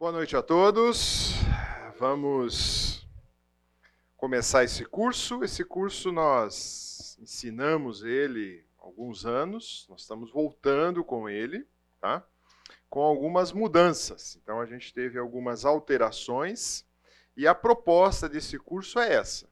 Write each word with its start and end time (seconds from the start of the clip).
Boa 0.00 0.12
noite 0.12 0.36
a 0.36 0.42
todos. 0.42 1.32
Vamos 1.98 3.04
começar 4.16 4.62
esse 4.62 4.84
curso. 4.84 5.42
Esse 5.42 5.64
curso 5.64 6.12
nós 6.12 7.18
ensinamos 7.20 8.04
ele 8.04 8.64
há 8.78 8.84
alguns 8.84 9.26
anos, 9.26 9.86
nós 9.88 10.02
estamos 10.02 10.30
voltando 10.30 11.02
com 11.02 11.28
ele, 11.28 11.66
tá? 12.00 12.24
Com 12.88 13.00
algumas 13.00 13.50
mudanças. 13.50 14.38
Então 14.40 14.60
a 14.60 14.66
gente 14.66 14.94
teve 14.94 15.18
algumas 15.18 15.64
alterações 15.64 16.86
e 17.36 17.48
a 17.48 17.54
proposta 17.54 18.28
desse 18.28 18.56
curso 18.56 19.00
é 19.00 19.14
essa. 19.14 19.48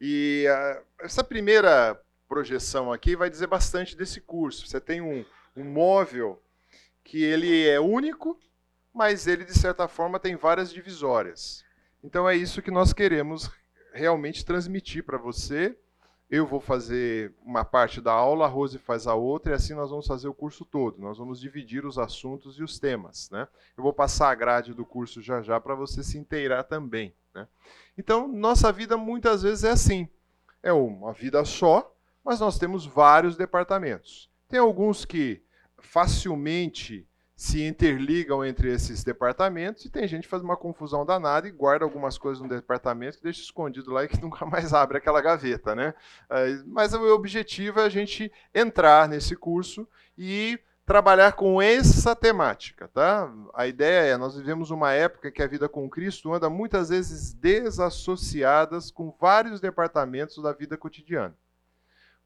E 0.00 0.46
uh, 0.48 0.82
essa 1.00 1.22
primeira 1.22 2.00
projeção 2.26 2.90
aqui 2.90 3.14
vai 3.14 3.28
dizer 3.28 3.46
bastante 3.46 3.94
desse 3.94 4.22
curso. 4.22 4.66
Você 4.66 4.80
tem 4.80 5.02
um, 5.02 5.22
um 5.54 5.64
móvel 5.64 6.42
que 7.04 7.22
ele 7.22 7.68
é 7.68 7.78
único, 7.78 8.40
mas 8.94 9.26
ele, 9.26 9.44
de 9.44 9.56
certa 9.58 9.86
forma, 9.88 10.18
tem 10.18 10.36
várias 10.36 10.72
divisórias. 10.72 11.64
Então 12.02 12.28
é 12.28 12.34
isso 12.34 12.62
que 12.62 12.70
nós 12.70 12.92
queremos 12.92 13.50
realmente 13.92 14.44
transmitir 14.44 15.04
para 15.04 15.18
você. 15.18 15.76
Eu 16.30 16.46
vou 16.46 16.60
fazer 16.60 17.34
uma 17.44 17.64
parte 17.64 18.00
da 18.00 18.12
aula, 18.12 18.44
a 18.44 18.48
Rose 18.48 18.78
faz 18.78 19.06
a 19.08 19.14
outra, 19.14 19.52
e 19.52 19.54
assim 19.54 19.74
nós 19.74 19.90
vamos 19.90 20.06
fazer 20.06 20.28
o 20.28 20.34
curso 20.34 20.64
todo. 20.64 21.00
Nós 21.00 21.18
vamos 21.18 21.40
dividir 21.40 21.84
os 21.84 21.98
assuntos 21.98 22.56
e 22.58 22.62
os 22.62 22.78
temas. 22.78 23.28
Né? 23.30 23.48
Eu 23.76 23.82
vou 23.82 23.92
passar 23.92 24.30
a 24.30 24.34
grade 24.34 24.72
do 24.72 24.84
curso 24.84 25.20
já 25.20 25.42
já 25.42 25.60
para 25.60 25.74
você 25.74 26.04
se 26.04 26.16
inteirar 26.18 26.62
também. 26.62 27.12
Né? 27.34 27.48
Então, 27.98 28.28
nossa 28.28 28.70
vida 28.70 28.96
muitas 28.96 29.42
vezes 29.42 29.64
é 29.64 29.70
assim. 29.70 30.08
É 30.62 30.72
uma 30.72 31.12
vida 31.12 31.44
só, 31.44 31.92
mas 32.24 32.38
nós 32.38 32.58
temos 32.58 32.86
vários 32.86 33.36
departamentos. 33.36 34.30
Tem 34.48 34.60
alguns 34.60 35.04
que 35.04 35.42
facilmente 35.78 37.08
se 37.40 37.64
interligam 37.66 38.44
entre 38.44 38.70
esses 38.70 39.02
departamentos 39.02 39.86
e 39.86 39.90
tem 39.90 40.06
gente 40.06 40.24
que 40.24 40.28
faz 40.28 40.42
uma 40.42 40.58
confusão 40.58 41.06
danada 41.06 41.48
e 41.48 41.50
guarda 41.50 41.86
algumas 41.86 42.18
coisas 42.18 42.42
no 42.42 42.46
departamento 42.50 43.16
que 43.16 43.24
deixa 43.24 43.40
escondido 43.40 43.90
lá 43.90 44.04
e 44.04 44.08
que 44.08 44.20
nunca 44.20 44.44
mais 44.44 44.74
abre 44.74 44.98
aquela 44.98 45.22
gaveta, 45.22 45.74
né? 45.74 45.94
Mas 46.66 46.92
o 46.92 47.02
objetivo 47.14 47.80
é 47.80 47.84
a 47.84 47.88
gente 47.88 48.30
entrar 48.54 49.08
nesse 49.08 49.34
curso 49.34 49.88
e 50.18 50.60
trabalhar 50.84 51.32
com 51.32 51.62
essa 51.62 52.14
temática, 52.14 52.88
tá? 52.88 53.32
A 53.54 53.66
ideia 53.66 54.12
é, 54.12 54.16
nós 54.18 54.36
vivemos 54.36 54.70
uma 54.70 54.92
época 54.92 55.30
que 55.30 55.42
a 55.42 55.46
vida 55.46 55.66
com 55.66 55.88
Cristo 55.88 56.34
anda 56.34 56.50
muitas 56.50 56.90
vezes 56.90 57.32
desassociadas 57.32 58.90
com 58.90 59.16
vários 59.18 59.62
departamentos 59.62 60.42
da 60.42 60.52
vida 60.52 60.76
cotidiana. 60.76 61.34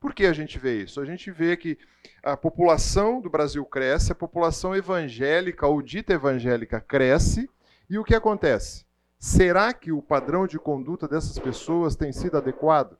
Por 0.01 0.15
que 0.15 0.27
a 0.27 0.33
gente 0.33 0.59
vê 0.59 0.83
isso? 0.83 1.01
A 1.01 1.05
gente 1.05 1.31
vê 1.31 1.57
que 1.57 1.79
a 2.23 2.37
população 2.37 3.21
do 3.21 3.31
Brasil 3.31 3.65
cresce, 3.65 4.13
a 4.13 4.15
população 4.15 4.75
evangélica 4.75 5.67
ou 5.67 5.81
dita 5.81 6.13
evangélica 6.13 6.81
cresce, 6.81 7.49
e 7.89 7.99
o 7.99 8.05
que 8.05 8.15
acontece? 8.15 8.85
Será 9.19 9.73
que 9.73 9.91
o 9.91 10.03
padrão 10.03 10.47
de 10.47 10.59
conduta 10.59 11.09
dessas 11.09 11.39
pessoas 11.39 11.97
tem 11.97 12.13
sido 12.13 12.37
adequado? 12.37 12.97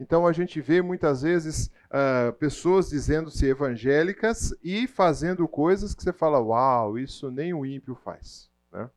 Então 0.00 0.26
a 0.26 0.32
gente 0.32 0.60
vê 0.60 0.80
muitas 0.80 1.20
vezes 1.20 1.70
uh, 1.90 2.32
pessoas 2.34 2.88
dizendo-se 2.88 3.46
evangélicas 3.46 4.54
e 4.64 4.86
fazendo 4.86 5.46
coisas 5.46 5.94
que 5.94 6.02
você 6.02 6.12
fala, 6.12 6.40
uau, 6.40 6.98
isso 6.98 7.30
nem 7.30 7.52
o 7.52 7.66
ímpio 7.66 7.94
faz. 7.94 8.48
Né? 8.72 8.88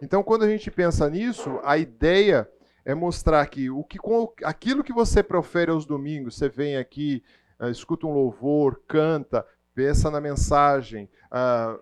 Então 0.00 0.22
quando 0.22 0.44
a 0.44 0.48
gente 0.48 0.70
pensa 0.70 1.10
nisso, 1.10 1.60
a 1.62 1.76
ideia 1.76 2.48
é 2.84 2.94
mostrar 2.94 3.46
que, 3.46 3.70
o 3.70 3.82
que 3.82 3.98
com 3.98 4.32
aquilo 4.44 4.84
que 4.84 4.92
você 4.92 5.22
profere 5.22 5.70
aos 5.70 5.86
domingos, 5.86 6.36
você 6.36 6.48
vem 6.48 6.76
aqui, 6.76 7.22
uh, 7.58 7.68
escuta 7.68 8.06
um 8.06 8.12
louvor, 8.12 8.82
canta, 8.86 9.46
pensa 9.74 10.10
na 10.10 10.20
mensagem, 10.20 11.08
uh, 11.32 11.80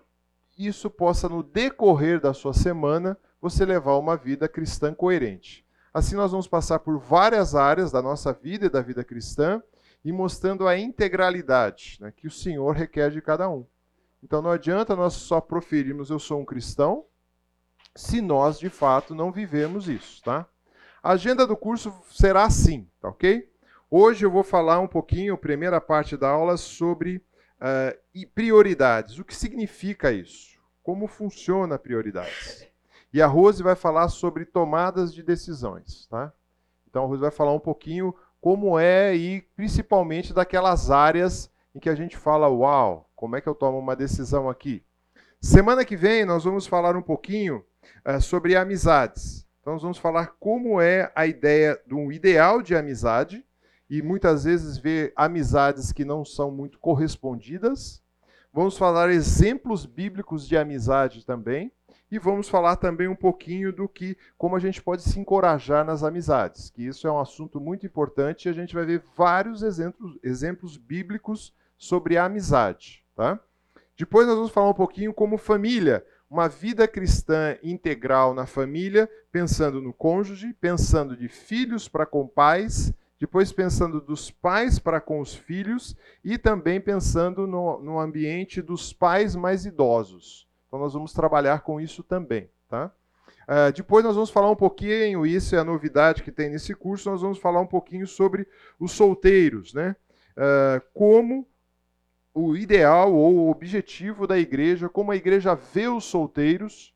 isso 0.57 0.89
possa, 0.89 1.27
no 1.27 1.43
decorrer 1.43 2.19
da 2.19 2.33
sua 2.33 2.53
semana, 2.53 3.17
você 3.41 3.65
levar 3.65 3.97
uma 3.97 4.15
vida 4.15 4.47
cristã 4.47 4.93
coerente. 4.93 5.65
Assim, 5.93 6.15
nós 6.15 6.31
vamos 6.31 6.47
passar 6.47 6.79
por 6.79 6.97
várias 6.97 7.53
áreas 7.53 7.91
da 7.91 8.01
nossa 8.01 8.31
vida 8.31 8.65
e 8.65 8.69
da 8.69 8.81
vida 8.81 9.03
cristã 9.03 9.61
e 10.03 10.11
mostrando 10.11 10.67
a 10.67 10.77
integralidade 10.77 11.97
né, 11.99 12.11
que 12.15 12.27
o 12.27 12.31
Senhor 12.31 12.71
requer 12.75 13.11
de 13.11 13.21
cada 13.21 13.49
um. 13.49 13.65
Então, 14.23 14.41
não 14.41 14.51
adianta 14.51 14.95
nós 14.95 15.13
só 15.13 15.41
proferirmos 15.41 16.09
eu 16.09 16.17
sou 16.17 16.39
um 16.39 16.45
cristão, 16.45 17.05
se 17.95 18.21
nós 18.21 18.57
de 18.57 18.69
fato 18.69 19.13
não 19.13 19.31
vivemos 19.31 19.87
isso, 19.87 20.23
tá? 20.23 20.47
A 21.03 21.11
agenda 21.11 21.45
do 21.45 21.57
curso 21.57 21.93
será 22.09 22.45
assim, 22.45 22.87
tá 23.01 23.09
ok? 23.09 23.51
Hoje 23.91 24.25
eu 24.25 24.31
vou 24.31 24.41
falar 24.41 24.79
um 24.79 24.87
pouquinho, 24.87 25.37
primeira 25.37 25.81
parte 25.81 26.15
da 26.15 26.29
aula, 26.29 26.55
sobre 26.55 27.17
uh, 27.59 28.27
prioridades. 28.33 29.19
O 29.19 29.25
que 29.25 29.35
significa 29.35 30.13
isso? 30.13 30.57
Como 30.81 31.05
funciona 31.05 31.77
prioridades? 31.77 32.65
E 33.13 33.21
a 33.21 33.27
Rose 33.27 33.61
vai 33.61 33.75
falar 33.75 34.07
sobre 34.07 34.45
tomadas 34.45 35.13
de 35.13 35.21
decisões, 35.21 36.07
tá? 36.07 36.31
Então 36.89 37.03
a 37.03 37.07
Rose 37.07 37.19
vai 37.19 37.31
falar 37.31 37.51
um 37.51 37.59
pouquinho 37.59 38.15
como 38.39 38.79
é 38.79 39.13
e 39.13 39.41
principalmente 39.57 40.33
daquelas 40.33 40.89
áreas 40.89 41.51
em 41.75 41.79
que 41.79 41.89
a 41.89 41.95
gente 41.95 42.15
fala, 42.15 42.47
uau, 42.47 43.09
como 43.13 43.35
é 43.35 43.41
que 43.41 43.49
eu 43.49 43.55
tomo 43.55 43.77
uma 43.77 43.93
decisão 43.95 44.49
aqui? 44.49 44.81
Semana 45.41 45.83
que 45.83 45.97
vem 45.97 46.23
nós 46.23 46.45
vamos 46.45 46.65
falar 46.65 46.95
um 46.95 47.01
pouquinho 47.01 47.61
uh, 48.07 48.21
sobre 48.21 48.55
amizades. 48.55 49.42
Então, 49.63 49.71
nós 49.71 49.81
vamos 49.81 49.97
falar 49.97 50.35
como 50.41 50.81
é 50.81 51.09
a 51.15 51.25
ideia 51.25 51.79
de 51.87 51.95
um 51.95 52.11
ideal 52.11 52.61
de 52.61 52.75
amizade 52.75 53.45
e 53.89 54.01
muitas 54.01 54.43
vezes 54.43 54.77
ver 54.77 55.13
amizades 55.15 55.93
que 55.93 56.03
não 56.03 56.25
são 56.25 56.51
muito 56.51 56.77
correspondidas. 56.79 58.03
Vamos 58.51 58.77
falar 58.77 59.09
exemplos 59.09 59.85
bíblicos 59.85 60.45
de 60.45 60.57
amizade 60.57 61.25
também 61.25 61.71
e 62.11 62.19
vamos 62.19 62.49
falar 62.49 62.75
também 62.75 63.07
um 63.07 63.15
pouquinho 63.15 63.71
do 63.71 63.87
que 63.87 64.17
como 64.37 64.57
a 64.57 64.59
gente 64.59 64.83
pode 64.83 65.01
se 65.01 65.17
encorajar 65.17 65.85
nas 65.85 66.03
amizades, 66.03 66.69
que 66.69 66.85
isso 66.85 67.07
é 67.07 67.11
um 67.11 67.21
assunto 67.21 67.57
muito 67.61 67.85
importante 67.85 68.45
e 68.45 68.49
a 68.49 68.53
gente 68.53 68.75
vai 68.75 68.85
ver 68.85 69.01
vários 69.15 69.63
exemplos, 69.63 70.19
exemplos 70.21 70.75
bíblicos 70.75 71.53
sobre 71.77 72.17
a 72.17 72.25
amizade, 72.25 73.01
tá? 73.15 73.39
Depois 73.97 74.27
nós 74.27 74.35
vamos 74.35 74.51
falar 74.51 74.71
um 74.71 74.73
pouquinho 74.73 75.13
como 75.13 75.37
família, 75.37 76.05
uma 76.33 76.49
vida 76.49 76.87
cristã 76.87 77.55
integral 77.61 78.33
na 78.33 78.47
família, 78.47 79.07
pensando 79.31 79.79
no 79.79 79.93
cônjuge, 79.93 80.51
pensando 80.59 81.15
de 81.15 81.27
filhos 81.27 81.87
para 81.87 82.07
com 82.07 82.27
pais, 82.27 82.91
depois 83.19 83.53
pensando 83.53 84.01
dos 84.01 84.31
pais 84.31 84.79
para 84.79 84.99
com 84.99 85.19
os 85.19 85.35
filhos 85.35 85.95
e 86.25 86.39
também 86.39 86.81
pensando 86.81 87.45
no, 87.45 87.79
no 87.79 87.99
ambiente 87.99 88.63
dos 88.63 88.91
pais 88.91 89.35
mais 89.35 89.67
idosos. 89.67 90.47
Então 90.67 90.79
nós 90.79 90.93
vamos 90.93 91.13
trabalhar 91.13 91.61
com 91.61 91.79
isso 91.79 92.01
também, 92.01 92.49
tá? 92.67 92.91
Uh, 93.43 93.71
depois 93.71 94.03
nós 94.03 94.15
vamos 94.15 94.31
falar 94.31 94.49
um 94.49 94.55
pouquinho, 94.55 95.27
isso 95.27 95.55
é 95.55 95.59
a 95.59 95.63
novidade 95.63 96.23
que 96.23 96.31
tem 96.31 96.49
nesse 96.49 96.73
curso, 96.73 97.11
nós 97.11 97.21
vamos 97.21 97.37
falar 97.37 97.61
um 97.61 97.67
pouquinho 97.67 98.07
sobre 98.07 98.47
os 98.79 98.93
solteiros, 98.93 99.71
né? 99.71 99.95
Uh, 100.35 100.81
como 100.95 101.47
o 102.33 102.55
ideal 102.57 103.13
ou 103.13 103.35
o 103.35 103.51
objetivo 103.51 104.25
da 104.25 104.39
igreja, 104.39 104.89
como 104.89 105.11
a 105.11 105.15
igreja 105.15 105.53
vê 105.53 105.87
os 105.87 106.05
solteiros 106.05 106.93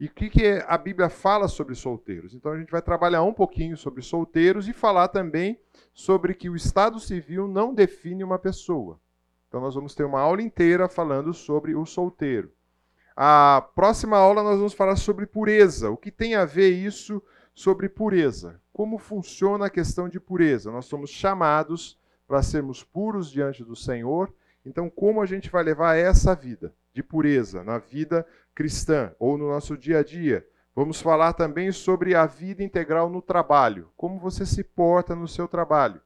e 0.00 0.06
o 0.06 0.10
que, 0.10 0.28
que 0.28 0.64
a 0.66 0.76
Bíblia 0.76 1.08
fala 1.08 1.46
sobre 1.46 1.76
solteiros. 1.76 2.34
Então 2.34 2.50
a 2.50 2.58
gente 2.58 2.72
vai 2.72 2.82
trabalhar 2.82 3.22
um 3.22 3.32
pouquinho 3.32 3.76
sobre 3.76 4.02
solteiros 4.02 4.66
e 4.66 4.72
falar 4.72 5.08
também 5.08 5.60
sobre 5.94 6.34
que 6.34 6.50
o 6.50 6.56
Estado 6.56 6.98
civil 6.98 7.46
não 7.46 7.72
define 7.72 8.24
uma 8.24 8.38
pessoa. 8.38 8.98
Então 9.46 9.60
nós 9.60 9.74
vamos 9.74 9.94
ter 9.94 10.04
uma 10.04 10.20
aula 10.20 10.42
inteira 10.42 10.88
falando 10.88 11.32
sobre 11.32 11.76
o 11.76 11.86
solteiro. 11.86 12.50
A 13.14 13.64
próxima 13.76 14.16
aula 14.16 14.42
nós 14.42 14.56
vamos 14.56 14.72
falar 14.72 14.96
sobre 14.96 15.26
pureza. 15.26 15.90
O 15.90 15.96
que 15.96 16.10
tem 16.10 16.34
a 16.34 16.44
ver 16.44 16.70
isso 16.70 17.22
sobre 17.54 17.88
pureza? 17.88 18.60
Como 18.72 18.98
funciona 18.98 19.66
a 19.66 19.70
questão 19.70 20.08
de 20.08 20.18
pureza? 20.18 20.72
Nós 20.72 20.86
somos 20.86 21.10
chamados 21.10 21.96
para 22.26 22.42
sermos 22.42 22.82
puros 22.82 23.30
diante 23.30 23.62
do 23.62 23.76
Senhor 23.76 24.32
então, 24.64 24.88
como 24.88 25.20
a 25.20 25.26
gente 25.26 25.50
vai 25.50 25.62
levar 25.62 25.96
essa 25.96 26.34
vida 26.34 26.72
de 26.92 27.02
pureza 27.02 27.64
na 27.64 27.78
vida 27.78 28.26
cristã 28.54 29.12
ou 29.18 29.36
no 29.36 29.48
nosso 29.48 29.76
dia 29.76 29.98
a 29.98 30.04
dia? 30.04 30.46
Vamos 30.74 31.00
falar 31.02 31.32
também 31.34 31.70
sobre 31.72 32.14
a 32.14 32.24
vida 32.24 32.62
integral 32.62 33.10
no 33.10 33.20
trabalho, 33.20 33.90
como 33.96 34.18
você 34.18 34.46
se 34.46 34.64
porta 34.64 35.14
no 35.14 35.28
seu 35.28 35.46
trabalho, 35.46 36.00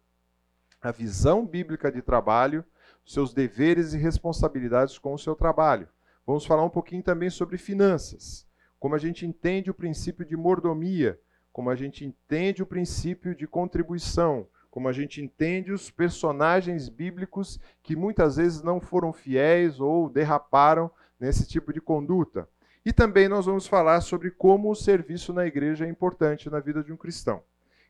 a 0.80 0.90
visão 0.90 1.46
bíblica 1.46 1.92
de 1.92 2.02
trabalho, 2.02 2.64
seus 3.04 3.32
deveres 3.32 3.94
e 3.94 3.98
responsabilidades 3.98 4.98
com 4.98 5.14
o 5.14 5.18
seu 5.18 5.36
trabalho. 5.36 5.88
Vamos 6.26 6.44
falar 6.44 6.64
um 6.64 6.70
pouquinho 6.70 7.02
também 7.02 7.30
sobre 7.30 7.58
finanças, 7.58 8.44
como 8.80 8.96
a 8.96 8.98
gente 8.98 9.24
entende 9.24 9.70
o 9.70 9.74
princípio 9.74 10.24
de 10.24 10.36
mordomia, 10.36 11.20
como 11.52 11.70
a 11.70 11.76
gente 11.76 12.04
entende 12.04 12.62
o 12.62 12.66
princípio 12.66 13.34
de 13.34 13.46
contribuição, 13.46 14.48
como 14.76 14.88
a 14.88 14.92
gente 14.92 15.22
entende 15.22 15.72
os 15.72 15.90
personagens 15.90 16.90
bíblicos 16.90 17.58
que 17.82 17.96
muitas 17.96 18.36
vezes 18.36 18.62
não 18.62 18.78
foram 18.78 19.10
fiéis 19.10 19.80
ou 19.80 20.10
derraparam 20.10 20.90
nesse 21.18 21.48
tipo 21.48 21.72
de 21.72 21.80
conduta. 21.80 22.46
E 22.84 22.92
também 22.92 23.26
nós 23.26 23.46
vamos 23.46 23.66
falar 23.66 24.02
sobre 24.02 24.30
como 24.30 24.70
o 24.70 24.74
serviço 24.74 25.32
na 25.32 25.46
igreja 25.46 25.86
é 25.86 25.88
importante 25.88 26.50
na 26.50 26.60
vida 26.60 26.84
de 26.84 26.92
um 26.92 26.96
cristão. 26.96 27.42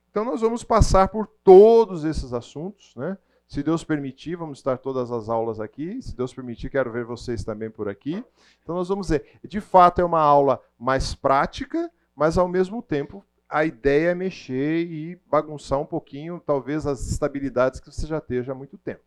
Então 0.09 0.25
nós 0.25 0.43
vamos 0.43 0.63
passar 0.63 1.09
por 1.09 1.27
todos 1.43 2.05
esses 2.05 2.33
assuntos, 2.33 2.95
né? 2.95 3.19
Se 3.49 3.65
Deus 3.65 3.83
permitir, 3.83 4.37
vamos 4.37 4.59
estar 4.59 4.79
todas 4.79 5.11
as 5.11 5.29
aulas 5.29 5.59
aqui. 5.59 6.01
Se 6.01 6.17
Deus 6.17 6.33
permitir, 6.33 6.71
quero 6.71 6.93
ver 6.93 7.05
vocês 7.05 7.43
também 7.43 7.69
por 7.69 7.89
aqui. 7.89 8.25
Então 8.63 8.77
nós 8.77 8.89
vamos 8.89 9.09
ver. 9.09 9.41
De 9.43 9.61
fato, 9.61 10.01
é 10.01 10.05
uma 10.05 10.21
aula 10.21 10.63
mais 10.79 11.17
prática, 11.17 11.91
mas 12.15 12.39
ao 12.39 12.47
mesmo 12.47 12.81
tempo 12.81 13.25
a 13.49 13.65
ideia 13.65 14.11
é 14.11 14.15
mexer 14.15 14.87
e 14.87 15.17
bagunçar 15.27 15.79
um 15.81 15.87
pouquinho, 15.87 16.43
talvez, 16.45 16.87
as 16.87 17.09
estabilidades 17.09 17.81
que 17.81 17.91
você 17.91 18.07
já 18.07 18.19
esteja 18.19 18.53
há 18.53 18.55
muito 18.55 18.77
tempo. 18.77 19.05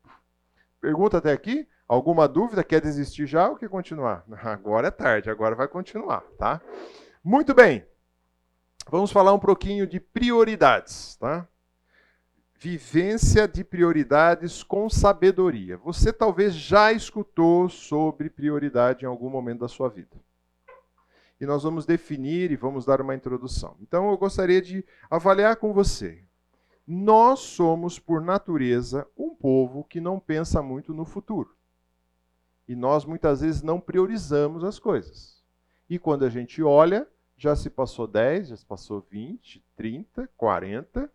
Pergunta 0.80 1.18
até 1.18 1.32
aqui? 1.32 1.68
Alguma 1.88 2.28
dúvida? 2.28 2.64
Quer 2.64 2.82
desistir 2.82 3.26
já 3.26 3.50
ou 3.50 3.56
quer 3.56 3.70
continuar? 3.70 4.24
Agora 4.44 4.88
é 4.88 4.92
tarde, 4.92 5.30
agora 5.30 5.56
vai 5.56 5.68
continuar, 5.68 6.22
tá? 6.38 6.62
Muito 7.24 7.54
bem. 7.54 7.86
Vamos 8.90 9.12
falar 9.12 9.34
um 9.34 9.40
pouquinho 9.40 9.86
de 9.86 10.00
prioridades, 10.00 11.16
tá? 11.18 11.48
Vivência 12.58 13.48
de 13.48 13.64
prioridades 13.64 14.64
com 14.64 14.90
sabedoria. 14.90 15.78
Você 15.78 16.12
talvez 16.12 16.54
já 16.54 16.92
escutou 16.92 17.70
sobre 17.70 18.30
prioridade 18.30 19.06
em 19.06 19.08
algum 19.08 19.30
momento 19.30 19.60
da 19.60 19.68
sua 19.68 19.90
vida. 19.90 20.16
E 21.40 21.46
nós 21.46 21.64
vamos 21.64 21.86
definir 21.86 22.52
e 22.52 22.56
vamos 22.56 22.86
dar 22.86 23.02
uma 23.02 23.16
introdução. 23.16 23.76
Então 23.82 24.10
eu 24.10 24.18
gostaria 24.18 24.62
de 24.62 24.86
avaliar 25.10 25.56
com 25.56 25.74
você. 25.74 26.24
Nós 26.86 27.40
somos, 27.40 28.00
por 28.00 28.20
natureza, 28.22 29.08
um 29.16 29.34
povo 29.34 29.84
que 29.84 30.02
não 30.02 30.20
pensa 30.20 30.62
muito 30.62 30.94
no 30.94 31.06
futuro. 31.06 31.56
E 32.68 32.76
nós 32.76 33.06
muitas 33.06 33.42
vezes 33.42 33.62
não 33.62 33.80
priorizamos 33.80 34.64
as 34.64 34.80
coisas. 34.80 35.42
E 35.90 35.98
quando 35.98 36.26
a 36.26 36.30
gente 36.30 36.62
olha, 36.62 37.08
já 37.38 37.56
se 37.56 37.70
passou 37.70 38.06
10, 38.06 38.50
já 38.50 38.56
se 38.56 38.66
passou 38.66 39.06
20, 39.10 39.64
30, 39.76 40.30
40, 40.36 41.12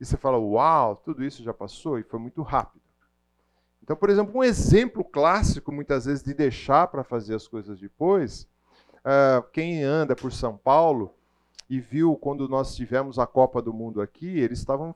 e 0.00 0.04
você 0.04 0.16
fala, 0.16 0.38
uau, 0.38 0.96
tudo 0.96 1.24
isso 1.24 1.42
já 1.42 1.52
passou 1.52 1.98
e 1.98 2.02
foi 2.02 2.18
muito 2.18 2.42
rápido. 2.42 2.82
Então, 3.82 3.96
por 3.96 4.10
exemplo, 4.10 4.38
um 4.38 4.44
exemplo 4.44 5.04
clássico, 5.04 5.72
muitas 5.72 6.04
vezes, 6.04 6.22
de 6.22 6.34
deixar 6.34 6.86
para 6.88 7.02
fazer 7.02 7.34
as 7.34 7.48
coisas 7.48 7.80
depois, 7.80 8.48
uh, 9.08 9.42
quem 9.52 9.82
anda 9.82 10.14
por 10.14 10.30
São 10.32 10.56
Paulo 10.56 11.14
e 11.68 11.80
viu 11.80 12.16
quando 12.16 12.48
nós 12.48 12.76
tivemos 12.76 13.18
a 13.18 13.26
Copa 13.26 13.62
do 13.62 13.72
Mundo 13.72 14.00
aqui, 14.00 14.38
eles 14.38 14.58
estavam 14.58 14.94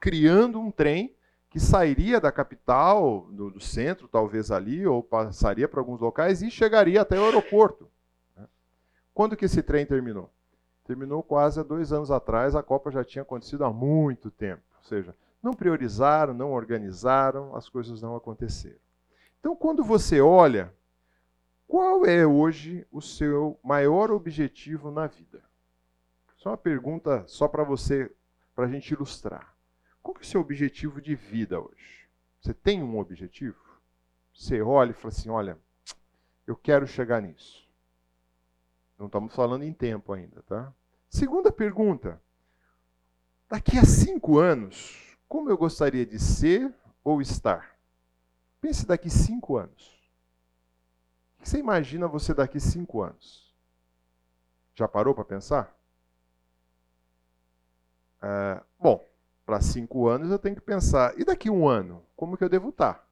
criando 0.00 0.58
um 0.58 0.70
trem 0.70 1.14
que 1.50 1.60
sairia 1.60 2.20
da 2.20 2.32
capital, 2.32 3.28
do, 3.30 3.50
do 3.50 3.60
centro, 3.60 4.08
talvez 4.08 4.50
ali, 4.50 4.86
ou 4.86 5.02
passaria 5.02 5.68
para 5.68 5.80
alguns 5.80 6.00
locais 6.00 6.42
e 6.42 6.50
chegaria 6.50 7.00
até 7.00 7.18
o 7.18 7.24
aeroporto. 7.24 7.88
Né? 8.36 8.44
Quando 9.14 9.36
que 9.36 9.44
esse 9.44 9.62
trem 9.62 9.86
terminou? 9.86 10.30
terminou 10.84 11.22
quase 11.22 11.58
há 11.58 11.62
dois 11.62 11.92
anos 11.92 12.10
atrás, 12.10 12.54
a 12.54 12.62
Copa 12.62 12.90
já 12.90 13.02
tinha 13.02 13.22
acontecido 13.22 13.64
há 13.64 13.72
muito 13.72 14.30
tempo. 14.30 14.62
Ou 14.78 14.84
seja, 14.84 15.14
não 15.42 15.52
priorizaram, 15.52 16.34
não 16.34 16.52
organizaram, 16.52 17.56
as 17.56 17.68
coisas 17.68 18.02
não 18.02 18.14
aconteceram. 18.14 18.78
Então, 19.40 19.56
quando 19.56 19.82
você 19.82 20.20
olha, 20.20 20.72
qual 21.66 22.04
é 22.04 22.26
hoje 22.26 22.86
o 22.90 23.00
seu 23.00 23.58
maior 23.62 24.10
objetivo 24.10 24.90
na 24.90 25.06
vida? 25.06 25.42
Só 26.36 26.50
uma 26.50 26.58
pergunta 26.58 27.24
só 27.26 27.48
para 27.48 27.64
você, 27.64 28.14
para 28.54 28.66
a 28.66 28.68
gente 28.68 28.92
ilustrar. 28.92 29.56
Qual 30.02 30.16
é 30.16 30.20
o 30.20 30.24
seu 30.24 30.40
objetivo 30.40 31.00
de 31.00 31.14
vida 31.14 31.60
hoje? 31.60 32.08
Você 32.40 32.52
tem 32.52 32.82
um 32.82 32.98
objetivo? 32.98 33.58
Você 34.34 34.60
olha 34.60 34.90
e 34.90 34.94
fala 34.94 35.08
assim: 35.08 35.30
olha, 35.30 35.58
eu 36.46 36.54
quero 36.54 36.86
chegar 36.86 37.22
nisso. 37.22 37.66
Não 38.98 39.06
estamos 39.06 39.34
falando 39.34 39.62
em 39.62 39.72
tempo 39.72 40.12
ainda, 40.12 40.42
tá? 40.42 40.72
Segunda 41.08 41.50
pergunta. 41.50 42.20
Daqui 43.48 43.78
a 43.78 43.84
cinco 43.84 44.38
anos, 44.38 45.16
como 45.28 45.48
eu 45.48 45.56
gostaria 45.56 46.04
de 46.04 46.18
ser 46.18 46.74
ou 47.02 47.22
estar? 47.22 47.78
Pense 48.60 48.86
daqui 48.86 49.08
cinco 49.08 49.56
anos. 49.56 49.93
Que 51.44 51.50
você 51.50 51.58
imagina 51.58 52.08
você 52.08 52.32
daqui 52.32 52.58
cinco 52.58 53.02
anos? 53.02 53.54
Já 54.74 54.88
parou 54.88 55.14
para 55.14 55.26
pensar? 55.26 55.76
É, 58.22 58.62
bom, 58.80 59.06
para 59.44 59.60
cinco 59.60 60.08
anos 60.08 60.30
eu 60.30 60.38
tenho 60.38 60.54
que 60.54 60.62
pensar. 60.62 61.12
E 61.20 61.22
daqui 61.22 61.50
um 61.50 61.68
ano, 61.68 62.02
como 62.16 62.34
que 62.34 62.42
eu 62.42 62.48
devo 62.48 62.70
estar? 62.70 63.06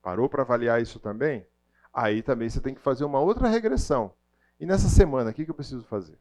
Parou 0.00 0.28
para 0.28 0.42
avaliar 0.42 0.80
isso 0.80 1.00
também? 1.00 1.44
Aí 1.92 2.22
também 2.22 2.48
você 2.48 2.60
tem 2.60 2.72
que 2.72 2.80
fazer 2.80 3.04
uma 3.04 3.18
outra 3.18 3.48
regressão. 3.48 4.14
E 4.60 4.64
nessa 4.64 4.88
semana, 4.88 5.32
o 5.32 5.34
que 5.34 5.50
eu 5.50 5.52
preciso 5.52 5.82
fazer? 5.82 6.20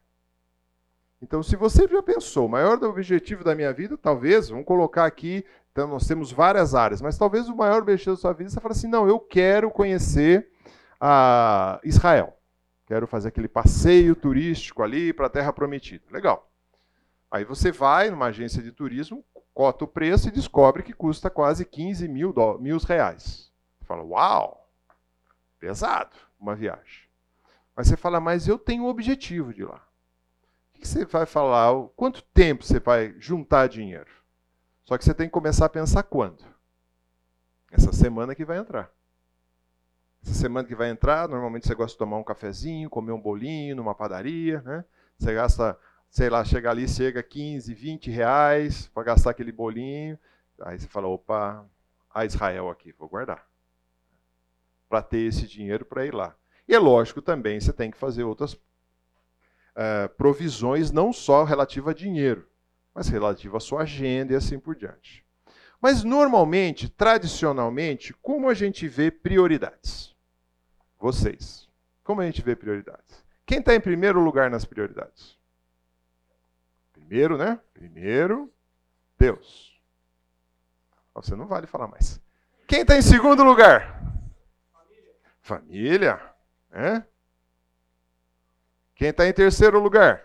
Então, 1.21 1.43
se 1.43 1.55
você 1.55 1.87
já 1.87 2.01
pensou, 2.01 2.47
o 2.47 2.49
maior 2.49 2.83
objetivo 2.85 3.43
da 3.43 3.53
minha 3.53 3.71
vida, 3.71 3.95
talvez, 3.99 4.49
vamos 4.49 4.65
colocar 4.65 5.05
aqui, 5.05 5.45
então 5.79 5.87
nós 5.87 6.05
temos 6.05 6.29
várias 6.29 6.75
áreas, 6.75 7.01
mas 7.01 7.17
talvez 7.17 7.47
o 7.47 7.55
maior 7.55 7.81
objetivo 7.81 8.13
da 8.13 8.21
sua 8.21 8.33
vida, 8.33 8.49
você 8.49 8.59
fala 8.59 8.73
assim, 8.73 8.89
não, 8.89 9.07
eu 9.07 9.17
quero 9.17 9.71
conhecer 9.71 10.51
a 10.99 11.79
Israel. 11.85 12.37
Quero 12.85 13.07
fazer 13.07 13.29
aquele 13.29 13.47
passeio 13.47 14.13
turístico 14.13 14.83
ali 14.83 15.13
para 15.13 15.27
a 15.27 15.29
Terra 15.29 15.53
Prometida. 15.53 16.03
Legal. 16.11 16.51
Aí 17.31 17.45
você 17.45 17.71
vai 17.71 18.09
numa 18.09 18.25
agência 18.25 18.61
de 18.61 18.73
turismo, 18.73 19.23
cota 19.53 19.85
o 19.85 19.87
preço 19.87 20.27
e 20.27 20.31
descobre 20.31 20.83
que 20.83 20.91
custa 20.91 21.29
quase 21.29 21.63
15 21.63 22.09
mil, 22.09 22.35
mil 22.59 22.77
reais. 22.79 23.49
Você 23.79 23.85
fala, 23.85 24.03
uau, 24.03 24.69
pesado 25.59 26.17
uma 26.37 26.57
viagem. 26.57 27.07
Mas 27.73 27.87
você 27.87 27.95
fala, 27.95 28.19
mas 28.19 28.49
eu 28.49 28.59
tenho 28.59 28.83
um 28.83 28.89
objetivo 28.89 29.53
de 29.53 29.63
lá. 29.63 29.81
O 30.75 30.79
que 30.79 30.85
você 30.85 31.05
vai 31.05 31.25
falar? 31.25 31.71
Quanto 31.95 32.21
tempo 32.21 32.65
você 32.65 32.81
vai 32.81 33.15
juntar 33.17 33.69
dinheiro? 33.69 34.18
Só 34.89 34.97
que 34.97 35.05
você 35.05 35.13
tem 35.13 35.27
que 35.27 35.31
começar 35.31 35.67
a 35.67 35.69
pensar 35.69 36.01
quando. 36.01 36.43
Essa 37.71 37.93
semana 37.93 38.33
que 38.33 38.43
vai 38.43 38.57
entrar. 38.57 38.91
Essa 40.23 40.33
semana 40.33 40.67
que 40.67 40.73
vai 40.73 40.89
entrar, 40.89 41.29
normalmente 41.29 41.67
você 41.67 41.75
gosta 41.75 41.93
de 41.93 41.99
tomar 41.99 42.17
um 42.17 42.23
cafezinho, 42.23 42.89
comer 42.89 43.11
um 43.11 43.21
bolinho 43.21 43.75
numa 43.75 43.93
padaria, 43.93 44.63
né? 44.63 44.83
Você 45.15 45.31
gasta, 45.31 45.77
sei 46.09 46.27
lá, 46.27 46.43
chega 46.43 46.71
ali, 46.71 46.87
chega 46.87 47.21
15, 47.21 47.71
20 47.71 48.09
reais 48.09 48.87
para 48.87 49.03
gastar 49.03 49.29
aquele 49.29 49.51
bolinho. 49.51 50.17
Aí 50.61 50.79
você 50.79 50.87
fala, 50.87 51.07
opa, 51.07 51.63
a 52.11 52.25
Israel 52.25 52.67
aqui, 52.67 52.91
vou 52.93 53.07
guardar. 53.07 53.45
Para 54.89 55.03
ter 55.03 55.19
esse 55.19 55.45
dinheiro 55.45 55.85
para 55.85 56.03
ir 56.03 56.15
lá. 56.15 56.35
E 56.67 56.73
é 56.73 56.79
lógico 56.79 57.21
também, 57.21 57.59
você 57.59 57.71
tem 57.71 57.91
que 57.91 57.97
fazer 57.97 58.23
outras 58.23 58.53
uh, 58.53 60.09
provisões, 60.17 60.91
não 60.91 61.13
só 61.13 61.43
relativa 61.43 61.91
a 61.91 61.93
dinheiro, 61.93 62.49
mas 62.93 63.07
relativa 63.07 63.57
à 63.57 63.59
sua 63.59 63.81
agenda 63.83 64.33
e 64.33 64.35
assim 64.35 64.59
por 64.59 64.75
diante. 64.75 65.25
Mas 65.81 66.03
normalmente, 66.03 66.89
tradicionalmente, 66.89 68.13
como 68.21 68.49
a 68.49 68.53
gente 68.53 68.87
vê 68.87 69.09
prioridades? 69.09 70.15
Vocês. 70.99 71.69
Como 72.03 72.21
a 72.21 72.25
gente 72.25 72.41
vê 72.41 72.55
prioridades? 72.55 73.23
Quem 73.45 73.59
está 73.59 73.73
em 73.73 73.79
primeiro 73.79 74.19
lugar 74.19 74.49
nas 74.49 74.65
prioridades? 74.65 75.37
Primeiro, 76.91 77.37
né? 77.37 77.59
Primeiro, 77.73 78.53
Deus. 79.17 79.79
Você 81.15 81.35
não 81.35 81.47
vale 81.47 81.65
falar 81.65 81.87
mais. 81.87 82.21
Quem 82.67 82.81
está 82.81 82.95
em 82.95 83.01
segundo 83.01 83.43
lugar? 83.43 83.99
Família. 84.71 85.15
Família. 85.41 86.33
É? 86.71 87.03
Quem 88.95 89.09
está 89.09 89.27
em 89.27 89.33
terceiro 89.33 89.79
lugar? 89.79 90.23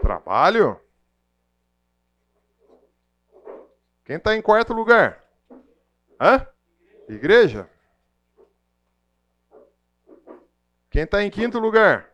Trabalho. 0.00 0.80
Quem 4.04 4.16
está 4.16 4.36
em 4.36 4.42
quarto 4.42 4.74
lugar? 4.74 5.24
Hã? 6.20 6.46
Igreja. 7.08 7.68
Quem 10.90 11.02
está 11.02 11.22
em 11.22 11.30
quinto 11.30 11.58
lugar? 11.58 12.08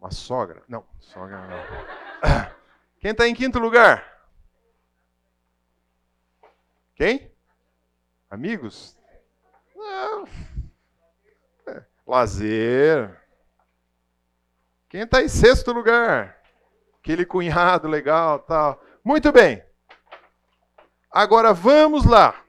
Uma 0.00 0.10
sogra. 0.10 0.64
Não, 0.66 0.84
sogra 0.98 1.38
não. 1.46 1.58
Quem 2.98 3.12
está 3.12 3.28
em 3.28 3.34
quinto 3.34 3.58
lugar? 3.58 4.28
Quem? 6.96 7.32
Amigos? 8.28 8.98
É. 11.66 11.84
Lazer. 12.06 13.20
Quem 14.88 15.02
está 15.02 15.22
em 15.22 15.28
sexto 15.28 15.72
lugar? 15.72 16.41
Aquele 17.02 17.26
cunhado 17.26 17.88
legal, 17.88 18.38
tal. 18.38 18.80
Muito 19.04 19.32
bem. 19.32 19.60
Agora 21.10 21.52
vamos 21.52 22.04
lá. 22.04 22.42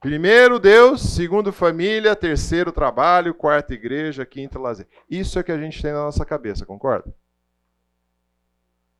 Primeiro 0.00 0.60
Deus, 0.60 1.02
segundo 1.02 1.52
família, 1.52 2.14
terceiro 2.14 2.70
trabalho, 2.70 3.34
quarta 3.34 3.74
igreja, 3.74 4.24
quinta 4.24 4.56
lazer. 4.56 4.86
Isso 5.10 5.36
é 5.36 5.40
o 5.40 5.44
que 5.44 5.50
a 5.50 5.58
gente 5.58 5.82
tem 5.82 5.92
na 5.92 6.04
nossa 6.04 6.24
cabeça, 6.24 6.64
concorda? 6.64 7.12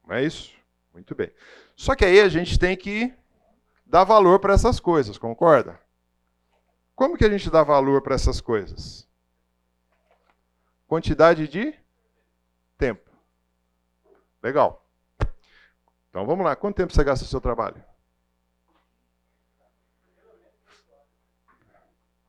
Não 0.04 0.16
é 0.16 0.24
isso? 0.24 0.52
Muito 0.92 1.14
bem. 1.14 1.30
Só 1.76 1.94
que 1.94 2.04
aí 2.04 2.20
a 2.20 2.28
gente 2.28 2.58
tem 2.58 2.76
que 2.76 3.14
dar 3.86 4.02
valor 4.02 4.40
para 4.40 4.54
essas 4.54 4.80
coisas, 4.80 5.16
concorda? 5.16 5.78
Como 6.96 7.16
que 7.16 7.24
a 7.24 7.30
gente 7.30 7.48
dá 7.50 7.62
valor 7.62 8.02
para 8.02 8.16
essas 8.16 8.40
coisas? 8.40 9.06
Quantidade 10.88 11.46
de. 11.46 11.72
Legal. 14.46 14.80
Então 16.08 16.24
vamos 16.24 16.46
lá, 16.46 16.54
quanto 16.54 16.76
tempo 16.76 16.92
você 16.92 17.02
gasta 17.02 17.24
no 17.24 17.28
seu 17.28 17.40
trabalho? 17.40 17.84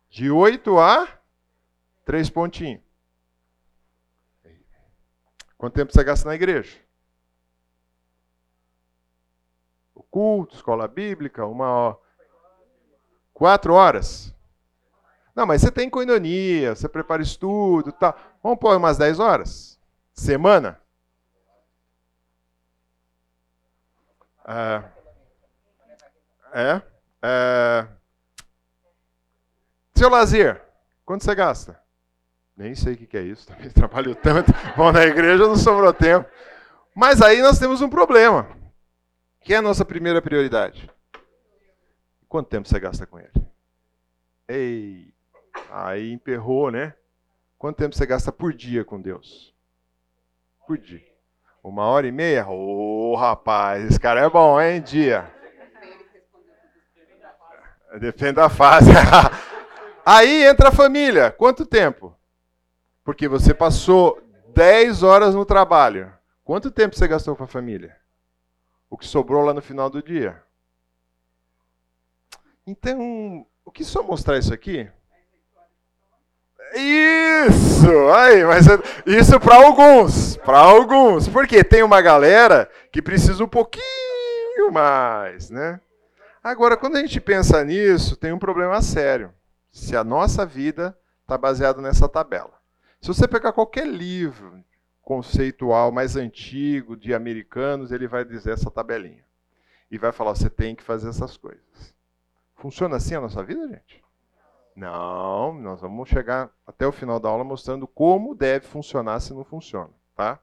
De 0.09 0.31
8 0.31 0.79
a 0.79 1.07
3 2.05 2.27
pontinhos. 2.31 2.81
Quanto 5.59 5.75
tempo 5.75 5.93
você 5.93 6.03
gasta 6.03 6.27
na 6.27 6.33
igreja? 6.33 6.75
O 9.93 10.01
culto, 10.01 10.55
escola 10.55 10.87
bíblica, 10.87 11.45
uma 11.45 11.69
hora. 11.69 11.97
Quatro 13.31 13.75
horas. 13.75 14.33
Não, 15.35 15.45
mas 15.45 15.61
você 15.61 15.69
tem 15.69 15.87
coinonia, 15.87 16.75
você 16.75 16.89
prepara 16.89 17.21
estudo, 17.21 17.91
tal. 17.91 18.17
Vamos 18.41 18.57
pôr 18.57 18.75
umas 18.75 18.97
10 18.97 19.19
horas? 19.19 19.79
Semana? 20.13 20.81
É. 24.47 24.83
É. 26.53 26.81
é. 27.21 27.87
Seu 29.93 30.09
lazer, 30.09 30.61
quanto 31.05 31.23
você 31.23 31.35
gasta? 31.35 31.81
Nem 32.55 32.73
sei 32.73 32.93
o 32.93 32.97
que 32.97 33.17
é 33.17 33.21
isso, 33.21 33.45
também 33.47 33.69
trabalho 33.69 34.15
tanto. 34.15 34.51
Bom, 34.75 34.91
na 34.91 35.03
igreja 35.03 35.45
não 35.45 35.55
sobrou 35.55 35.93
tempo. 35.93 36.29
Mas 36.95 37.21
aí 37.21 37.41
nós 37.41 37.59
temos 37.59 37.81
um 37.81 37.89
problema. 37.89 38.47
Que 39.41 39.53
é 39.53 39.57
a 39.57 39.61
nossa 39.61 39.85
primeira 39.85 40.21
prioridade? 40.21 40.89
Quanto 42.27 42.49
tempo 42.49 42.67
você 42.67 42.79
gasta 42.79 43.05
com 43.05 43.19
ele? 43.19 43.31
Ei, 44.47 45.13
aí 45.69 46.11
emperrou, 46.11 46.71
né? 46.71 46.93
Quanto 47.57 47.77
tempo 47.77 47.95
você 47.95 48.05
gasta 48.05 48.31
por 48.31 48.53
dia 48.53 48.83
com 48.83 48.99
Deus? 48.99 49.53
Por 50.65 50.77
dia. 50.77 51.16
Uma 51.63 51.85
hora 51.85 52.07
e 52.07 52.11
meia? 52.11 52.47
Ô, 52.47 53.11
oh, 53.11 53.15
rapaz, 53.15 53.85
esse 53.85 53.99
cara 53.99 54.21
é 54.21 54.29
bom, 54.29 54.59
hein? 54.59 54.81
Dia. 54.81 55.31
Depende 57.99 58.33
da 58.33 58.49
fase. 58.49 58.89
Aí 60.05 60.43
entra 60.45 60.69
a 60.69 60.71
família. 60.71 61.31
Quanto 61.31 61.65
tempo? 61.65 62.15
Porque 63.03 63.27
você 63.27 63.53
passou 63.53 64.21
10 64.53 65.03
horas 65.03 65.35
no 65.35 65.45
trabalho. 65.45 66.13
Quanto 66.43 66.71
tempo 66.71 66.95
você 66.95 67.07
gastou 67.07 67.35
com 67.35 67.43
a 67.43 67.47
família? 67.47 67.95
O 68.89 68.97
que 68.97 69.05
sobrou 69.05 69.43
lá 69.43 69.53
no 69.53 69.61
final 69.61 69.89
do 69.89 70.01
dia? 70.01 70.41
Então, 72.65 73.45
o 73.65 73.71
que 73.71 73.83
só 73.83 74.01
mostrar 74.03 74.37
isso 74.37 74.53
aqui? 74.53 74.89
Isso! 76.73 78.09
Aí, 78.13 78.43
mas 78.43 78.67
é, 78.67 78.77
isso 79.05 79.39
para 79.39 79.55
alguns, 79.55 80.37
para 80.37 80.59
alguns. 80.59 81.27
Porque 81.27 81.63
tem 81.63 81.83
uma 81.83 82.01
galera 82.01 82.69
que 82.91 83.01
precisa 83.01 83.43
um 83.43 83.47
pouquinho 83.47 84.71
mais, 84.71 85.49
né? 85.49 85.79
Agora, 86.43 86.77
quando 86.77 86.95
a 86.95 86.99
gente 86.99 87.19
pensa 87.19 87.63
nisso, 87.63 88.15
tem 88.15 88.31
um 88.31 88.39
problema 88.39 88.81
sério 88.81 89.33
se 89.71 89.95
a 89.95 90.03
nossa 90.03 90.45
vida 90.45 90.97
está 91.21 91.37
baseada 91.37 91.81
nessa 91.81 92.07
tabela. 92.07 92.53
Se 93.01 93.07
você 93.09 93.27
pegar 93.27 93.51
qualquer 93.51 93.85
livro 93.85 94.63
conceitual 95.01 95.91
mais 95.91 96.15
antigo 96.15 96.97
de 96.97 97.13
americanos, 97.13 97.91
ele 97.91 98.07
vai 98.07 98.25
dizer 98.25 98.51
essa 98.51 98.71
tabelinha. 98.71 99.23
E 99.89 99.97
vai 99.97 100.11
falar, 100.11 100.35
você 100.35 100.49
tem 100.49 100.75
que 100.75 100.83
fazer 100.83 101.09
essas 101.09 101.37
coisas. 101.37 101.93
Funciona 102.55 102.97
assim 102.97 103.15
a 103.15 103.21
nossa 103.21 103.43
vida, 103.43 103.67
gente? 103.67 104.03
Não, 104.77 105.55
nós 105.55 105.81
vamos 105.81 106.07
chegar 106.07 106.51
até 106.65 106.85
o 106.85 106.91
final 106.91 107.19
da 107.19 107.27
aula 107.27 107.43
mostrando 107.43 107.87
como 107.87 108.35
deve 108.35 108.67
funcionar 108.67 109.19
se 109.19 109.33
não 109.33 109.43
funciona, 109.43 109.89
tá? 110.15 110.37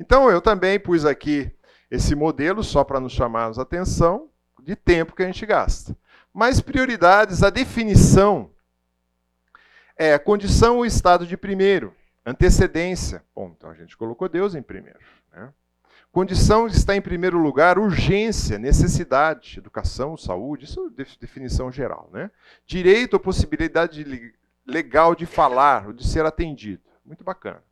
Então 0.00 0.30
eu 0.30 0.40
também 0.40 0.80
pus 0.80 1.04
aqui 1.04 1.52
esse 1.90 2.14
modelo 2.14 2.64
só 2.64 2.82
para 2.82 2.98
nos 2.98 3.12
chamar 3.12 3.52
a 3.52 3.60
atenção 3.60 4.30
de 4.62 4.74
tempo 4.74 5.14
que 5.14 5.22
a 5.22 5.26
gente 5.26 5.44
gasta. 5.44 5.94
Mas 6.32 6.58
prioridades, 6.58 7.42
a 7.42 7.50
definição 7.50 8.50
é 9.94 10.18
condição 10.18 10.78
ou 10.78 10.86
estado 10.86 11.26
de 11.26 11.36
primeiro, 11.36 11.94
antecedência. 12.24 13.22
Bom, 13.34 13.52
então 13.54 13.68
a 13.68 13.74
gente 13.74 13.94
colocou 13.94 14.26
Deus 14.26 14.54
em 14.54 14.62
primeiro. 14.62 15.00
Né? 15.30 15.52
Condição 16.16 16.66
está 16.66 16.96
em 16.96 17.00
primeiro 17.02 17.36
lugar, 17.36 17.78
urgência, 17.78 18.58
necessidade, 18.58 19.58
educação, 19.58 20.16
saúde, 20.16 20.64
isso 20.64 20.90
é 20.98 21.04
definição 21.20 21.70
geral. 21.70 22.08
Né? 22.10 22.30
Direito 22.64 23.12
ou 23.12 23.20
possibilidade 23.20 24.32
legal 24.66 25.14
de 25.14 25.26
falar 25.26 25.88
ou 25.88 25.92
de 25.92 26.08
ser 26.08 26.24
atendido. 26.24 26.82
Muito 27.04 27.22
bacana. 27.22 27.62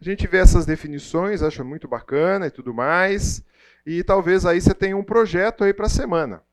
A 0.00 0.04
gente 0.04 0.28
vê 0.28 0.38
essas 0.38 0.64
definições, 0.64 1.42
acha 1.42 1.64
muito 1.64 1.88
bacana 1.88 2.46
e 2.46 2.52
tudo 2.52 2.72
mais. 2.72 3.42
E 3.84 4.04
talvez 4.04 4.46
aí 4.46 4.60
você 4.60 4.72
tenha 4.72 4.96
um 4.96 5.02
projeto 5.02 5.64
aí 5.64 5.74
para 5.74 5.86
a 5.86 5.90
semana. 5.90 6.44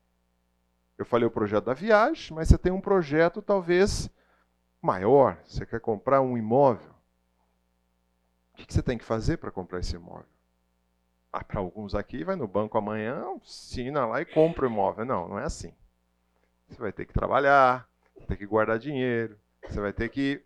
Eu 0.98 1.04
falei 1.04 1.28
o 1.28 1.30
projeto 1.30 1.66
da 1.66 1.74
viagem, 1.74 2.34
mas 2.34 2.48
você 2.48 2.58
tem 2.58 2.72
um 2.72 2.80
projeto 2.80 3.40
talvez 3.40 4.10
maior, 4.82 5.38
você 5.46 5.64
quer 5.64 5.78
comprar 5.78 6.20
um 6.20 6.36
imóvel, 6.36 6.90
o 8.52 8.56
que 8.56 8.74
você 8.74 8.82
tem 8.82 8.98
que 8.98 9.04
fazer 9.04 9.36
para 9.36 9.52
comprar 9.52 9.78
esse 9.78 9.94
imóvel? 9.94 10.37
Ah, 11.32 11.44
para 11.44 11.60
alguns 11.60 11.94
aqui, 11.94 12.24
vai 12.24 12.36
no 12.36 12.48
banco 12.48 12.78
amanhã, 12.78 13.24
assina 13.42 14.06
lá 14.06 14.20
e 14.20 14.24
compra 14.24 14.66
o 14.66 14.68
imóvel. 14.70 15.04
Não, 15.04 15.28
não 15.28 15.38
é 15.38 15.44
assim. 15.44 15.74
Você 16.68 16.78
vai 16.78 16.92
ter 16.92 17.06
que 17.06 17.12
trabalhar, 17.12 17.88
ter 18.26 18.36
que 18.36 18.46
guardar 18.46 18.78
dinheiro, 18.78 19.38
você 19.66 19.80
vai 19.80 19.92
ter 19.92 20.08
que. 20.08 20.42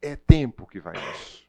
É 0.00 0.16
tempo 0.16 0.66
que 0.66 0.80
vai 0.80 0.94
nisso. 0.94 1.46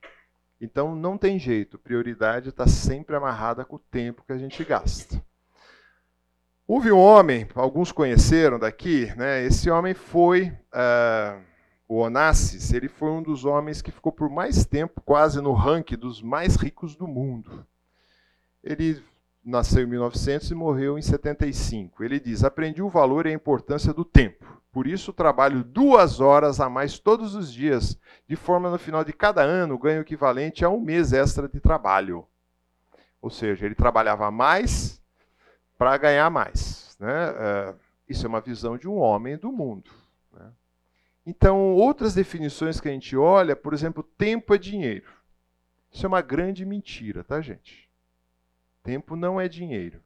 Então 0.62 0.96
não 0.96 1.18
tem 1.18 1.40
jeito, 1.40 1.80
prioridade 1.80 2.50
está 2.50 2.68
sempre 2.68 3.16
amarrada 3.16 3.66
com 3.66 3.78
o 3.78 3.80
tempo 3.80 4.24
que 4.26 4.32
a 4.32 4.38
gente 4.38 4.64
gasta. 4.64 5.22
Houve 6.66 6.92
um 6.92 7.00
homem, 7.00 7.48
alguns 7.56 7.92
conheceram 7.92 8.58
daqui, 8.58 9.14
né? 9.18 9.44
Esse 9.44 9.70
homem 9.70 9.94
foi. 9.94 10.50
Uh, 10.74 11.54
o 11.88 11.98
Onassis, 11.98 12.72
ele 12.72 12.88
foi 12.88 13.10
um 13.10 13.22
dos 13.22 13.44
homens 13.44 13.82
que 13.82 13.92
ficou 13.92 14.12
por 14.12 14.30
mais 14.30 14.66
tempo 14.66 15.02
quase 15.02 15.42
no 15.42 15.54
ranking 15.54 15.98
dos 15.98 16.22
mais 16.22 16.56
ricos 16.56 16.96
do 16.96 17.08
mundo. 17.08 17.68
Ele 18.64 19.04
nasceu 19.44 19.84
em 19.84 19.88
1900 19.88 20.52
e 20.52 20.56
morreu 20.56 20.98
em 20.98 21.02
75. 21.02 22.04
Ele 22.04 22.20
diz: 22.20 22.44
Aprendi 22.44 22.82
o 22.82 22.90
valor 22.90 23.26
e 23.26 23.30
a 23.30 23.34
importância 23.34 23.94
do 23.94 24.06
tempo. 24.06 24.62
Por 24.72 24.88
isso, 24.88 25.14
trabalho 25.14 25.64
duas 25.64 26.20
horas 26.20 26.60
a 26.60 26.68
mais 26.68 26.98
todos 26.98 27.36
os 27.36 27.54
dias, 27.54 28.00
de 28.28 28.36
forma 28.36 28.72
no 28.72 28.80
final 28.80 29.04
de 29.04 29.14
cada 29.14 29.44
ano 29.44 29.78
ganho 29.78 30.00
o 30.00 30.02
equivalente 30.02 30.66
a 30.66 30.70
um 30.70 30.80
mês 30.80 31.14
extra 31.14 31.48
de 31.48 31.60
trabalho. 31.60 32.26
Ou 33.22 33.30
seja, 33.30 33.66
ele 33.66 33.76
trabalhava 33.76 34.32
mais 34.32 35.00
para 35.78 35.96
ganhar 35.98 36.30
mais. 36.32 36.98
Né? 37.00 37.34
É, 37.38 37.76
isso 38.10 38.26
é 38.26 38.30
uma 38.30 38.42
visão 38.42 38.78
de 38.78 38.88
um 38.88 38.98
homem 38.98 39.38
do 39.38 39.52
mundo. 39.52 39.92
Né? 40.34 40.52
Então, 41.26 41.74
outras 41.74 42.16
definições 42.16 42.82
que 42.82 42.90
a 42.90 42.92
gente 42.92 43.16
olha, 43.16 43.56
por 43.56 43.74
exemplo, 43.74 44.02
tempo 44.18 44.56
é 44.56 44.58
dinheiro. 44.58 45.10
Isso 45.92 46.06
é 46.06 46.10
uma 46.10 46.22
grande 46.22 46.66
mentira, 46.66 47.24
tá, 47.24 47.40
gente? 47.42 47.83
Tempo 48.84 49.16
não 49.16 49.40
é 49.40 49.48
dinheiro. 49.48 50.02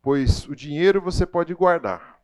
Pois 0.00 0.48
o 0.48 0.54
dinheiro 0.54 1.02
você 1.02 1.26
pode 1.26 1.52
guardar. 1.52 2.20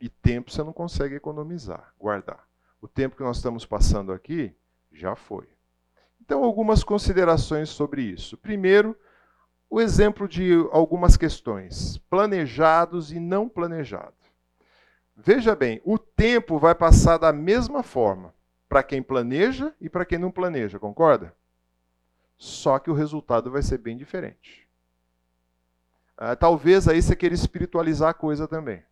E 0.00 0.08
tempo 0.08 0.50
você 0.50 0.62
não 0.62 0.72
consegue 0.72 1.14
economizar, 1.14 1.92
guardar. 1.98 2.46
O 2.80 2.88
tempo 2.88 3.16
que 3.16 3.22
nós 3.22 3.38
estamos 3.38 3.66
passando 3.66 4.12
aqui 4.12 4.54
já 4.92 5.16
foi. 5.16 5.48
Então, 6.20 6.44
algumas 6.44 6.82
considerações 6.82 7.68
sobre 7.68 8.02
isso. 8.02 8.36
Primeiro, 8.36 8.96
o 9.68 9.80
exemplo 9.80 10.28
de 10.28 10.52
algumas 10.70 11.16
questões: 11.16 11.98
planejados 12.10 13.12
e 13.12 13.18
não 13.20 13.48
planejados. 13.48 14.14
Veja 15.16 15.54
bem, 15.56 15.80
o 15.84 15.98
tempo 15.98 16.58
vai 16.58 16.74
passar 16.74 17.16
da 17.16 17.32
mesma 17.32 17.82
forma 17.82 18.34
para 18.68 18.82
quem 18.82 19.02
planeja 19.02 19.72
e 19.80 19.88
para 19.88 20.04
quem 20.04 20.18
não 20.18 20.30
planeja, 20.30 20.78
concorda? 20.78 21.34
Só 22.36 22.78
que 22.78 22.90
o 22.90 22.94
resultado 22.94 23.50
vai 23.50 23.62
ser 23.62 23.78
bem 23.78 23.96
diferente. 23.96 24.65
Ah, 26.16 26.34
talvez 26.34 26.88
aí 26.88 27.02
você 27.02 27.14
queira 27.14 27.34
espiritualizar 27.34 28.10
a 28.10 28.14
coisa 28.14 28.48
também. 28.48 28.82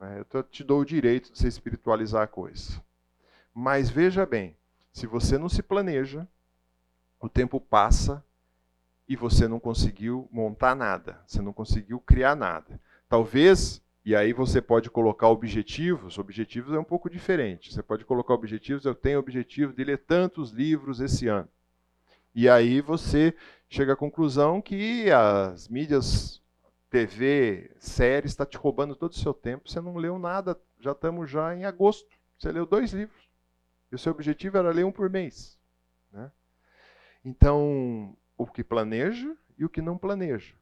É, 0.00 0.24
eu 0.32 0.42
te 0.42 0.62
dou 0.62 0.80
o 0.80 0.84
direito 0.84 1.32
de 1.32 1.38
você 1.38 1.48
espiritualizar 1.48 2.22
a 2.22 2.26
coisa. 2.26 2.80
Mas 3.54 3.90
veja 3.90 4.24
bem, 4.24 4.56
se 4.92 5.06
você 5.06 5.36
não 5.36 5.48
se 5.48 5.62
planeja, 5.62 6.26
o 7.20 7.28
tempo 7.28 7.60
passa 7.60 8.24
e 9.08 9.16
você 9.16 9.46
não 9.46 9.60
conseguiu 9.60 10.28
montar 10.32 10.74
nada, 10.74 11.20
você 11.26 11.42
não 11.42 11.52
conseguiu 11.52 12.00
criar 12.00 12.34
nada. 12.34 12.80
Talvez 13.08 13.82
e 14.04 14.16
aí 14.16 14.32
você 14.32 14.60
pode 14.60 14.90
colocar 14.90 15.28
objetivos, 15.28 16.18
objetivos 16.18 16.74
é 16.74 16.78
um 16.78 16.84
pouco 16.84 17.08
diferente. 17.08 17.72
Você 17.72 17.82
pode 17.82 18.04
colocar 18.04 18.34
objetivos, 18.34 18.84
eu 18.84 18.94
tenho 18.94 19.20
objetivo 19.20 19.72
de 19.72 19.84
ler 19.84 19.98
tantos 19.98 20.50
livros 20.50 21.00
esse 21.00 21.28
ano. 21.28 21.48
E 22.34 22.48
aí 22.48 22.80
você 22.80 23.34
chega 23.72 23.94
à 23.94 23.96
conclusão 23.96 24.60
que 24.60 25.10
as 25.10 25.66
mídias, 25.66 26.42
TV, 26.90 27.74
séries, 27.78 28.32
está 28.32 28.44
te 28.44 28.58
roubando 28.58 28.94
todo 28.94 29.12
o 29.12 29.18
seu 29.18 29.32
tempo. 29.32 29.68
Você 29.68 29.80
não 29.80 29.96
leu 29.96 30.18
nada, 30.18 30.60
já 30.78 30.92
estamos 30.92 31.30
já 31.30 31.56
em 31.56 31.64
agosto. 31.64 32.06
Você 32.38 32.52
leu 32.52 32.66
dois 32.66 32.92
livros. 32.92 33.30
E 33.90 33.94
o 33.94 33.98
seu 33.98 34.12
objetivo 34.12 34.58
era 34.58 34.70
ler 34.70 34.84
um 34.84 34.92
por 34.92 35.08
mês. 35.08 35.58
Né? 36.12 36.30
Então, 37.24 38.14
o 38.36 38.46
que 38.46 38.62
planeja 38.62 39.34
e 39.56 39.64
o 39.64 39.70
que 39.70 39.80
não 39.80 39.96
planeja. 39.96 40.54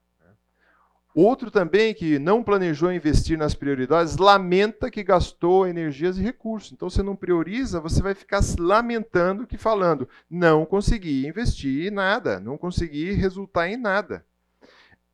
Outro 1.15 1.51
também 1.51 1.93
que 1.93 2.19
não 2.21 2.43
planejou 2.43 2.93
investir 2.93 3.37
nas 3.37 3.55
prioridades, 3.55 4.17
lamenta 4.17 4.91
que 4.91 5.03
gastou 5.03 5.67
energias 5.67 6.17
e 6.17 6.23
recursos. 6.23 6.73
Então, 6.73 6.89
você 6.89 7.03
não 7.03 7.17
prioriza, 7.17 7.81
você 7.81 8.01
vai 8.01 8.15
ficar 8.15 8.43
se 8.43 8.61
lamentando 8.61 9.47
que 9.47 9.59
falando, 9.59 10.09
não 10.31 10.65
consegui 10.65 11.27
investir 11.27 11.89
em 11.89 11.91
nada, 11.91 12.39
não 12.39 12.57
consegui 12.57 13.11
resultar 13.13 13.69
em 13.69 13.77
nada. 13.77 14.25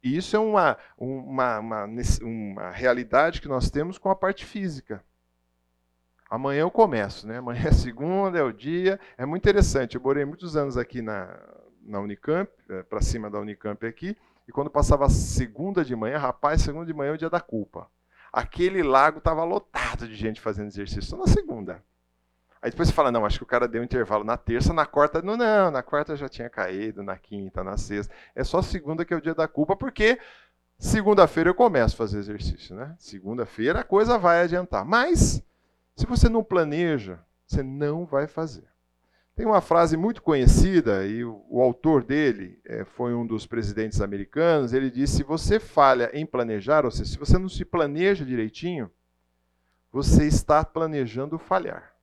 Isso 0.03 0.37
é 0.37 0.39
uma, 0.39 0.77
uma, 0.99 1.59
uma, 1.59 1.89
uma 2.23 2.71
realidade 2.71 3.41
que 3.41 3.49
nós 3.49 3.71
temos 3.71 3.97
com 3.97 4.11
a 4.11 4.15
parte 4.15 4.45
física. 4.45 5.03
Amanhã 6.29 6.61
eu 6.61 6.71
começo, 6.71 7.27
né? 7.27 7.39
Amanhã 7.39 7.69
é 7.69 7.73
segunda, 7.73 8.39
é 8.39 8.43
o 8.43 8.53
dia. 8.53 9.01
É 9.17 9.25
muito 9.25 9.43
interessante. 9.43 9.97
Eu 9.97 10.03
morei 10.03 10.25
muitos 10.25 10.57
anos 10.57 10.77
aqui 10.77 11.01
na, 11.01 11.37
na 11.83 12.01
Unicamp, 12.01 12.51
é, 12.69 12.83
para 12.83 13.01
cima 13.01 13.31
da 13.31 13.41
Unicamp 13.41 13.85
aqui, 13.87 14.17
e 14.49 14.53
quando 14.53 14.71
passava 14.71 15.09
segunda 15.09 15.85
de 15.85 15.97
manhã, 15.97 16.19
rapaz, 16.19 16.63
segunda 16.63 16.87
de 16.87 16.95
manhã 16.95 17.11
é 17.11 17.15
o 17.15 17.19
dia 17.19 17.31
da 17.31 17.41
culpa. 17.41 17.89
Aquele 18.33 18.83
lago 18.83 19.19
estava 19.19 19.45
lotado 19.45 20.07
de 20.07 20.15
gente 20.15 20.41
fazendo 20.41 20.69
exercício 20.69 21.03
só 21.03 21.17
na 21.17 21.27
segunda. 21.27 21.83
Aí 22.61 22.71
depois 22.71 22.89
você 22.89 22.95
fala, 22.95 23.13
não, 23.13 23.25
acho 23.25 23.39
que 23.39 23.45
o 23.45 23.47
cara 23.47 23.69
deu 23.69 23.81
um 23.81 23.85
intervalo 23.85 24.25
na 24.25 24.37
terça, 24.37 24.73
na 24.73 24.87
quarta, 24.87 25.23
não, 25.23 25.37
não, 25.37 25.71
na 25.71 25.83
quarta 25.83 26.17
já 26.17 26.29
tinha 26.29 26.51
caído, 26.51 27.03
na 27.03 27.17
quinta, 27.17 27.63
na 27.63 27.77
sexta. 27.77 28.13
É 28.35 28.43
só 28.43 28.63
segunda 28.63 29.05
que 29.05 29.15
é 29.15 29.17
o 29.17 29.21
dia 29.21 29.35
da 29.35 29.47
culpa, 29.47 29.77
porque 29.77 30.19
segunda-feira 30.79 31.51
eu 31.51 31.55
começo 31.55 31.95
a 31.95 31.99
fazer 31.99 32.19
exercício, 32.19 32.75
né? 32.75 32.95
Segunda-feira 32.99 33.81
a 33.81 33.85
coisa 33.85 34.19
vai 34.19 34.43
adiantar. 34.43 34.85
Mas, 34.85 35.43
se 35.95 36.07
você 36.07 36.29
não 36.29 36.43
planeja, 36.43 37.21
você 37.47 37.63
não 37.63 38.05
vai 38.05 38.27
fazer. 38.27 38.65
Tem 39.37 39.45
uma 39.45 39.61
frase 39.61 39.99
muito 39.99 40.23
conhecida, 40.23 41.07
e 41.07 41.23
o, 41.23 41.45
o 41.51 41.61
autor 41.61 42.03
dele 42.03 42.59
é, 42.65 42.87
foi 42.87 43.15
um 43.15 43.27
dos 43.27 43.47
presidentes 43.47 44.01
americanos. 44.01 44.73
Ele 44.73 44.91
disse: 44.91 45.19
se 45.19 45.23
você 45.23 45.61
falha 45.61 46.11
em 46.15 46.25
planejar, 46.25 46.87
ou 46.87 46.91
seja, 46.91 47.11
se 47.11 47.19
você 47.19 47.37
não 47.37 47.49
se 47.49 47.63
planeja 47.63 48.25
direitinho, 48.25 48.91
você 49.93 50.27
está 50.27 50.65
planejando 50.65 51.39
falhar. 51.39 51.95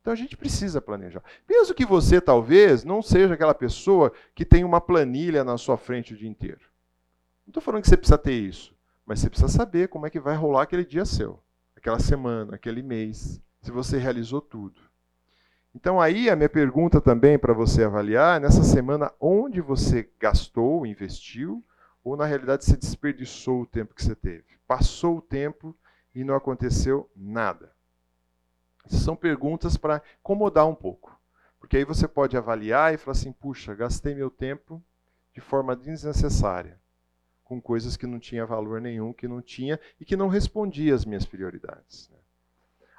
Então 0.00 0.12
a 0.12 0.16
gente 0.16 0.36
precisa 0.36 0.80
planejar. 0.80 1.22
Penso 1.48 1.74
que 1.74 1.84
você 1.84 2.20
talvez 2.20 2.84
não 2.84 3.02
seja 3.02 3.34
aquela 3.34 3.54
pessoa 3.54 4.12
que 4.32 4.44
tem 4.44 4.62
uma 4.62 4.80
planilha 4.80 5.42
na 5.42 5.58
sua 5.58 5.76
frente 5.76 6.14
o 6.14 6.16
dia 6.16 6.28
inteiro. 6.28 6.60
Não 7.44 7.50
estou 7.50 7.62
falando 7.62 7.82
que 7.82 7.88
você 7.88 7.96
precisa 7.96 8.18
ter 8.18 8.34
isso, 8.34 8.72
mas 9.04 9.18
você 9.18 9.28
precisa 9.28 9.48
saber 9.48 9.88
como 9.88 10.06
é 10.06 10.10
que 10.10 10.20
vai 10.20 10.36
rolar 10.36 10.62
aquele 10.62 10.84
dia 10.84 11.04
seu, 11.04 11.42
aquela 11.76 11.98
semana, 11.98 12.54
aquele 12.54 12.82
mês, 12.82 13.40
se 13.60 13.72
você 13.72 13.98
realizou 13.98 14.40
tudo. 14.40 14.91
Então 15.74 16.00
aí 16.00 16.28
a 16.28 16.36
minha 16.36 16.48
pergunta 16.48 17.00
também 17.00 17.38
para 17.38 17.54
você 17.54 17.84
avaliar, 17.84 18.40
nessa 18.40 18.62
semana, 18.62 19.12
onde 19.18 19.60
você 19.60 20.08
gastou, 20.20 20.86
investiu, 20.86 21.64
ou 22.04 22.16
na 22.16 22.26
realidade 22.26 22.64
você 22.64 22.76
desperdiçou 22.76 23.62
o 23.62 23.66
tempo 23.66 23.94
que 23.94 24.02
você 24.04 24.14
teve? 24.14 24.44
Passou 24.66 25.18
o 25.18 25.22
tempo 25.22 25.76
e 26.14 26.24
não 26.24 26.34
aconteceu 26.34 27.10
nada. 27.16 27.72
São 28.86 29.16
perguntas 29.16 29.76
para 29.76 30.02
incomodar 30.20 30.66
um 30.66 30.74
pouco. 30.74 31.18
Porque 31.58 31.76
aí 31.76 31.84
você 31.84 32.08
pode 32.08 32.36
avaliar 32.36 32.92
e 32.92 32.98
falar 32.98 33.12
assim: 33.12 33.32
puxa, 33.32 33.74
gastei 33.74 34.14
meu 34.14 34.28
tempo 34.28 34.82
de 35.32 35.40
forma 35.40 35.74
desnecessária, 35.76 36.78
com 37.44 37.62
coisas 37.62 37.96
que 37.96 38.06
não 38.06 38.18
tinha 38.18 38.44
valor 38.44 38.80
nenhum, 38.80 39.12
que 39.12 39.28
não 39.28 39.40
tinha 39.40 39.80
e 39.98 40.04
que 40.04 40.16
não 40.16 40.28
respondia 40.28 40.94
às 40.94 41.04
minhas 41.04 41.24
prioridades. 41.24 42.10
Né? 42.10 42.18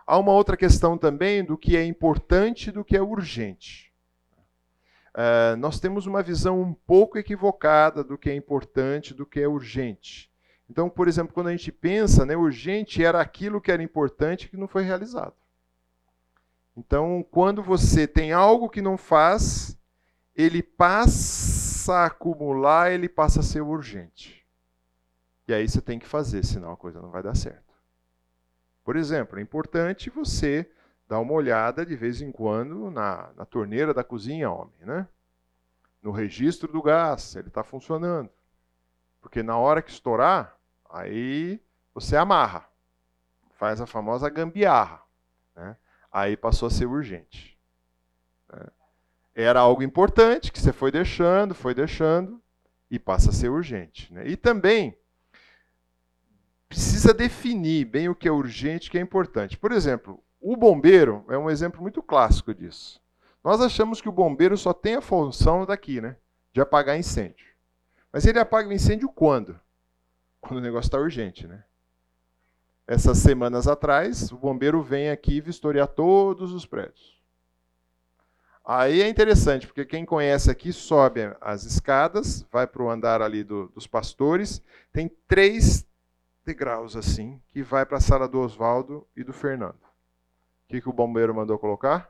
Há 0.06 0.18
uma 0.18 0.32
outra 0.34 0.58
questão 0.58 0.98
também 0.98 1.44
do 1.44 1.58
que 1.58 1.78
é 1.78 1.86
importante 1.86 2.70
e 2.70 2.72
do 2.72 2.84
que 2.84 2.98
é 2.98 3.02
urgente. 3.02 3.94
Uh, 5.14 5.56
nós 5.58 5.80
temos 5.80 6.08
uma 6.08 6.24
visão 6.24 6.60
um 6.60 6.74
pouco 6.74 7.18
equivocada 7.18 8.04
do 8.04 8.18
que 8.18 8.30
é 8.30 8.36
importante, 8.36 9.14
do 9.14 9.26
que 9.26 9.40
é 9.40 9.48
urgente. 9.48 10.32
Então, 10.70 10.90
por 10.90 11.08
exemplo, 11.08 11.34
quando 11.34 11.48
a 11.48 11.52
gente 11.52 11.72
pensa, 11.72 12.26
né, 12.26 12.36
urgente 12.36 13.04
era 13.04 13.22
aquilo 13.22 13.62
que 13.62 13.72
era 13.72 13.84
importante 13.84 14.50
que 14.50 14.58
não 14.58 14.68
foi 14.68 14.84
realizado. 14.84 15.36
Então, 16.76 17.24
quando 17.30 17.62
você 17.62 18.08
tem 18.08 18.32
algo 18.32 18.70
que 18.70 18.82
não 18.82 18.98
faz, 18.98 19.78
ele 20.36 20.64
passa 20.64 21.94
a 21.94 22.06
acumular, 22.06 22.92
ele 22.92 23.08
passa 23.08 23.42
a 23.42 23.44
ser 23.44 23.62
urgente. 23.62 24.44
E 25.48 25.54
aí 25.54 25.68
você 25.68 25.82
tem 25.82 26.00
que 26.00 26.08
fazer, 26.08 26.44
senão 26.44 26.72
a 26.72 26.78
coisa 26.78 27.02
não 27.02 27.12
vai 27.12 27.22
dar 27.22 27.36
certo. 27.36 27.73
Por 28.84 28.96
exemplo, 28.96 29.40
é 29.40 29.42
importante 29.42 30.10
você 30.10 30.70
dar 31.08 31.20
uma 31.20 31.34
olhada 31.34 31.86
de 31.86 31.96
vez 31.96 32.22
em 32.22 32.32
quando 32.32 32.90
na, 32.92 33.32
na 33.36 33.46
torneira 33.46 33.94
da 33.94 34.04
cozinha, 34.04 34.52
homem, 34.52 34.74
né? 34.82 35.08
No 36.02 36.12
registro 36.12 36.72
do 36.72 36.82
gás, 36.82 37.36
ele 37.36 37.48
está 37.48 37.64
funcionando. 37.64 38.30
Porque 39.22 39.42
na 39.42 39.58
hora 39.58 39.82
que 39.82 39.90
estourar, 39.90 40.58
aí 40.90 41.62
você 41.94 42.18
amarra. 42.18 42.68
Faz 43.54 43.80
a 43.80 43.86
famosa 43.86 44.30
gambiarra. 44.30 45.02
Né? 45.56 45.78
Aí 46.12 46.36
passou 46.36 46.68
a 46.68 46.72
ser 46.72 46.88
urgente. 46.88 47.58
Né? 48.52 48.68
Era 49.34 49.62
algo 49.62 49.82
importante 49.82 50.52
que 50.52 50.60
você 50.60 50.74
foi 50.74 50.92
deixando, 50.92 51.56
foi 51.56 51.74
deixando, 51.74 52.42
e 52.92 53.00
passa 53.00 53.30
a 53.30 53.34
ser 53.34 53.48
urgente. 53.48 54.14
Né? 54.14 54.28
E 54.28 54.36
também 54.36 54.98
precisa 56.74 57.14
definir 57.14 57.86
bem 57.86 58.10
o 58.10 58.16
que 58.16 58.28
é 58.28 58.32
urgente 58.32 58.88
e 58.88 58.90
o 58.90 58.92
que 58.92 58.98
é 58.98 59.02
importante. 59.02 59.56
Por 59.56 59.72
exemplo, 59.72 60.20
o 60.42 60.58
bombeiro 60.58 61.24
é 61.30 61.38
um 61.38 61.48
exemplo 61.48 61.80
muito 61.80 62.02
clássico 62.02 62.52
disso. 62.52 63.00
Nós 63.44 63.62
achamos 63.62 64.02
que 64.02 64.10
o 64.10 64.12
bombeiro 64.12 64.58
só 64.58 64.74
tem 64.74 64.96
a 64.96 65.02
função 65.02 65.68
daqui, 65.68 66.02
né? 66.02 66.18
De 66.52 66.60
apagar 66.60 66.98
incêndio. 66.98 67.46
Mas 68.12 68.26
ele 68.26 68.40
apaga 68.40 68.70
o 68.70 68.74
incêndio 68.74 69.08
quando? 69.08 69.60
Quando 70.42 70.58
o 70.58 70.62
negócio 70.62 70.88
está 70.88 70.98
urgente, 70.98 71.46
né? 71.46 71.64
Essas 72.88 73.20
semanas 73.20 73.68
atrás, 73.68 74.32
o 74.32 74.38
bombeiro 74.38 74.82
vem 74.82 75.12
aqui 75.12 75.40
vistoriar 75.40 75.88
todos 75.88 76.54
os 76.54 76.66
prédios. 76.66 77.22
Aí 78.66 79.02
é 79.02 79.08
interessante, 79.08 79.68
porque 79.68 79.86
quem 79.86 80.06
conhece 80.06 80.50
aqui 80.50 80.74
sobe 80.74 81.22
as 81.40 81.66
escadas, 81.66 82.48
vai 82.52 82.66
para 82.66 82.82
o 82.82 82.90
andar 82.90 83.22
ali 83.22 83.44
do, 83.44 83.68
dos 83.70 83.86
pastores, 83.86 84.62
tem 84.92 85.12
três 85.28 85.86
degraus 86.46 86.96
assim, 86.96 87.42
que 87.52 87.64
vai 87.64 87.86
para 87.86 87.98
a 87.98 88.02
sala 88.02 88.28
do 88.28 88.40
Oswaldo 88.40 89.08
e 89.16 89.24
do 89.24 89.34
Fernando. 89.34 89.76
O 89.76 90.68
que, 90.68 90.82
que 90.82 90.90
o 90.90 90.94
bombeiro 90.94 91.34
mandou 91.34 91.58
colocar? 91.58 92.10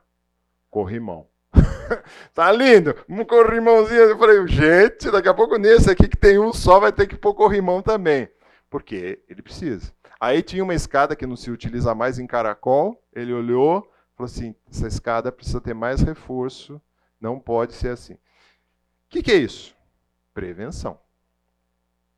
Corrimão. 0.70 1.28
tá 2.34 2.50
lindo? 2.50 2.94
Um 3.08 3.24
corrimãozinho. 3.24 4.00
Eu 4.00 4.18
falei, 4.18 4.46
gente, 4.48 5.10
daqui 5.10 5.28
a 5.28 5.34
pouco 5.34 5.56
nesse 5.56 5.90
aqui 5.90 6.08
que 6.08 6.16
tem 6.16 6.38
um 6.38 6.52
só 6.52 6.80
vai 6.80 6.92
ter 6.92 7.06
que 7.06 7.16
pôr 7.16 7.34
corrimão 7.34 7.82
também. 7.82 8.28
Porque 8.68 9.22
ele 9.28 9.42
precisa. 9.42 9.92
Aí 10.20 10.42
tinha 10.42 10.64
uma 10.64 10.74
escada 10.74 11.14
que 11.14 11.26
não 11.26 11.36
se 11.36 11.50
utiliza 11.50 11.94
mais 11.94 12.18
em 12.18 12.26
caracol. 12.26 13.00
Ele 13.12 13.32
olhou, 13.32 13.82
falou 14.16 14.26
assim: 14.26 14.54
essa 14.70 14.86
escada 14.86 15.30
precisa 15.30 15.60
ter 15.60 15.74
mais 15.74 16.00
reforço, 16.00 16.80
não 17.20 17.38
pode 17.38 17.74
ser 17.74 17.90
assim. 17.90 18.14
O 18.14 18.18
que, 19.10 19.22
que 19.22 19.32
é 19.32 19.36
isso? 19.36 19.76
Prevenção. 20.32 20.98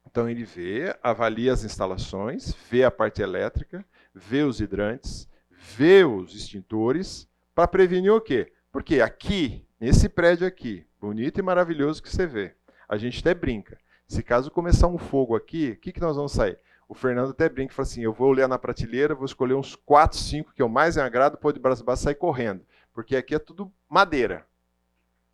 Então 0.07 0.29
ele 0.29 0.45
vê, 0.45 0.97
avalia 1.03 1.53
as 1.53 1.65
instalações, 1.65 2.55
vê 2.71 2.85
a 2.85 2.91
parte 2.91 3.21
elétrica, 3.21 3.85
vê 4.15 4.43
os 4.43 4.61
hidrantes, 4.61 5.29
vê 5.51 6.05
os 6.05 6.35
extintores, 6.35 7.29
para 7.55 7.69
prevenir 7.69 8.13
o 8.13 8.21
quê? 8.21 8.53
Porque 8.71 9.01
aqui, 9.01 9.67
nesse 9.81 10.09
prédio 10.09 10.47
aqui, 10.47 10.87
bonito 11.01 11.39
e 11.39 11.43
maravilhoso 11.43 12.03
que 12.03 12.11
você 12.11 12.27
vê, 12.27 12.55
a 12.89 12.97
gente 12.97 13.21
até 13.21 13.35
brinca. 13.35 13.79
Se 14.07 14.23
caso 14.23 14.51
começar 14.51 14.87
um 14.87 14.99
fogo 14.99 15.35
aqui, 15.35 15.73
o 15.73 15.81
que, 15.81 15.93
que 15.93 16.01
nós 16.01 16.17
vamos 16.17 16.33
sair? 16.33 16.59
O 16.89 16.95
Fernando 16.95 17.31
até 17.31 17.49
brinca 17.49 17.73
e 17.73 17.75
fala 17.75 17.89
assim: 17.89 18.03
eu 18.03 18.13
vou 18.13 18.29
olhar 18.29 18.47
na 18.47 18.59
prateleira, 18.59 19.15
vou 19.15 19.25
escolher 19.25 19.55
uns 19.55 19.75
4, 19.75 20.17
5 20.17 20.53
que 20.55 20.63
eu 20.63 20.69
mais 20.69 20.97
me 20.97 21.03
agrado, 21.03 21.37
pôr 21.37 21.53
de 21.53 21.59
braço 21.59 21.83
baixo 21.83 22.03
sair 22.03 22.15
correndo. 22.15 22.65
Porque 22.93 23.17
aqui 23.17 23.35
é 23.35 23.39
tudo 23.39 23.73
madeira. 23.89 24.47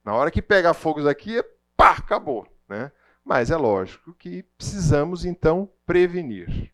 Na 0.04 0.14
hora 0.14 0.30
que 0.30 0.40
pega 0.40 0.72
fogo 0.72 1.06
aqui, 1.08 1.42
pá, 1.76 1.92
acabou. 1.92 2.46
Né? 2.68 2.90
Mas 3.24 3.50
é 3.50 3.56
lógico 3.56 4.12
que 4.14 4.42
precisamos 4.56 5.24
então 5.24 5.68
prevenir. 5.86 6.72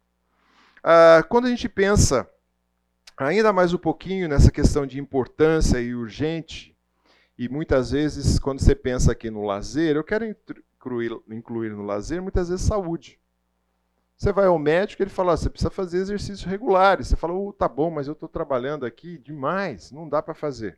Ah, 0.82 1.22
quando 1.28 1.46
a 1.46 1.50
gente 1.50 1.68
pensa 1.68 2.28
ainda 3.16 3.52
mais 3.52 3.72
um 3.74 3.78
pouquinho 3.78 4.28
nessa 4.28 4.50
questão 4.50 4.86
de 4.86 4.98
importância 4.98 5.80
e 5.80 5.94
urgente, 5.94 6.76
e 7.38 7.48
muitas 7.48 7.92
vezes, 7.92 8.38
quando 8.38 8.60
você 8.60 8.74
pensa 8.74 9.12
aqui 9.12 9.30
no 9.30 9.44
lazer, 9.44 9.94
eu 9.94 10.02
quero 10.02 10.24
incluir, 10.24 11.16
incluir 11.30 11.70
no 11.70 11.84
lazer 11.84 12.20
muitas 12.20 12.48
vezes 12.48 12.66
saúde. 12.66 13.20
Você 14.16 14.32
vai 14.32 14.46
ao 14.46 14.58
médico, 14.58 15.00
ele 15.00 15.10
fala: 15.10 15.36
você 15.36 15.48
precisa 15.48 15.70
fazer 15.70 15.98
exercícios 15.98 16.42
regulares. 16.42 17.06
Você 17.06 17.14
fala: 17.14 17.34
oh, 17.34 17.52
tá 17.52 17.68
bom, 17.68 17.90
mas 17.90 18.08
eu 18.08 18.14
estou 18.14 18.28
trabalhando 18.28 18.84
aqui 18.84 19.18
demais, 19.18 19.92
não 19.92 20.08
dá 20.08 20.20
para 20.20 20.34
fazer. 20.34 20.76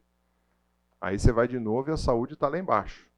Aí 1.01 1.19
você 1.19 1.33
vai 1.33 1.49
de 1.49 1.59
novo 1.59 1.91
e 1.91 1.95
a 1.95 1.97
saúde 1.97 2.35
está 2.35 2.47
lá 2.47 2.59
embaixo. 2.59 3.10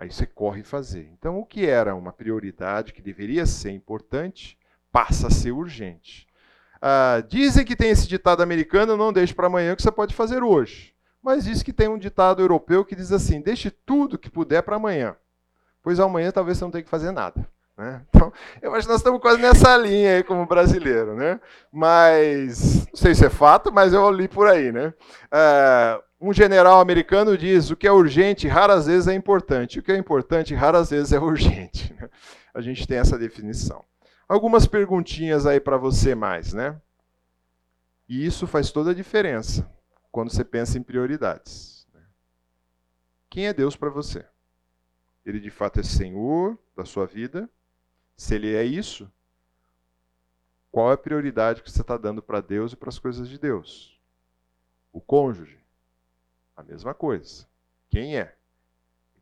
Aí 0.00 0.12
você 0.12 0.24
corre 0.24 0.62
fazer. 0.62 1.10
Então, 1.12 1.40
o 1.40 1.44
que 1.44 1.66
era 1.66 1.94
uma 1.94 2.12
prioridade, 2.12 2.92
que 2.92 3.02
deveria 3.02 3.44
ser 3.44 3.72
importante, 3.72 4.56
passa 4.92 5.26
a 5.26 5.30
ser 5.30 5.50
urgente. 5.50 6.28
Ah, 6.80 7.20
dizem 7.28 7.64
que 7.64 7.74
tem 7.74 7.90
esse 7.90 8.06
ditado 8.06 8.40
americano, 8.40 8.96
não 8.96 9.12
deixe 9.12 9.34
para 9.34 9.48
amanhã, 9.48 9.74
que 9.74 9.82
você 9.82 9.90
pode 9.90 10.14
fazer 10.14 10.44
hoje. 10.44 10.94
Mas 11.20 11.44
diz 11.44 11.64
que 11.64 11.72
tem 11.72 11.88
um 11.88 11.98
ditado 11.98 12.40
europeu 12.40 12.84
que 12.84 12.94
diz 12.94 13.10
assim: 13.10 13.40
deixe 13.40 13.70
tudo 13.70 14.16
que 14.16 14.30
puder 14.30 14.62
para 14.62 14.76
amanhã, 14.76 15.16
pois 15.82 15.98
amanhã 15.98 16.30
talvez 16.30 16.56
você 16.58 16.64
não 16.64 16.70
tenha 16.70 16.84
que 16.84 16.90
fazer 16.90 17.10
nada. 17.10 17.48
Né? 17.76 18.02
Então, 18.08 18.32
eu 18.62 18.74
acho 18.74 18.86
que 18.86 18.92
nós 18.92 19.00
estamos 19.00 19.20
quase 19.20 19.40
nessa 19.40 19.76
linha 19.76 20.16
aí 20.16 20.22
como 20.22 20.46
brasileiro, 20.46 21.14
né? 21.14 21.40
Mas, 21.72 22.86
não 22.86 22.96
sei 22.96 23.14
se 23.14 23.26
é 23.26 23.30
fato, 23.30 23.72
mas 23.72 23.92
eu 23.92 24.08
li 24.10 24.28
por 24.28 24.48
aí, 24.48 24.70
né? 24.72 24.94
Uh, 25.26 26.02
um 26.20 26.32
general 26.32 26.80
americano 26.80 27.36
diz: 27.36 27.70
o 27.70 27.76
que 27.76 27.86
é 27.86 27.92
urgente 27.92 28.48
raras 28.48 28.86
vezes 28.86 29.08
é 29.08 29.14
importante, 29.14 29.78
o 29.78 29.82
que 29.82 29.92
é 29.92 29.96
importante 29.96 30.54
raras 30.54 30.90
vezes 30.90 31.12
é 31.12 31.18
urgente. 31.20 31.94
Né? 31.94 32.08
A 32.52 32.60
gente 32.60 32.86
tem 32.86 32.98
essa 32.98 33.18
definição. 33.18 33.84
Algumas 34.28 34.66
perguntinhas 34.66 35.46
aí 35.46 35.60
para 35.60 35.76
você 35.76 36.14
mais, 36.14 36.52
né? 36.52 36.80
E 38.08 38.24
isso 38.24 38.46
faz 38.46 38.70
toda 38.70 38.90
a 38.90 38.94
diferença 38.94 39.70
quando 40.10 40.30
você 40.30 40.44
pensa 40.44 40.78
em 40.78 40.82
prioridades. 40.82 41.86
Né? 41.94 42.00
Quem 43.30 43.46
é 43.46 43.52
Deus 43.52 43.76
para 43.76 43.90
você? 43.90 44.24
Ele 45.24 45.38
de 45.38 45.50
fato 45.50 45.80
é 45.80 45.82
Senhor 45.82 46.58
da 46.76 46.84
sua 46.84 47.06
vida? 47.06 47.48
Se 48.16 48.34
ele 48.34 48.54
é 48.54 48.64
isso, 48.64 49.10
qual 50.70 50.90
é 50.90 50.94
a 50.94 50.98
prioridade 50.98 51.62
que 51.62 51.70
você 51.70 51.82
está 51.82 51.96
dando 51.96 52.22
para 52.22 52.40
Deus 52.40 52.72
e 52.72 52.76
para 52.76 52.88
as 52.88 52.98
coisas 52.98 53.28
de 53.28 53.38
Deus? 53.38 54.00
O 54.92 55.00
cônjuge? 55.00 55.58
A 56.58 56.62
mesma 56.64 56.92
coisa. 56.92 57.46
Quem 57.88 58.18
é? 58.18 58.34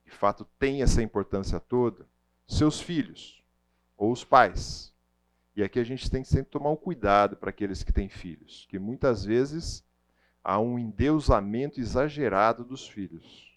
De 0.07 0.11
fato 0.11 0.47
tem 0.59 0.81
essa 0.81 1.03
importância 1.03 1.61
toda? 1.61 2.09
Seus 2.49 2.81
filhos 2.81 3.45
ou 3.95 4.11
os 4.11 4.25
pais. 4.25 4.91
E 5.55 5.63
aqui 5.63 5.79
a 5.79 5.85
gente 5.85 6.11
tem 6.11 6.23
que 6.23 6.29
sempre 6.29 6.51
tomar 6.51 6.71
um 6.71 6.77
cuidado 6.77 7.37
para 7.37 7.51
aqueles 7.51 7.83
que 7.83 7.93
têm 7.93 8.09
filhos, 8.09 8.67
que 8.71 8.79
muitas 8.79 9.23
vezes 9.23 9.85
há 10.43 10.59
um 10.59 10.79
endeusamento 10.79 11.79
exagerado 11.79 12.65
dos 12.65 12.89
filhos. 12.89 13.55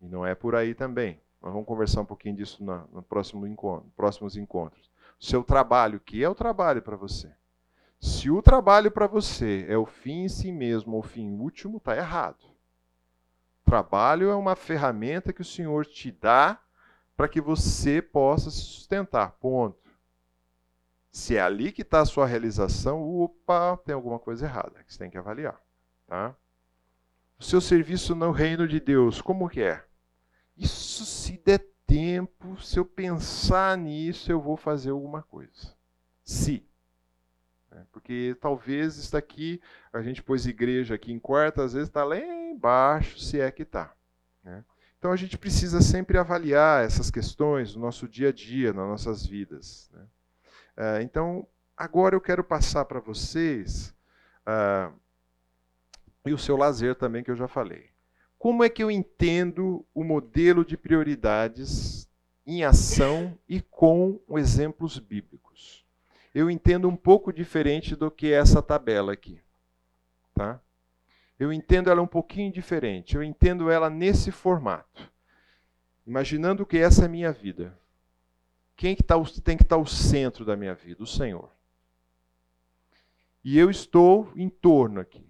E 0.00 0.06
não 0.06 0.24
é 0.24 0.36
por 0.36 0.54
aí 0.54 0.72
também. 0.72 1.20
Nós 1.42 1.52
vamos 1.52 1.66
conversar 1.66 2.02
um 2.02 2.06
pouquinho 2.06 2.36
disso 2.36 2.62
no, 2.62 2.86
no 2.92 3.02
próximo 3.02 3.44
encontro, 3.44 3.90
próximos 3.96 4.36
encontros. 4.36 4.88
Seu 5.18 5.42
trabalho, 5.42 5.98
que 5.98 6.22
é 6.22 6.28
o 6.28 6.34
trabalho 6.34 6.80
para 6.80 6.94
você? 6.94 7.34
Se 7.98 8.30
o 8.30 8.40
trabalho 8.40 8.92
para 8.92 9.08
você 9.08 9.66
é 9.68 9.76
o 9.76 9.84
fim 9.84 10.22
em 10.22 10.28
si 10.28 10.52
mesmo 10.52 10.92
ou 10.92 11.00
o 11.00 11.02
fim 11.02 11.32
último, 11.32 11.78
está 11.78 11.96
errado. 11.96 12.53
Trabalho 13.64 14.30
é 14.30 14.34
uma 14.34 14.54
ferramenta 14.54 15.32
que 15.32 15.40
o 15.40 15.44
Senhor 15.44 15.86
te 15.86 16.12
dá 16.12 16.60
para 17.16 17.28
que 17.28 17.40
você 17.40 18.02
possa 18.02 18.50
se 18.50 18.60
sustentar. 18.60 19.32
Ponto. 19.40 19.78
Se 21.10 21.36
é 21.36 21.40
ali 21.40 21.70
que 21.72 21.82
está 21.82 22.00
a 22.00 22.06
sua 22.06 22.26
realização, 22.26 23.02
opa, 23.02 23.76
tem 23.84 23.94
alguma 23.94 24.18
coisa 24.18 24.46
errada 24.46 24.82
que 24.82 24.92
você 24.92 24.98
tem 24.98 25.10
que 25.10 25.16
avaliar. 25.16 25.60
Tá? 26.06 26.34
O 27.38 27.44
seu 27.44 27.60
serviço 27.60 28.14
no 28.14 28.30
reino 28.32 28.66
de 28.66 28.80
Deus, 28.80 29.22
como 29.22 29.48
que 29.48 29.62
é? 29.62 29.84
Isso 30.56 31.04
se 31.04 31.38
der 31.38 31.64
tempo, 31.86 32.60
se 32.60 32.78
eu 32.78 32.84
pensar 32.84 33.76
nisso, 33.78 34.30
eu 34.30 34.40
vou 34.40 34.56
fazer 34.56 34.90
alguma 34.90 35.22
coisa. 35.22 35.74
Se. 36.24 36.66
Né? 37.70 37.86
Porque 37.92 38.36
talvez 38.40 38.96
está 38.96 39.18
aqui, 39.18 39.60
a 39.92 40.02
gente 40.02 40.22
pôs 40.22 40.46
igreja 40.46 40.94
aqui 40.94 41.12
em 41.12 41.18
quarta, 41.18 41.64
às 41.64 41.72
vezes 41.74 41.88
está 41.88 42.04
lá 42.04 42.16
embaixo, 42.54 43.18
se 43.18 43.40
é 43.40 43.50
que 43.50 43.62
está. 43.62 43.94
Né? 44.42 44.64
Então 44.98 45.12
a 45.12 45.16
gente 45.16 45.36
precisa 45.36 45.82
sempre 45.82 46.16
avaliar 46.16 46.84
essas 46.84 47.10
questões 47.10 47.74
no 47.74 47.82
nosso 47.82 48.08
dia 48.08 48.30
a 48.30 48.32
dia, 48.32 48.72
nas 48.72 48.88
nossas 48.88 49.26
vidas. 49.26 49.90
Né? 49.92 50.02
Uh, 50.76 51.02
então, 51.02 51.46
agora 51.76 52.16
eu 52.16 52.20
quero 52.20 52.42
passar 52.42 52.84
para 52.84 53.00
vocês 53.00 53.94
uh, 54.46 54.92
e 56.24 56.32
o 56.32 56.38
seu 56.38 56.56
lazer 56.56 56.94
também, 56.94 57.22
que 57.22 57.30
eu 57.30 57.36
já 57.36 57.46
falei. 57.46 57.90
Como 58.38 58.64
é 58.64 58.68
que 58.68 58.82
eu 58.82 58.90
entendo 58.90 59.86
o 59.94 60.04
modelo 60.04 60.64
de 60.64 60.76
prioridades 60.76 62.08
em 62.46 62.64
ação 62.64 63.38
e 63.48 63.60
com 63.60 64.20
exemplos 64.30 64.98
bíblicos? 64.98 65.84
Eu 66.34 66.50
entendo 66.50 66.88
um 66.88 66.96
pouco 66.96 67.32
diferente 67.32 67.94
do 67.94 68.10
que 68.10 68.32
essa 68.32 68.60
tabela 68.60 69.12
aqui. 69.12 69.40
Tá? 70.34 70.60
Eu 71.38 71.52
entendo 71.52 71.90
ela 71.90 72.00
um 72.00 72.06
pouquinho 72.06 72.52
diferente. 72.52 73.16
Eu 73.16 73.22
entendo 73.22 73.70
ela 73.70 73.90
nesse 73.90 74.30
formato. 74.30 75.10
Imaginando 76.06 76.66
que 76.66 76.78
essa 76.78 77.02
é 77.02 77.04
a 77.06 77.08
minha 77.08 77.32
vida. 77.32 77.78
Quem 78.76 78.94
que 78.94 79.02
tá, 79.02 79.16
tem 79.42 79.56
que 79.56 79.62
estar 79.62 79.76
tá 79.76 79.82
o 79.82 79.86
centro 79.86 80.44
da 80.44 80.56
minha 80.56 80.74
vida? 80.74 81.02
O 81.02 81.06
Senhor. 81.06 81.50
E 83.42 83.58
eu 83.58 83.70
estou 83.70 84.32
em 84.36 84.48
torno 84.48 85.00
aqui. 85.00 85.24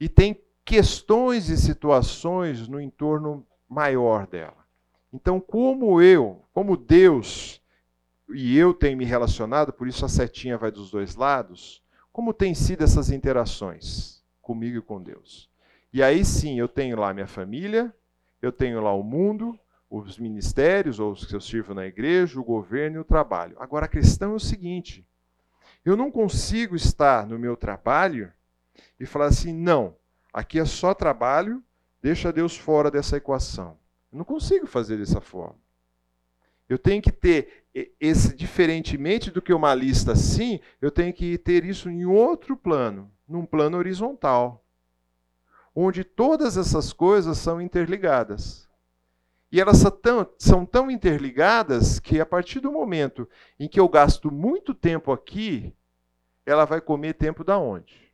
E 0.00 0.08
tem 0.08 0.40
questões 0.64 1.48
e 1.48 1.56
situações 1.56 2.68
no 2.68 2.80
entorno 2.80 3.46
maior 3.68 4.26
dela. 4.26 4.66
Então, 5.12 5.40
como 5.40 6.00
eu, 6.00 6.44
como 6.52 6.76
Deus 6.76 7.60
e 8.34 8.56
eu 8.56 8.72
tenho 8.72 8.96
me 8.96 9.04
relacionado, 9.04 9.72
por 9.72 9.86
isso 9.86 10.04
a 10.04 10.08
setinha 10.08 10.56
vai 10.56 10.70
dos 10.70 10.90
dois 10.90 11.16
lados, 11.16 11.82
como 12.10 12.32
tem 12.32 12.54
sido 12.54 12.82
essas 12.82 13.10
interações 13.10 14.21
comigo 14.42 14.76
e 14.76 14.82
com 14.82 15.02
Deus? 15.02 15.48
E 15.92 16.02
aí 16.02 16.24
sim, 16.24 16.58
eu 16.58 16.68
tenho 16.68 16.98
lá 16.98 17.14
minha 17.14 17.26
família, 17.26 17.94
eu 18.42 18.52
tenho 18.52 18.82
lá 18.82 18.92
o 18.92 19.02
mundo, 19.02 19.58
os 19.88 20.18
ministérios, 20.18 20.98
ou 20.98 21.12
os 21.12 21.24
que 21.24 21.34
eu 21.34 21.40
sirvo 21.40 21.72
na 21.72 21.86
igreja, 21.86 22.40
o 22.40 22.44
governo 22.44 22.96
e 22.96 23.00
o 23.00 23.04
trabalho. 23.04 23.56
Agora 23.58 23.86
a 23.86 23.88
questão 23.88 24.32
é 24.32 24.36
o 24.36 24.40
seguinte: 24.40 25.06
eu 25.84 25.96
não 25.96 26.10
consigo 26.10 26.76
estar 26.76 27.26
no 27.26 27.38
meu 27.38 27.56
trabalho 27.56 28.32
e 28.98 29.04
falar 29.04 29.26
assim, 29.26 29.52
não, 29.52 29.96
aqui 30.32 30.58
é 30.58 30.64
só 30.64 30.94
trabalho, 30.94 31.62
deixa 32.00 32.32
Deus 32.32 32.56
fora 32.56 32.90
dessa 32.90 33.16
equação. 33.16 33.76
Eu 34.12 34.18
não 34.18 34.24
consigo 34.24 34.66
fazer 34.66 34.98
dessa 34.98 35.20
forma. 35.20 35.60
Eu 36.68 36.78
tenho 36.78 37.02
que 37.02 37.12
ter 37.12 37.66
esse, 38.00 38.34
diferentemente 38.34 39.30
do 39.30 39.42
que 39.42 39.52
uma 39.52 39.74
lista 39.74 40.12
assim, 40.12 40.60
eu 40.80 40.90
tenho 40.90 41.12
que 41.12 41.36
ter 41.36 41.64
isso 41.64 41.90
em 41.90 42.04
outro 42.04 42.56
plano, 42.56 43.10
num 43.32 43.46
plano 43.46 43.78
horizontal, 43.78 44.62
onde 45.74 46.04
todas 46.04 46.56
essas 46.56 46.92
coisas 46.92 47.38
são 47.38 47.60
interligadas. 47.60 48.68
E 49.50 49.60
elas 49.60 49.78
são 49.78 49.90
tão, 49.90 50.26
são 50.38 50.66
tão 50.66 50.90
interligadas 50.90 51.98
que 51.98 52.20
a 52.20 52.26
partir 52.26 52.60
do 52.60 52.70
momento 52.70 53.28
em 53.58 53.68
que 53.68 53.80
eu 53.80 53.88
gasto 53.88 54.30
muito 54.30 54.72
tempo 54.74 55.12
aqui, 55.12 55.74
ela 56.46 56.64
vai 56.64 56.80
comer 56.80 57.14
tempo 57.14 57.42
da 57.44 57.58
onde? 57.58 58.12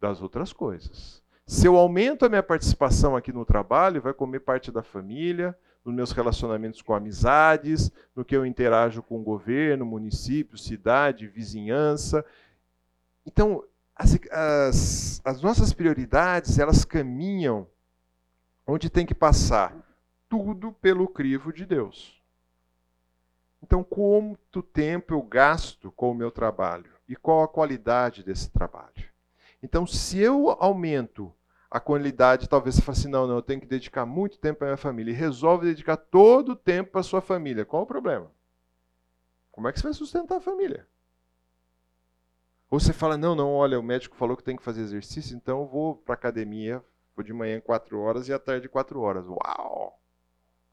Das 0.00 0.22
outras 0.22 0.52
coisas. 0.52 1.22
Se 1.46 1.66
eu 1.66 1.76
aumento 1.76 2.24
a 2.24 2.28
minha 2.28 2.42
participação 2.42 3.16
aqui 3.16 3.32
no 3.32 3.44
trabalho, 3.44 4.00
vai 4.00 4.14
comer 4.14 4.40
parte 4.40 4.70
da 4.70 4.82
família, 4.82 5.56
nos 5.84 5.94
meus 5.94 6.12
relacionamentos 6.12 6.82
com 6.82 6.94
amizades, 6.94 7.90
no 8.14 8.24
que 8.24 8.36
eu 8.36 8.46
interajo 8.46 9.02
com 9.02 9.18
o 9.20 9.24
governo, 9.24 9.84
município, 9.84 10.56
cidade, 10.56 11.26
vizinhança. 11.26 12.24
Então, 13.26 13.64
as, 14.00 14.18
as, 14.30 15.20
as 15.22 15.42
nossas 15.42 15.74
prioridades, 15.74 16.58
elas 16.58 16.86
caminham 16.86 17.66
onde 18.66 18.88
tem 18.88 19.04
que 19.04 19.14
passar 19.14 19.76
tudo 20.26 20.72
pelo 20.72 21.06
crivo 21.06 21.52
de 21.52 21.66
Deus. 21.66 22.18
Então, 23.62 23.84
quanto 23.84 24.62
tempo 24.62 25.12
eu 25.12 25.20
gasto 25.20 25.92
com 25.92 26.12
o 26.12 26.14
meu 26.14 26.30
trabalho? 26.30 26.90
E 27.06 27.14
qual 27.14 27.42
a 27.42 27.48
qualidade 27.48 28.24
desse 28.24 28.50
trabalho? 28.50 29.10
Então, 29.62 29.86
se 29.86 30.18
eu 30.18 30.48
aumento 30.58 31.30
a 31.70 31.78
qualidade, 31.78 32.48
talvez 32.48 32.76
você 32.76 32.82
fale 32.82 32.98
assim: 32.98 33.08
não, 33.08 33.26
não, 33.26 33.34
eu 33.34 33.42
tenho 33.42 33.60
que 33.60 33.66
dedicar 33.66 34.06
muito 34.06 34.38
tempo 34.38 34.64
à 34.64 34.68
minha 34.68 34.76
família. 34.78 35.12
E 35.12 35.14
resolve 35.14 35.66
dedicar 35.66 35.98
todo 35.98 36.52
o 36.52 36.56
tempo 36.56 36.92
para 36.92 37.02
sua 37.02 37.20
família. 37.20 37.66
Qual 37.66 37.82
o 37.82 37.86
problema? 37.86 38.30
Como 39.52 39.68
é 39.68 39.72
que 39.72 39.78
você 39.78 39.84
vai 39.84 39.92
sustentar 39.92 40.38
a 40.38 40.40
família? 40.40 40.88
Ou 42.70 42.78
você 42.78 42.92
fala: 42.92 43.16
não, 43.16 43.34
não, 43.34 43.52
olha, 43.52 43.78
o 43.78 43.82
médico 43.82 44.16
falou 44.16 44.36
que 44.36 44.44
tem 44.44 44.56
que 44.56 44.62
fazer 44.62 44.82
exercício, 44.82 45.36
então 45.36 45.60
eu 45.60 45.66
vou 45.66 45.96
para 45.96 46.14
a 46.14 46.18
academia, 46.18 46.82
vou 47.16 47.24
de 47.24 47.32
manhã 47.32 47.60
quatro 47.60 47.98
horas 47.98 48.28
e 48.28 48.32
à 48.32 48.38
tarde 48.38 48.68
quatro 48.68 49.00
horas. 49.00 49.26
Uau! 49.26 50.00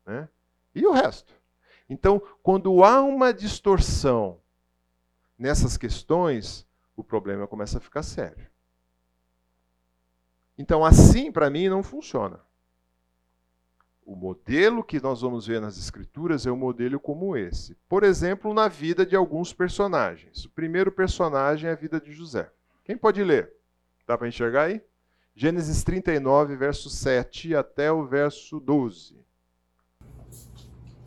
Né? 0.05 0.29
E 0.75 0.85
o 0.85 0.91
resto? 0.91 1.33
Então, 1.89 2.21
quando 2.43 2.83
há 2.83 3.01
uma 3.01 3.33
distorção 3.33 4.39
nessas 5.37 5.77
questões, 5.77 6.67
o 6.95 7.03
problema 7.03 7.47
começa 7.47 7.77
a 7.77 7.81
ficar 7.81 8.03
sério. 8.03 8.47
Então, 10.57 10.83
assim, 10.83 11.31
para 11.31 11.49
mim, 11.49 11.69
não 11.69 11.81
funciona. 11.81 12.39
O 14.07 14.15
modelo 14.15 14.85
que 14.85 15.01
nós 15.01 15.19
vamos 15.19 15.47
ver 15.47 15.59
nas 15.59 15.77
Escrituras 15.77 16.45
é 16.45 16.51
um 16.51 16.55
modelo 16.55 16.97
como 16.97 17.35
esse. 17.35 17.75
Por 17.89 18.05
exemplo, 18.05 18.53
na 18.53 18.69
vida 18.69 19.05
de 19.05 19.17
alguns 19.17 19.51
personagens. 19.51 20.45
O 20.45 20.49
primeiro 20.49 20.89
personagem 20.89 21.69
é 21.69 21.73
a 21.73 21.75
vida 21.75 21.99
de 21.99 22.13
José. 22.13 22.49
Quem 22.85 22.95
pode 22.95 23.21
ler? 23.21 23.51
Dá 24.07 24.17
para 24.17 24.29
enxergar 24.29 24.63
aí? 24.63 24.81
Gênesis 25.35 25.83
39, 25.83 26.55
verso 26.55 26.89
7 26.89 27.53
até 27.53 27.91
o 27.91 28.07
verso 28.07 28.61
12. 28.61 29.17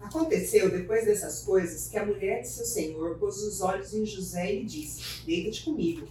Aconteceu, 0.03 0.71
depois 0.71 1.07
dessas 1.07 1.43
coisas, 1.43 1.89
que 1.89 1.97
a 1.97 2.05
mulher 2.05 2.43
de 2.43 2.49
seu 2.49 2.67
senhor 2.67 3.19
pôs 3.19 3.43
os 3.43 3.63
olhos 3.63 3.95
em 3.95 4.05
José 4.05 4.53
e 4.53 4.59
lhe 4.59 4.67
disse: 4.67 5.25
Deita-te 5.25 5.65
comigo. 5.65 6.07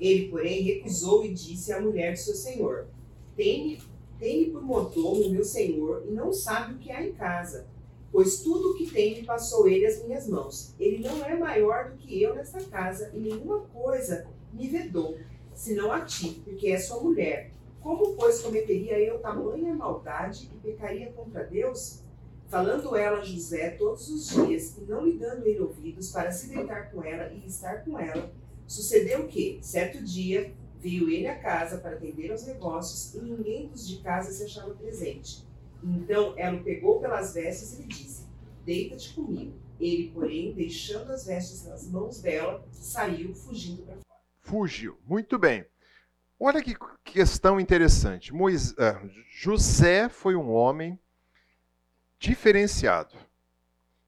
Ele, 0.00 0.30
porém, 0.30 0.62
recusou 0.62 1.22
e 1.22 1.34
disse 1.34 1.70
à 1.70 1.78
mulher 1.78 2.14
de 2.14 2.20
seu 2.20 2.34
senhor: 2.34 2.86
Tem-me 3.36 3.89
tem 4.20 4.50
por 4.50 4.62
mordomo 4.62 5.22
o 5.22 5.30
meu 5.30 5.42
senhor 5.42 6.04
e 6.06 6.12
não 6.12 6.30
sabe 6.30 6.74
o 6.74 6.78
que 6.78 6.92
há 6.92 7.02
em 7.02 7.12
casa. 7.12 7.66
pois 8.12 8.40
tudo 8.42 8.72
o 8.72 8.74
que 8.74 8.90
tem 8.90 9.20
me 9.20 9.24
passou 9.24 9.68
ele 9.68 9.86
às 9.86 10.02
minhas 10.04 10.28
mãos. 10.28 10.74
Ele 10.78 10.98
não 10.98 11.24
é 11.24 11.36
maior 11.36 11.90
do 11.90 11.96
que 11.96 12.20
eu 12.20 12.34
nesta 12.34 12.60
casa, 12.64 13.10
e 13.14 13.20
nenhuma 13.20 13.60
coisa 13.72 14.26
me 14.52 14.66
vedou, 14.66 15.16
senão 15.54 15.92
a 15.92 16.00
ti, 16.00 16.42
porque 16.44 16.70
é 16.70 16.78
sua 16.78 17.00
mulher. 17.00 17.52
Como, 17.80 18.14
pois, 18.16 18.42
cometeria 18.42 18.98
eu 18.98 19.20
tamanha 19.20 19.72
maldade 19.72 20.50
e 20.52 20.58
pecaria 20.58 21.12
contra 21.12 21.44
Deus? 21.44 22.02
Falando 22.48 22.96
ela 22.96 23.20
a 23.20 23.24
José 23.24 23.70
todos 23.70 24.10
os 24.10 24.28
dias, 24.28 24.76
e 24.76 24.80
não 24.90 25.06
lhe 25.06 25.16
dando 25.16 25.46
ele 25.46 25.60
ouvidos 25.60 26.10
para 26.10 26.32
se 26.32 26.48
deitar 26.48 26.90
com 26.90 27.04
ela 27.04 27.32
e 27.32 27.46
estar 27.46 27.84
com 27.84 27.96
ela, 27.96 28.32
sucedeu 28.66 29.28
que, 29.28 29.60
certo 29.62 30.02
dia, 30.02 30.52
veio 30.80 31.10
ele 31.10 31.28
à 31.28 31.38
casa 31.38 31.78
para 31.78 31.92
atender 31.92 32.30
aos 32.30 32.46
negócios, 32.46 33.14
e 33.14 33.20
ninguém 33.20 33.68
dos 33.68 33.86
de 33.86 33.98
casa 33.98 34.32
se 34.32 34.44
achava 34.44 34.74
presente. 34.74 35.46
Então 35.82 36.34
ela 36.36 36.56
o 36.56 36.64
pegou 36.64 37.00
pelas 37.00 37.34
vestes 37.34 37.78
e 37.78 37.82
lhe 37.82 37.88
disse: 37.88 38.26
Deita-te 38.64 39.14
comigo. 39.14 39.54
Ele, 39.78 40.10
porém, 40.12 40.52
deixando 40.52 41.10
as 41.10 41.26
vestes 41.26 41.64
nas 41.66 41.88
mãos 41.88 42.20
dela, 42.20 42.62
saiu 42.70 43.34
fugindo 43.34 43.82
para 43.82 43.94
fora. 43.94 44.20
Fugiu. 44.40 44.98
Muito 45.06 45.38
bem. 45.38 45.64
Olha 46.38 46.62
que 46.62 46.76
questão 47.04 47.58
interessante. 47.58 48.32
Moisés, 48.32 48.72
uh, 48.72 49.10
José 49.30 50.08
foi 50.08 50.34
um 50.36 50.50
homem 50.50 50.98
diferenciado. 52.18 53.14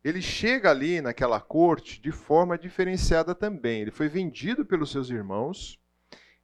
Ele 0.04 0.20
chega 0.20 0.70
ali 0.70 1.00
naquela 1.00 1.40
corte 1.40 2.00
de 2.00 2.10
forma 2.10 2.58
diferenciada 2.58 3.34
também. 3.34 3.82
Ele 3.82 3.90
foi 3.90 4.08
vendido 4.08 4.64
pelos 4.64 4.90
seus 4.90 5.08
irmãos 5.08 5.78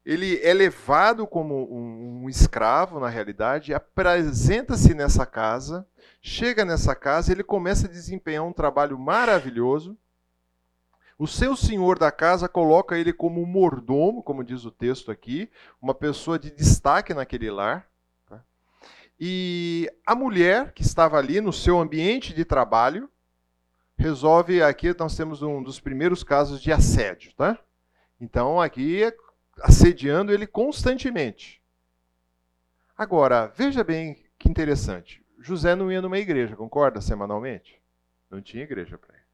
ele 0.08 0.40
é 0.42 0.54
levado 0.54 1.26
como 1.26 1.70
um, 1.70 2.22
um 2.24 2.30
escravo, 2.30 2.98
na 2.98 3.10
realidade, 3.10 3.74
apresenta-se 3.74 4.94
nessa 4.94 5.26
casa, 5.26 5.86
chega 6.22 6.64
nessa 6.64 6.94
casa, 6.94 7.30
ele 7.30 7.44
começa 7.44 7.86
a 7.86 7.90
desempenhar 7.90 8.42
um 8.42 8.52
trabalho 8.54 8.98
maravilhoso. 8.98 9.98
O 11.18 11.26
seu 11.26 11.54
senhor 11.54 11.98
da 11.98 12.10
casa 12.10 12.48
coloca 12.48 12.96
ele 12.96 13.12
como 13.12 13.44
mordomo, 13.44 14.22
como 14.22 14.42
diz 14.42 14.64
o 14.64 14.70
texto 14.70 15.10
aqui, 15.10 15.50
uma 15.78 15.92
pessoa 15.92 16.38
de 16.38 16.50
destaque 16.50 17.12
naquele 17.12 17.50
lar. 17.50 17.86
Tá? 18.26 18.42
E 19.20 19.92
a 20.06 20.14
mulher 20.14 20.72
que 20.72 20.80
estava 20.80 21.18
ali 21.18 21.38
no 21.38 21.52
seu 21.52 21.78
ambiente 21.78 22.32
de 22.32 22.46
trabalho 22.46 23.10
resolve. 23.94 24.62
Aqui 24.62 24.96
nós 24.98 25.14
temos 25.14 25.42
um 25.42 25.62
dos 25.62 25.78
primeiros 25.78 26.24
casos 26.24 26.62
de 26.62 26.72
assédio. 26.72 27.34
Tá? 27.34 27.58
Então 28.18 28.58
aqui 28.58 29.12
assediando 29.60 30.32
ele 30.32 30.46
constantemente. 30.46 31.62
Agora, 32.96 33.46
veja 33.46 33.84
bem 33.84 34.24
que 34.38 34.48
interessante. 34.48 35.24
José 35.38 35.74
não 35.74 35.90
ia 35.90 36.02
numa 36.02 36.18
igreja, 36.18 36.56
concorda? 36.56 37.00
Semanalmente? 37.00 37.80
Não 38.30 38.42
tinha 38.42 38.64
igreja 38.64 38.98
para 38.98 39.14
ele. 39.14 39.24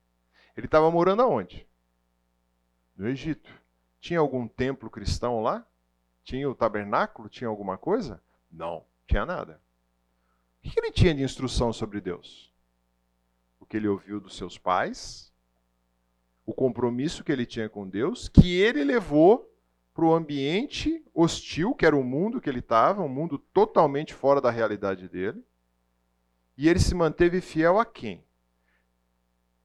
Ele 0.57 0.67
estava 0.67 0.91
morando 0.91 1.23
aonde? 1.23 1.67
No 2.97 3.09
Egito. 3.09 3.51
Tinha 4.01 4.21
algum 4.21 4.47
templo 4.47 4.91
cristão 4.91 5.43
lá? 5.43 5.67
Tinha 6.23 6.49
o 6.49 6.55
tabernáculo? 6.55 7.29
Tinha 7.29 7.49
alguma 7.49 7.79
coisa? 7.79 8.23
Não, 8.51 8.85
tinha 9.07 9.25
nada. 9.25 9.61
O 10.63 10.71
que 10.71 10.79
ele 10.79 10.93
tinha 10.93 11.15
de 11.15 11.23
instrução 11.23 11.73
sobre 11.73 12.01
Deus? 12.01 12.53
O 13.59 13.67
que 13.67 13.79
ele 13.79 13.89
ouviu 13.89 14.21
dos 14.21 14.37
seus 14.37 14.59
pais, 14.59 15.33
o 16.45 16.53
compromisso 16.53 17.25
que 17.25 17.33
ele 17.33 17.47
tinha 17.47 17.69
com 17.69 17.89
Deus, 17.89 18.29
que 18.29 18.61
ele 18.61 18.85
levou 18.85 19.51
para 19.95 20.05
o 20.05 20.13
ambiente 20.13 21.03
hostil, 21.15 21.73
que 21.73 21.87
era 21.87 21.97
o 21.97 22.03
mundo 22.03 22.41
que 22.41 22.51
ele 22.51 22.59
estava, 22.59 23.03
um 23.03 23.09
mundo 23.09 23.39
totalmente 23.39 24.13
fora 24.13 24.41
da 24.41 24.51
realidade 24.51 25.09
dele. 25.09 25.43
E 26.59 26.69
ele 26.69 26.81
se 26.81 26.95
manteve 26.95 27.41
fiel 27.41 27.79
a 27.79 27.87
quem? 27.87 28.25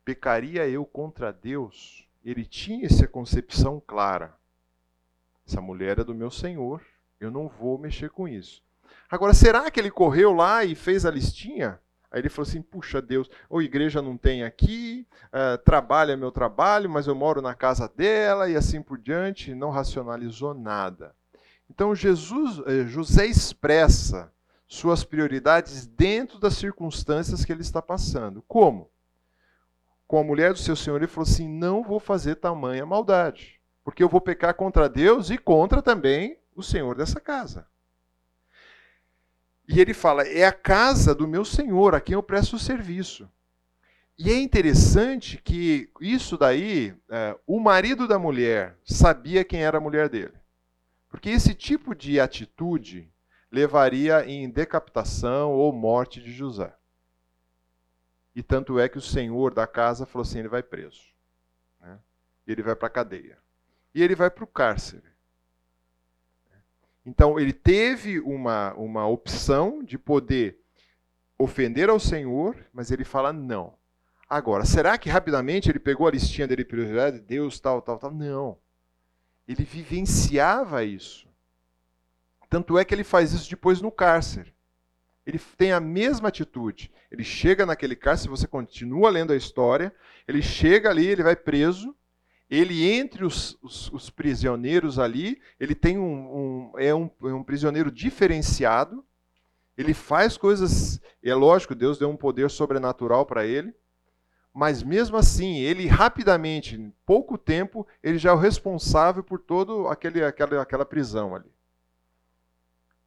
Pecaria 0.06 0.68
eu 0.68 0.86
contra 0.86 1.34
Deus? 1.34 2.08
Ele 2.24 2.46
tinha 2.46 2.86
essa 2.86 3.08
concepção 3.08 3.82
clara. 3.86 4.38
Essa 5.48 5.60
mulher 5.60 5.98
é 5.98 6.04
do 6.04 6.13
meu 6.13 6.30
Senhor, 6.30 6.86
eu 7.20 7.32
não 7.32 7.48
vou 7.48 7.80
mexer 7.80 8.12
com 8.12 8.28
isso. 8.28 8.63
Agora, 9.10 9.34
será 9.34 9.72
que 9.72 9.80
ele 9.80 9.89
correu 9.89 10.32
lá 10.32 10.63
e 10.63 10.76
fez 10.76 11.06
a 11.06 11.12
listinha? 11.12 11.80
Aí 12.12 12.22
ele 12.22 12.30
falou 12.30 12.48
assim: 12.48 12.62
puxa 12.62 13.02
Deus, 13.02 13.30
ou 13.50 13.62
igreja 13.62 14.02
não 14.02 14.17
tem 14.17 14.43
aqui, 14.43 15.08
uh, 15.28 15.58
trabalho 15.63 16.12
é 16.12 16.15
meu 16.15 16.32
trabalho, 16.32 16.89
mas 16.89 17.08
eu 17.08 17.15
moro 17.15 17.41
na 17.41 17.54
casa 17.54 17.88
dela 17.88 18.50
e 18.50 18.56
assim 18.56 18.82
por 18.82 18.98
diante. 18.98 19.54
Não 19.54 19.69
racionalizou 19.69 20.54
nada. 20.54 21.15
Então 21.69 21.93
Jesus, 21.93 22.60
eh, 22.65 22.86
José 22.88 23.28
expressa 23.28 24.34
suas 24.67 25.04
prioridades 25.04 25.86
dentro 25.86 26.39
das 26.39 26.56
circunstâncias 26.56 27.45
que 27.45 27.52
ele 27.52 27.62
está 27.62 27.82
passando. 27.82 28.43
Como? 28.48 28.89
Com 30.08 30.19
a 30.19 30.24
mulher 30.24 30.54
do 30.54 30.60
seu 30.60 30.76
senhor, 30.76 30.98
ele 30.98 31.08
falou 31.08 31.30
assim: 31.30 31.48
não 31.48 31.84
vou 31.84 32.00
fazer 32.00 32.36
tamanha 32.36 32.86
maldade, 32.86 33.62
porque 33.84 34.02
eu 34.02 34.10
vou 34.10 34.19
pecar 34.19 34.56
contra 34.56 34.89
Deus 34.89 35.30
e 35.30 35.38
contra 35.38 35.82
também 35.82 36.39
o 36.56 36.63
senhor 36.63 36.95
dessa 36.95 37.19
casa. 37.19 37.67
E 39.69 39.79
ele 39.79 39.93
fala: 39.93 40.23
é 40.27 40.43
a 40.45 40.51
casa 40.51 41.13
do 41.13 41.27
meu 41.27 41.45
senhor, 41.45 41.93
a 41.93 42.01
quem 42.01 42.15
eu 42.15 42.23
presto 42.23 42.58
serviço. 42.58 43.29
E 44.17 44.32
é 44.32 44.38
interessante 44.38 45.38
que 45.38 45.89
isso 46.01 46.38
daí, 46.38 46.93
é, 47.08 47.38
o 47.45 47.60
marido 47.60 48.08
da 48.08 48.17
mulher 48.17 48.75
sabia 48.84 49.45
quem 49.45 49.63
era 49.63 49.77
a 49.77 49.82
mulher 49.82 50.10
dele. 50.10 50.34
Porque 51.08 51.29
esse 51.29 51.53
tipo 51.53 51.95
de 51.95 52.19
atitude 52.19 53.10
levaria 53.51 54.25
em 54.25 54.49
decapitação 54.49 55.51
ou 55.53 55.71
morte 55.71 56.19
de 56.19 56.32
José. 56.32 56.75
E 58.36 58.41
tanto 58.41 58.79
é 58.79 58.89
que 58.89 58.97
o 58.97 59.01
senhor 59.01 59.53
da 59.53 59.67
casa 59.67 60.05
falou 60.05 60.23
assim: 60.23 60.39
ele 60.39 60.47
vai 60.47 60.63
preso. 60.63 61.13
Né? 61.79 61.99
Ele 62.47 62.63
vai 62.63 62.75
para 62.75 62.88
a 62.88 62.91
cadeia. 62.91 63.38
E 63.93 64.01
ele 64.01 64.15
vai 64.15 64.32
para 64.32 64.43
o 64.43 64.47
cárcere. 64.47 65.09
Então, 67.10 67.39
ele 67.39 67.52
teve 67.54 68.19
uma, 68.19 68.72
uma 68.76 69.08
opção 69.08 69.84
de 69.84 69.98
poder 69.98 70.60
ofender 71.39 71.89
ao 71.89 72.00
Senhor, 72.00 72.56
mas 72.72 72.91
ele 72.91 73.04
fala 73.04 73.34
não. 73.34 73.74
Agora, 74.30 74.63
será 74.63 74.95
que 74.95 75.10
rapidamente 75.10 75.72
ele 75.72 75.80
pegou 75.80 76.08
a 76.08 76.12
listinha 76.12 76.48
dele 76.48 76.63
prioridade, 76.63 77.19
Deus, 77.19 77.60
tal, 77.60 77.82
tal, 77.82 77.98
tal? 77.98 78.13
Não. 78.13 78.60
Ele 79.48 79.63
vivenciava 79.63 80.84
isso. 80.84 81.28
Tanto 82.48 82.78
é 82.78 82.86
que 82.86 82.93
ele 82.93 83.04
faz 83.04 83.34
isso 83.34 83.50
depois 83.50 83.82
no 83.82 83.91
cárcere. 83.91 84.54
Ele 85.26 85.39
tem 85.58 85.72
a 85.72 85.80
mesma 85.80 86.30
atitude. 86.30 86.91
Ele 87.10 87.24
chega 87.24 87.65
naquele 87.65 87.95
cárcere, 87.95 88.30
você 88.30 88.48
continua 88.48 89.10
lendo 89.10 89.34
a 89.34 89.36
história, 89.36 89.91
ele 90.28 90.43
chega 90.43 90.91
ali, 90.91 91.08
ele 91.08 91.24
vai 91.24 91.36
preso, 91.36 91.95
ele 92.50 92.89
entre 92.91 93.24
os, 93.24 93.58
os, 93.62 93.91
os 93.91 94.10
prisioneiros 94.10 94.98
ali, 94.98 95.39
ele 95.60 95.76
tem 95.76 96.00
um, 96.00 96.04
um, 96.04 96.59
é 96.80 96.96
um, 96.96 97.10
é 97.24 97.34
um 97.34 97.44
prisioneiro 97.44 97.92
diferenciado, 97.92 99.06
ele 99.78 99.94
faz 99.94 100.38
coisas, 100.38 101.00
é 101.24 101.34
lógico, 101.34 101.76
Deus 101.76 101.98
deu 101.98 102.10
um 102.10 102.18
poder 102.18 102.50
sobrenatural 102.50 103.26
para 103.26 103.46
ele, 103.46 103.74
mas 104.54 104.84
mesmo 104.84 105.15
assim, 105.15 105.58
ele 105.58 105.88
rapidamente, 105.88 106.76
em 106.76 106.94
pouco 107.06 107.38
tempo, 107.38 107.88
ele 108.04 108.18
já 108.18 108.32
é 108.32 108.34
o 108.34 108.38
responsável 108.38 109.24
por 109.24 109.39
aquele, 109.89 110.24
aquela, 110.24 110.62
aquela 110.62 110.86
prisão 110.86 111.36
ali. 111.36 111.52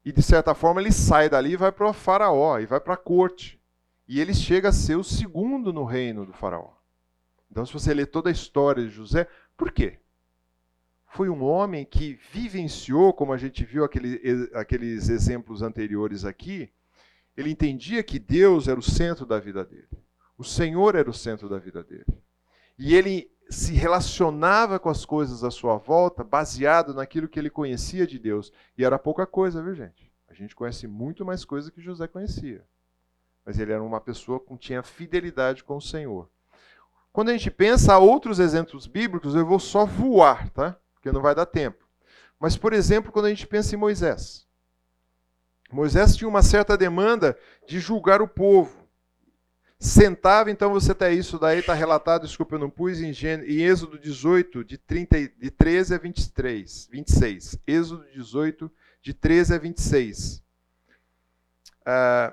E 0.04 0.12
de 0.12 0.22
certa 0.22 0.54
forma 0.54 0.80
ele 0.80 0.92
sai 0.92 1.28
dali 1.28 1.52
e 1.52 1.56
vai 1.56 1.70
para 1.70 1.88
o 1.88 1.92
faraó, 1.92 2.58
e 2.58 2.66
vai 2.66 2.80
para 2.80 2.94
a 2.94 2.98
corte. 2.98 3.60
E 4.08 4.20
ele 4.20 4.34
chega 4.34 4.68
a 4.68 4.72
ser 4.72 4.96
o 4.96 5.04
segundo 5.04 5.72
no 5.72 5.84
reino 5.84 6.26
do 6.26 6.32
faraó. 6.32 6.70
Então, 7.50 7.66
se 7.66 7.72
você 7.72 7.92
ler 7.92 8.06
toda 8.06 8.30
a 8.30 8.32
história 8.32 8.82
de 8.82 8.90
José, 8.90 9.28
por 9.56 9.70
quê? 9.70 9.98
Foi 11.12 11.28
um 11.28 11.44
homem 11.44 11.84
que 11.84 12.18
vivenciou, 12.32 13.12
como 13.12 13.34
a 13.34 13.36
gente 13.36 13.66
viu 13.66 13.84
aquele, 13.84 14.18
aqueles 14.54 15.10
exemplos 15.10 15.60
anteriores 15.60 16.24
aqui, 16.24 16.72
ele 17.36 17.50
entendia 17.50 18.02
que 18.02 18.18
Deus 18.18 18.66
era 18.66 18.80
o 18.80 18.82
centro 18.82 19.26
da 19.26 19.38
vida 19.38 19.62
dele. 19.62 19.90
O 20.38 20.42
Senhor 20.42 20.94
era 20.94 21.10
o 21.10 21.12
centro 21.12 21.50
da 21.50 21.58
vida 21.58 21.84
dele. 21.84 22.06
E 22.78 22.94
ele 22.94 23.30
se 23.50 23.74
relacionava 23.74 24.78
com 24.78 24.88
as 24.88 25.04
coisas 25.04 25.44
à 25.44 25.50
sua 25.50 25.76
volta 25.76 26.24
baseado 26.24 26.94
naquilo 26.94 27.28
que 27.28 27.38
ele 27.38 27.50
conhecia 27.50 28.06
de 28.06 28.18
Deus. 28.18 28.50
E 28.76 28.82
era 28.82 28.98
pouca 28.98 29.26
coisa, 29.26 29.62
viu, 29.62 29.74
gente? 29.74 30.10
A 30.28 30.32
gente 30.32 30.56
conhece 30.56 30.86
muito 30.86 31.26
mais 31.26 31.44
coisa 31.44 31.70
que 31.70 31.82
José 31.82 32.08
conhecia. 32.08 32.64
Mas 33.44 33.58
ele 33.58 33.70
era 33.70 33.82
uma 33.82 34.00
pessoa 34.00 34.40
que 34.40 34.56
tinha 34.56 34.82
fidelidade 34.82 35.62
com 35.62 35.76
o 35.76 35.82
Senhor. 35.82 36.30
Quando 37.12 37.28
a 37.28 37.32
gente 37.32 37.50
pensa, 37.50 37.92
há 37.92 37.98
outros 37.98 38.38
exemplos 38.38 38.86
bíblicos, 38.86 39.34
eu 39.34 39.44
vou 39.44 39.58
só 39.58 39.84
voar, 39.84 40.48
tá? 40.48 40.78
Porque 41.02 41.10
não 41.10 41.20
vai 41.20 41.34
dar 41.34 41.46
tempo. 41.46 41.84
Mas, 42.38 42.56
por 42.56 42.72
exemplo, 42.72 43.10
quando 43.10 43.24
a 43.24 43.28
gente 43.28 43.44
pensa 43.44 43.74
em 43.74 43.78
Moisés. 43.78 44.46
Moisés 45.68 46.14
tinha 46.14 46.28
uma 46.28 46.42
certa 46.42 46.76
demanda 46.76 47.36
de 47.66 47.80
julgar 47.80 48.22
o 48.22 48.28
povo. 48.28 48.86
Sentava, 49.80 50.48
então 50.48 50.72
você 50.72 50.94
tem 50.94 51.18
isso 51.18 51.40
daí, 51.40 51.58
está 51.58 51.74
relatado, 51.74 52.24
desculpa, 52.24 52.54
eu 52.54 52.60
não 52.60 52.70
pus, 52.70 53.00
em, 53.00 53.12
Gênesis, 53.12 53.52
em 53.52 53.62
Êxodo 53.62 53.98
18, 53.98 54.62
de, 54.62 54.78
30, 54.78 55.28
de 55.36 55.50
13 55.50 55.94
a 55.96 55.98
23, 55.98 56.88
26. 56.92 57.58
Êxodo 57.66 58.04
18, 58.12 58.70
de 59.02 59.12
13 59.12 59.54
a 59.54 59.58
26. 59.58 60.42
Uh, 61.80 62.32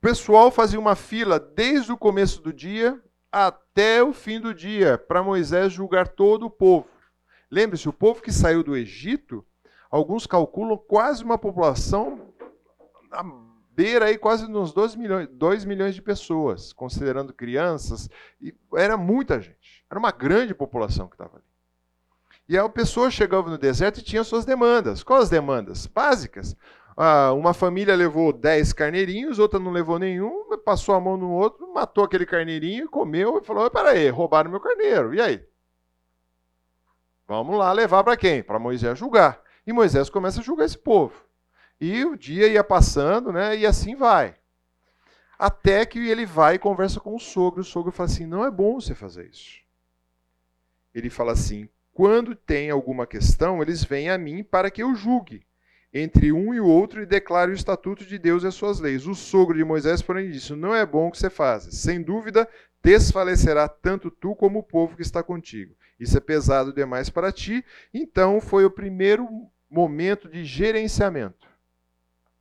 pessoal 0.00 0.50
fazia 0.50 0.80
uma 0.80 0.96
fila 0.96 1.38
desde 1.38 1.92
o 1.92 1.96
começo 1.96 2.40
do 2.40 2.54
dia 2.54 2.98
até 3.30 4.02
o 4.02 4.14
fim 4.14 4.40
do 4.40 4.54
dia 4.54 4.96
para 4.96 5.22
Moisés 5.22 5.74
julgar 5.74 6.08
todo 6.08 6.46
o 6.46 6.50
povo. 6.50 6.95
Lembre-se, 7.50 7.88
o 7.88 7.92
povo 7.92 8.22
que 8.22 8.32
saiu 8.32 8.62
do 8.62 8.76
Egito, 8.76 9.44
alguns 9.90 10.26
calculam 10.26 10.76
quase 10.76 11.22
uma 11.22 11.38
população 11.38 12.32
na 13.10 13.22
beira 13.76 14.06
aí 14.06 14.16
quase 14.16 14.48
nos 14.48 14.72
2 14.72 14.96
milhões, 14.96 15.28
2 15.30 15.66
milhões 15.66 15.94
de 15.94 16.00
pessoas, 16.00 16.72
considerando 16.72 17.34
crianças, 17.34 18.08
e 18.40 18.54
era 18.74 18.96
muita 18.96 19.38
gente. 19.40 19.84
Era 19.88 19.98
uma 19.98 20.10
grande 20.10 20.54
população 20.54 21.06
que 21.06 21.14
estava 21.14 21.36
ali. 21.36 21.44
E 22.48 22.56
a 22.56 22.66
pessoa 22.68 23.10
chegava 23.10 23.50
no 23.50 23.58
deserto 23.58 23.98
e 23.98 24.02
tinha 24.02 24.24
suas 24.24 24.44
demandas. 24.44 25.02
Quais 25.02 25.24
as 25.24 25.30
demandas? 25.30 25.86
Básicas. 25.86 26.56
Ah, 26.96 27.32
uma 27.34 27.52
família 27.52 27.94
levou 27.94 28.32
10 28.32 28.72
carneirinhos, 28.72 29.38
outra 29.38 29.58
não 29.58 29.70
levou 29.70 29.98
nenhum, 29.98 30.56
passou 30.64 30.94
a 30.94 31.00
mão 31.00 31.16
no 31.16 31.30
outro, 31.30 31.70
matou 31.74 32.04
aquele 32.04 32.24
carneirinho, 32.24 32.88
comeu 32.88 33.38
e 33.38 33.44
falou: 33.44 33.70
peraí, 33.70 34.08
roubaram 34.08 34.50
meu 34.50 34.60
carneiro. 34.60 35.12
E 35.12 35.20
aí? 35.20 35.44
Vamos 37.26 37.58
lá 37.58 37.72
levar 37.72 38.04
para 38.04 38.16
quem? 38.16 38.42
Para 38.42 38.58
Moisés 38.58 38.98
julgar. 38.98 39.40
E 39.66 39.72
Moisés 39.72 40.08
começa 40.08 40.40
a 40.40 40.44
julgar 40.44 40.64
esse 40.64 40.78
povo. 40.78 41.14
E 41.80 42.04
o 42.04 42.16
dia 42.16 42.46
ia 42.46 42.62
passando, 42.62 43.32
né? 43.32 43.56
E 43.56 43.66
assim 43.66 43.94
vai. 43.96 44.36
Até 45.38 45.84
que 45.84 45.98
ele 45.98 46.24
vai 46.24 46.54
e 46.54 46.58
conversa 46.58 47.00
com 47.00 47.14
o 47.14 47.20
sogro. 47.20 47.60
O 47.60 47.64
sogro 47.64 47.92
fala 47.92 48.08
assim: 48.08 48.26
não 48.26 48.44
é 48.44 48.50
bom 48.50 48.80
você 48.80 48.94
fazer 48.94 49.28
isso. 49.28 49.60
Ele 50.94 51.10
fala 51.10 51.32
assim: 51.32 51.68
quando 51.92 52.34
tem 52.34 52.70
alguma 52.70 53.06
questão, 53.06 53.60
eles 53.60 53.84
vêm 53.84 54.08
a 54.08 54.16
mim 54.16 54.42
para 54.42 54.70
que 54.70 54.82
eu 54.82 54.94
julgue 54.94 55.44
entre 55.92 56.32
um 56.32 56.52
e 56.52 56.60
o 56.60 56.66
outro 56.66 57.02
e 57.02 57.06
declare 57.06 57.50
o 57.50 57.54
estatuto 57.54 58.04
de 58.04 58.18
Deus 58.18 58.44
e 58.44 58.46
as 58.46 58.54
suas 58.54 58.80
leis. 58.80 59.06
O 59.06 59.14
sogro 59.14 59.56
de 59.56 59.64
Moisés, 59.64 60.00
porém, 60.00 60.30
disse: 60.30 60.54
Não 60.54 60.74
é 60.74 60.86
bom 60.86 61.08
o 61.08 61.10
que 61.10 61.18
você 61.18 61.28
faz. 61.28 61.64
Sem 61.64 62.02
dúvida, 62.02 62.48
desfalecerá 62.82 63.68
tanto 63.68 64.10
tu 64.10 64.34
como 64.34 64.60
o 64.60 64.62
povo 64.62 64.96
que 64.96 65.02
está 65.02 65.22
contigo. 65.22 65.74
Isso 65.98 66.16
é 66.16 66.20
pesado 66.20 66.72
demais 66.72 67.08
para 67.08 67.32
ti. 67.32 67.64
Então 67.92 68.40
foi 68.40 68.64
o 68.64 68.70
primeiro 68.70 69.28
momento 69.70 70.28
de 70.28 70.44
gerenciamento. 70.44 71.48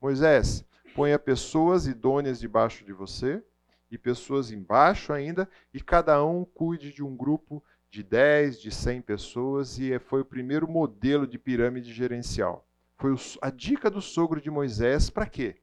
Moisés, 0.02 0.64
ponha 0.94 1.18
pessoas 1.18 1.88
idôneas 1.88 2.40
debaixo 2.40 2.86
de 2.86 2.94
você 2.94 3.44
e 3.90 3.98
pessoas 3.98 4.52
embaixo 4.52 5.14
ainda, 5.14 5.50
e 5.74 5.80
cada 5.80 6.24
um 6.24 6.44
cuide 6.44 6.92
de 6.92 7.04
um 7.04 7.16
grupo 7.16 7.64
de 7.90 8.04
10, 8.04 8.60
de 8.60 8.72
100 8.72 9.02
pessoas, 9.02 9.80
e 9.80 9.98
foi 10.00 10.22
o 10.22 10.26
primeiro 10.26 10.68
modelo 10.68 11.26
de 11.26 11.38
pirâmide 11.38 11.94
gerencial. 11.94 12.68
Foi 12.98 13.16
a 13.42 13.50
dica 13.50 13.90
do 13.90 14.02
sogro 14.02 14.42
de 14.42 14.50
Moisés 14.50 15.10
para 15.10 15.26
quê? 15.26 15.56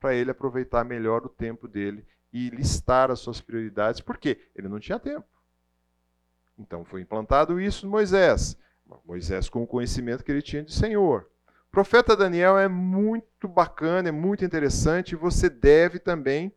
Para 0.00 0.14
ele 0.14 0.30
aproveitar 0.30 0.84
melhor 0.84 1.24
o 1.24 1.28
tempo 1.28 1.68
dele 1.68 2.06
e 2.32 2.48
listar 2.50 3.10
as 3.10 3.20
suas 3.20 3.40
prioridades, 3.40 4.00
porque 4.00 4.40
ele 4.54 4.68
não 4.68 4.80
tinha 4.80 4.98
tempo. 4.98 5.26
Então 6.58 6.84
foi 6.84 7.02
implantado 7.02 7.60
isso 7.60 7.86
no 7.86 7.92
Moisés. 7.92 8.56
Moisés 9.04 9.48
com 9.48 9.62
o 9.62 9.66
conhecimento 9.66 10.22
que 10.22 10.30
ele 10.30 10.42
tinha 10.42 10.62
de 10.62 10.72
Senhor. 10.72 11.28
O 11.68 11.70
profeta 11.70 12.16
Daniel 12.16 12.58
é 12.58 12.68
muito 12.68 13.48
bacana, 13.48 14.08
é 14.08 14.12
muito 14.12 14.44
interessante, 14.44 15.16
você 15.16 15.50
deve 15.50 15.98
também 15.98 16.52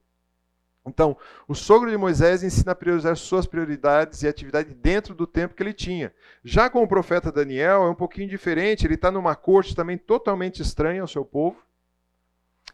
então, 0.88 1.18
o 1.48 1.54
sogro 1.54 1.92
de 1.92 1.98
Moisés 1.98 2.44
ensina 2.44 2.72
a 2.72 2.76
priorizar 2.76 3.16
suas 3.18 3.46
prioridades 3.46 4.24
e 4.24 4.28
atividade 4.28 4.74
dentro 4.74 5.14
do 5.14 5.28
tempo 5.28 5.54
que 5.54 5.62
ele 5.62 5.74
tinha. 5.74 6.14
Já 6.44 6.70
com 6.70 6.82
o 6.82 6.88
profeta 6.88 7.32
Daniel 7.32 7.84
é 7.84 7.90
um 7.90 7.96
pouquinho 7.96 8.30
diferente, 8.30 8.88
ele 8.88 8.94
está 8.94 9.12
numa 9.12 9.36
corte 9.36 9.76
também 9.76 9.98
totalmente 9.98 10.62
estranha 10.62 11.02
ao 11.02 11.08
seu 11.08 11.26
povo. 11.26 11.58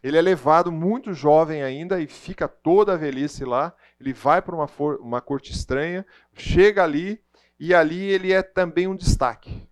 Ele 0.03 0.17
é 0.17 0.21
levado 0.21 0.71
muito 0.71 1.13
jovem 1.13 1.63
ainda 1.63 2.01
e 2.01 2.07
fica 2.07 2.47
toda 2.47 2.93
a 2.93 2.97
velhice 2.97 3.45
lá. 3.45 3.73
Ele 3.99 4.13
vai 4.13 4.41
para 4.41 4.55
uma, 4.55 4.69
uma 4.99 5.21
corte 5.21 5.51
estranha, 5.51 6.05
chega 6.33 6.83
ali 6.83 7.21
e 7.57 7.73
ali 7.73 8.01
ele 8.01 8.33
é 8.33 8.43
também 8.43 8.87
um 8.87 8.95
destaque. 8.95 9.67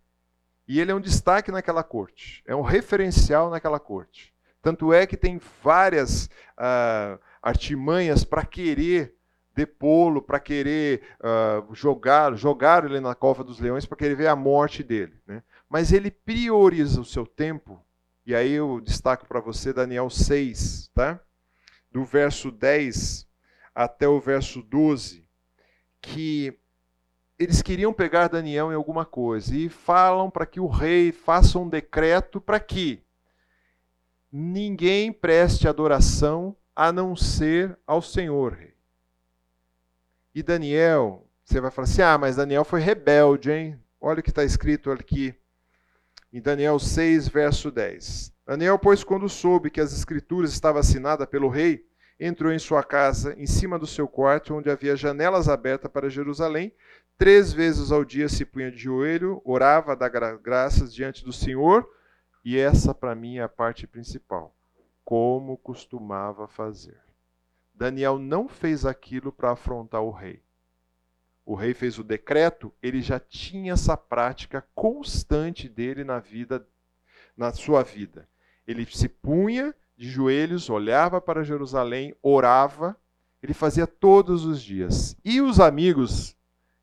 E 0.68 0.80
ele 0.80 0.92
é 0.92 0.96
um 0.96 1.02
destaque 1.02 1.52
naquela 1.52 1.84
corte, 1.84 2.42
é 2.48 2.56
um 2.56 2.62
referencial 2.62 3.50
naquela 3.50 3.80
corte. 3.80 4.34
Tanto 4.62 4.94
é 4.94 5.06
que 5.06 5.18
tem 5.18 5.42
várias. 5.62 6.30
Uh, 6.58 7.20
artimanhas 7.42 8.24
para 8.24 8.46
querer 8.46 9.16
depô-lo, 9.54 10.22
para 10.22 10.40
querer 10.40 11.02
uh, 11.20 11.74
jogar, 11.74 12.34
jogar 12.36 12.86
ele 12.86 13.00
na 13.00 13.14
cova 13.16 13.44
dos 13.44 13.60
leões, 13.60 13.86
para 13.86 13.98
querer 13.98 14.16
ver 14.16 14.28
a 14.28 14.36
morte 14.36 14.84
dele. 14.84 15.14
Né? 15.28 15.44
Mas 15.68 15.92
ele 15.92 16.10
prioriza 16.10 17.02
o 17.02 17.06
seu 17.06 17.26
tempo, 17.26 17.84
e 18.26 18.36
aí 18.36 18.52
eu 18.52 18.80
destaco 18.80 19.28
para 19.28 19.40
você 19.40 19.74
Daniel 19.74 20.10
6, 20.10 20.90
tá? 20.94 21.20
do 21.92 22.06
verso 22.06 22.50
10 22.50 23.28
até 23.76 24.08
o 24.08 24.20
verso 24.20 24.62
12, 24.62 25.28
que 26.02 26.58
eles 27.38 27.62
queriam 27.62 27.92
pegar 27.92 28.28
Daniel 28.28 28.72
em 28.72 28.76
alguma 28.76 29.06
coisa 29.06 29.56
e 29.56 29.68
falam 29.68 30.30
para 30.30 30.46
que 30.46 30.60
o 30.60 30.68
rei 30.68 31.12
faça 31.12 31.60
um 31.60 31.68
decreto 31.68 32.40
para 32.40 32.60
que 32.60 33.04
ninguém 34.32 35.12
preste 35.12 35.68
adoração 35.68 36.56
a 36.76 36.92
não 36.92 37.16
ser 37.16 37.78
ao 37.86 38.02
Senhor, 38.02 38.54
rei. 38.54 38.74
E 40.34 40.42
Daniel, 40.42 41.28
você 41.44 41.60
vai 41.60 41.72
falar 41.72 41.86
assim: 41.86 42.02
ah, 42.02 42.18
mas 42.18 42.38
Daniel 42.38 42.64
foi 42.64 42.80
rebelde, 42.80 43.52
hein? 43.52 43.80
Olha 44.00 44.22
o 44.22 44.24
que 44.24 44.30
está 44.30 44.44
escrito 44.44 44.90
aqui 44.92 45.36
em 46.32 46.42
Daniel 46.42 46.80
6, 46.80 47.28
verso 47.28 47.72
10. 47.72 48.34
Daniel, 48.46 48.80
pois, 48.80 49.04
quando 49.04 49.28
soube 49.28 49.70
que 49.70 49.82
as 49.82 49.94
escrituras 49.94 50.52
estavam 50.52 50.80
assinadas 50.80 51.28
pelo 51.28 51.50
rei, 51.50 51.86
entrou 52.20 52.52
em 52.52 52.60
sua 52.60 52.84
casa, 52.84 53.34
em 53.38 53.46
cima 53.46 53.78
do 53.78 53.88
seu 53.88 54.08
quarto, 54.08 54.54
onde 54.54 54.70
havia 54.70 54.96
janelas 54.96 55.50
abertas 55.50 55.92
para 55.92 56.10
Jerusalém. 56.10 56.74
Três 57.18 57.52
vezes 57.52 57.92
ao 57.92 58.06
dia 58.06 58.30
se 58.30 58.46
punha 58.46 58.72
de 58.72 58.78
joelho, 58.78 59.42
orava, 59.44 59.96
dava 59.96 60.38
graças 60.38 60.94
diante 60.94 61.24
do 61.24 61.34
Senhor, 61.34 61.88
e 62.44 62.58
essa, 62.58 62.94
para 62.94 63.14
mim, 63.14 63.38
é 63.38 63.44
a 63.44 63.50
parte 63.50 63.86
principal 63.86 64.56
como 65.04 65.58
costumava 65.58 66.48
fazer. 66.48 66.98
Daniel 67.74 68.18
não 68.18 68.48
fez 68.48 68.86
aquilo 68.86 69.32
para 69.32 69.52
afrontar 69.52 70.02
o 70.02 70.12
rei. 70.12 70.42
O 71.46 71.56
rei 71.56 71.74
fez 71.74 71.98
o 71.98 72.04
decreto, 72.04 72.74
ele 72.82 73.02
já 73.02 73.20
tinha 73.20 73.74
essa 73.74 73.98
prática 73.98 74.66
constante 74.76 75.68
dele 75.68 76.04
na 76.04 76.20
vida, 76.20 76.66
na 77.36 77.52
sua 77.52 77.84
vida. 77.84 78.28
Ele 78.68 78.86
se 78.86 79.10
punha 79.10 79.74
de 79.98 80.10
joelhos, 80.10 80.70
olhava 80.70 81.20
para 81.20 81.44
Jerusalém, 81.44 82.16
orava, 82.22 82.96
ele 83.42 83.54
fazia 83.54 83.88
todos 83.88 84.46
os 84.46 84.62
dias. 84.62 85.16
E 85.26 85.42
os 85.42 85.60
amigos, 85.60 86.36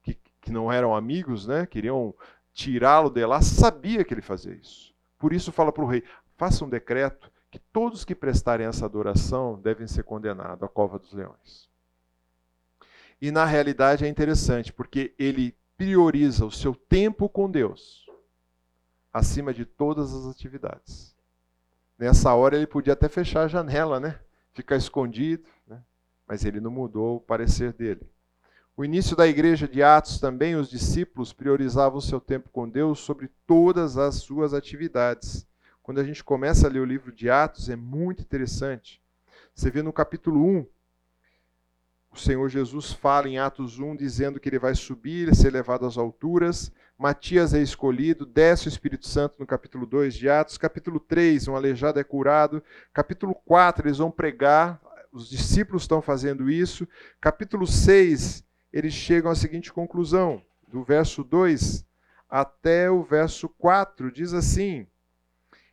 que, 0.02 0.18
que 0.40 0.52
não 0.52 0.72
eram 0.72 0.94
amigos, 0.94 1.46
né, 1.46 1.64
queriam 1.66 2.14
tirá-lo 2.52 3.10
de 3.10 3.24
lá, 3.24 3.40
sabia 3.40 4.04
que 4.04 4.12
ele 4.12 4.20
fazia 4.20 4.52
isso. 4.52 4.92
Por 5.18 5.32
isso 5.32 5.52
fala 5.52 5.72
para 5.72 5.84
o 5.84 5.86
rei: 5.86 6.02
faça 6.36 6.64
um 6.64 6.68
decreto 6.68 7.30
que 7.50 7.58
todos 7.58 8.04
que 8.04 8.14
prestarem 8.14 8.66
essa 8.66 8.84
adoração 8.84 9.58
devem 9.60 9.86
ser 9.86 10.02
condenados 10.02 10.62
à 10.62 10.68
cova 10.68 10.98
dos 10.98 11.12
leões. 11.12 11.67
E 13.20 13.30
na 13.30 13.44
realidade 13.44 14.04
é 14.04 14.08
interessante, 14.08 14.72
porque 14.72 15.14
ele 15.18 15.56
prioriza 15.76 16.44
o 16.44 16.50
seu 16.50 16.74
tempo 16.74 17.28
com 17.28 17.50
Deus 17.50 18.06
acima 19.12 19.52
de 19.52 19.64
todas 19.64 20.14
as 20.14 20.26
atividades. 20.26 21.14
Nessa 21.98 22.32
hora 22.32 22.56
ele 22.56 22.66
podia 22.66 22.92
até 22.92 23.08
fechar 23.08 23.42
a 23.42 23.48
janela, 23.48 23.98
né? 23.98 24.20
Ficar 24.52 24.76
escondido, 24.76 25.44
né? 25.66 25.82
Mas 26.26 26.44
ele 26.44 26.60
não 26.60 26.70
mudou 26.70 27.16
o 27.16 27.20
parecer 27.20 27.72
dele. 27.72 28.08
O 28.76 28.84
início 28.84 29.16
da 29.16 29.26
igreja 29.26 29.66
de 29.66 29.82
Atos 29.82 30.20
também, 30.20 30.54
os 30.54 30.70
discípulos 30.70 31.32
priorizavam 31.32 31.98
o 31.98 32.02
seu 32.02 32.20
tempo 32.20 32.48
com 32.50 32.68
Deus 32.68 33.00
sobre 33.00 33.28
todas 33.44 33.98
as 33.98 34.16
suas 34.16 34.54
atividades. 34.54 35.44
Quando 35.82 35.98
a 35.98 36.04
gente 36.04 36.22
começa 36.22 36.68
a 36.68 36.70
ler 36.70 36.78
o 36.78 36.84
livro 36.84 37.10
de 37.10 37.28
Atos, 37.28 37.68
é 37.68 37.74
muito 37.74 38.22
interessante. 38.22 39.02
Você 39.52 39.68
vê 39.68 39.82
no 39.82 39.92
capítulo 39.92 40.44
1, 40.44 40.66
o 42.18 42.20
Senhor 42.20 42.48
Jesus 42.48 42.92
fala 42.92 43.28
em 43.28 43.38
Atos 43.38 43.78
1, 43.78 43.94
dizendo 43.94 44.40
que 44.40 44.48
ele 44.48 44.58
vai 44.58 44.74
subir, 44.74 45.32
ser 45.36 45.52
levado 45.52 45.86
às 45.86 45.96
alturas. 45.96 46.72
Matias 46.98 47.54
é 47.54 47.62
escolhido, 47.62 48.26
desce 48.26 48.66
o 48.66 48.68
Espírito 48.68 49.06
Santo 49.06 49.36
no 49.38 49.46
capítulo 49.46 49.86
2 49.86 50.14
de 50.14 50.28
Atos. 50.28 50.58
Capítulo 50.58 50.98
3, 50.98 51.46
um 51.46 51.54
aleijado 51.54 52.00
é 52.00 52.02
curado. 52.02 52.60
Capítulo 52.92 53.36
4, 53.44 53.86
eles 53.86 53.98
vão 53.98 54.10
pregar, 54.10 54.80
os 55.12 55.30
discípulos 55.30 55.84
estão 55.84 56.02
fazendo 56.02 56.50
isso. 56.50 56.88
Capítulo 57.20 57.68
6, 57.68 58.44
eles 58.72 58.92
chegam 58.92 59.30
à 59.30 59.36
seguinte 59.36 59.72
conclusão, 59.72 60.42
do 60.66 60.82
verso 60.82 61.22
2 61.22 61.86
até 62.28 62.90
o 62.90 63.02
verso 63.02 63.48
4, 63.48 64.10
diz 64.10 64.34
assim: 64.34 64.88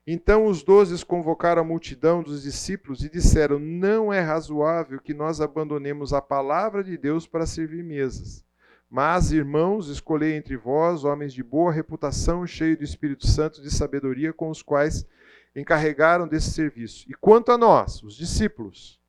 então 0.08 0.46
os 0.46 0.62
doze 0.62 1.04
convocaram 1.04 1.64
a 1.64 1.66
multidão 1.66 2.22
dos 2.22 2.44
discípulos 2.44 3.04
e 3.04 3.10
disseram: 3.10 3.58
Não 3.58 4.14
é 4.14 4.20
razoável 4.20 5.00
que 5.00 5.14
nós 5.14 5.42
abandonemos 5.42 6.14
a 6.14 6.22
palavra 6.22 6.84
de 6.84 6.96
Deus 6.96 7.26
para 7.26 7.48
servir 7.48 7.84
mesas. 7.84 8.46
Mas, 8.88 9.32
irmãos, 9.32 9.90
escolhei 9.90 10.36
entre 10.36 10.56
vós 10.56 11.04
homens 11.04 11.34
de 11.34 11.44
boa 11.44 11.72
reputação, 11.72 12.46
cheios 12.46 12.78
do 12.78 12.84
Espírito 12.84 13.26
Santo 13.26 13.62
de 13.62 13.72
sabedoria, 13.72 14.32
com 14.32 14.50
os 14.50 14.62
quais 14.62 15.08
encarregaram 15.56 16.28
desse 16.28 16.52
serviço. 16.52 17.06
E 17.10 17.14
quanto 17.16 17.52
a 17.52 17.58
nós, 17.58 18.04
os 18.04 18.16
discípulos, 18.16 19.00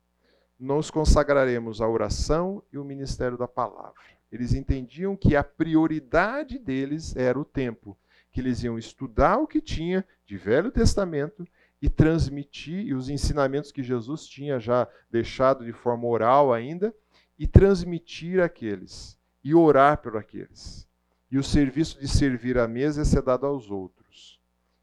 nos 0.59 0.89
consagraremos 0.89 1.79
à 1.79 1.87
oração 1.87 2.63
e 2.73 2.77
o 2.77 2.83
ministério 2.83 3.37
da 3.37 3.47
palavra. 3.47 3.93
Eles 4.31 4.53
entendiam 4.53 5.15
que 5.15 5.35
a 5.35 5.43
prioridade 5.43 6.57
deles 6.57 7.15
era 7.15 7.39
o 7.39 7.45
tempo, 7.45 7.95
que 8.31 8.41
eles 8.41 8.63
iam 8.63 8.77
estudar 8.77 9.37
o 9.37 9.47
que 9.47 9.61
tinha 9.61 10.03
de 10.27 10.37
Velho 10.37 10.69
Testamento 10.69 11.47
e 11.81 11.89
transmitir 11.89 12.95
os 12.95 13.09
ensinamentos 13.09 13.71
que 13.71 13.81
Jesus 13.81 14.27
tinha 14.27 14.59
já 14.59 14.87
deixado 15.09 15.63
de 15.63 15.71
forma 15.71 16.05
oral 16.05 16.53
ainda 16.53 16.93
e 17.39 17.47
transmitir 17.47 18.41
aqueles 18.41 19.17
e 19.43 19.55
orar 19.55 19.97
por 19.99 20.17
aqueles. 20.17 20.87
E 21.31 21.37
o 21.37 21.43
serviço 21.43 21.99
de 21.99 22.07
servir 22.07 22.57
à 22.57 22.67
mesa 22.67 23.01
é 23.01 23.05
ser 23.05 23.21
dado 23.21 23.45
aos 23.45 23.71
outros. 23.71 24.41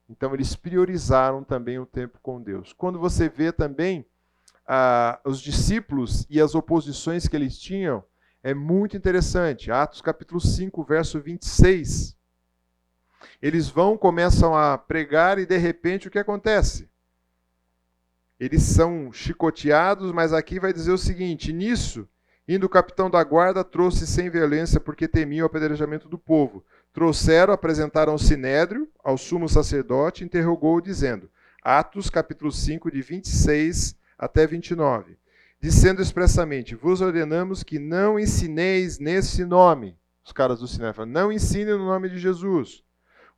Então 0.09 0.32
eles 0.32 0.57
priorizaram 0.57 1.45
também 1.45 1.78
o 1.78 1.86
tempo 1.86 2.18
com 2.22 2.40
Deus. 2.40 2.72
Quando 2.72 2.99
você 2.99 3.28
vê 3.28 3.53
também 3.53 4.07
ah, 4.66 5.20
os 5.24 5.40
discípulos 5.40 6.26
e 6.30 6.40
as 6.40 6.55
oposições 6.55 7.28
que 7.28 7.36
eles 7.36 7.59
tinham, 7.59 8.03
é 8.42 8.55
muito 8.55 8.97
interessante. 8.97 9.70
Atos 9.70 10.01
capítulo 10.01 10.40
5, 10.40 10.84
verso 10.84 11.20
26. 11.20 12.16
Eles 13.41 13.68
vão, 13.68 13.97
começam 13.97 14.55
a 14.55 14.79
pregar 14.79 15.39
e 15.39 15.47
de 15.47 15.57
repente 15.57 16.09
o 16.09 16.11
que 16.11 16.18
acontece? 16.18 16.89
Eles 18.39 18.62
são 18.62 19.12
chicoteados, 19.12 20.12
mas 20.12 20.33
aqui 20.33 20.59
vai 20.59 20.72
dizer 20.72 20.93
o 20.93 20.99
seguinte: 20.99 21.53
nisso, 21.53 22.09
indo 22.49 22.66
o 22.66 22.68
capitão 22.68 23.09
da 23.09 23.22
guarda, 23.22 23.62
trouxe 23.62 24.07
sem 24.07 24.29
violência, 24.29 24.81
porque 24.81 25.07
temia 25.07 25.45
o 25.45 25.47
apedrejamento 25.47 26.09
do 26.09 26.18
povo. 26.18 26.64
Trouxeram, 26.93 27.53
apresentaram 27.53 28.14
o 28.14 28.18
sinédrio 28.18 28.89
ao 29.03 29.16
sumo 29.16 29.49
sacerdote, 29.49 30.25
interrogou-o, 30.25 30.81
dizendo: 30.81 31.31
Atos 31.62 32.11
capítulo 32.11 32.51
5, 32.51 32.91
de 32.91 33.03
26 33.03 33.97
até 34.18 34.47
29. 34.47 35.16
Dizendo 35.61 36.03
expressamente: 36.03 36.75
Vos 36.75 37.01
ordenamos 37.01 37.62
que 37.62 37.79
não 37.79 38.18
ensineis 38.18 38.99
nesse 38.99 39.45
nome. 39.45 39.97
Os 40.25 40.33
caras 40.33 40.59
do 40.59 40.66
sinédrio 40.66 40.95
falam: 40.95 41.12
Não 41.12 41.33
ensinem 41.33 41.79
no 41.79 41.87
nome 41.87 42.09
de 42.11 42.18
Jesus 42.18 42.85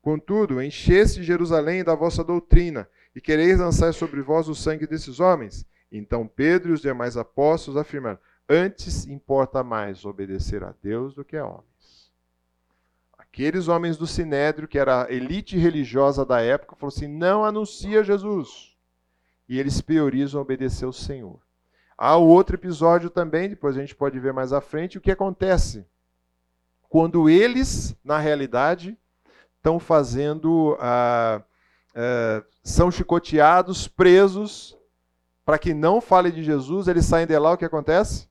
Contudo, 0.06 0.62
encheste 0.62 1.20
Jerusalém 1.24 1.82
da 1.82 1.92
vossa 1.92 2.22
doutrina, 2.22 2.88
e 3.12 3.20
quereis 3.20 3.58
lançar 3.58 3.92
sobre 3.92 4.22
vós 4.22 4.48
o 4.48 4.54
sangue 4.54 4.86
desses 4.86 5.18
homens? 5.18 5.66
Então 5.90 6.28
Pedro 6.28 6.70
e 6.70 6.74
os 6.74 6.80
demais 6.80 7.16
apóstolos 7.16 7.76
afirmaram: 7.76 8.16
Antes 8.48 9.04
importa 9.08 9.64
mais 9.64 10.04
obedecer 10.04 10.62
a 10.62 10.72
Deus 10.80 11.12
do 11.12 11.24
que 11.24 11.36
a 11.36 11.44
homens. 11.44 12.12
Aqueles 13.18 13.66
homens 13.66 13.96
do 13.96 14.06
Sinédrio, 14.06 14.68
que 14.68 14.78
era 14.78 15.06
a 15.06 15.12
elite 15.12 15.58
religiosa 15.58 16.24
da 16.24 16.40
época, 16.40 16.76
falaram 16.76 16.96
assim: 16.96 17.08
não 17.08 17.44
anuncia 17.44 18.04
Jesus. 18.04 18.76
E 19.48 19.58
eles 19.58 19.80
priorizam 19.80 20.40
obedecer 20.40 20.84
ao 20.84 20.92
Senhor. 20.92 21.40
Há 21.98 22.16
outro 22.16 22.54
episódio 22.54 23.10
também, 23.10 23.48
depois 23.48 23.76
a 23.76 23.80
gente 23.80 23.96
pode 23.96 24.20
ver 24.20 24.32
mais 24.32 24.52
à 24.52 24.60
frente, 24.60 24.98
o 24.98 25.00
que 25.00 25.10
acontece. 25.10 25.84
Quando 26.88 27.28
eles, 27.28 27.96
na 28.04 28.20
realidade, 28.20 28.96
estão 29.66 29.80
fazendo, 29.80 30.76
ah, 30.78 31.42
ah, 31.92 32.44
são 32.62 32.88
chicoteados, 32.88 33.88
presos, 33.88 34.78
para 35.44 35.58
que 35.58 35.74
não 35.74 36.00
fale 36.00 36.30
de 36.30 36.42
Jesus, 36.44 36.86
eles 36.86 37.04
saem 37.04 37.26
de 37.26 37.36
lá, 37.36 37.52
o 37.52 37.56
que 37.56 37.64
acontece? 37.64 38.28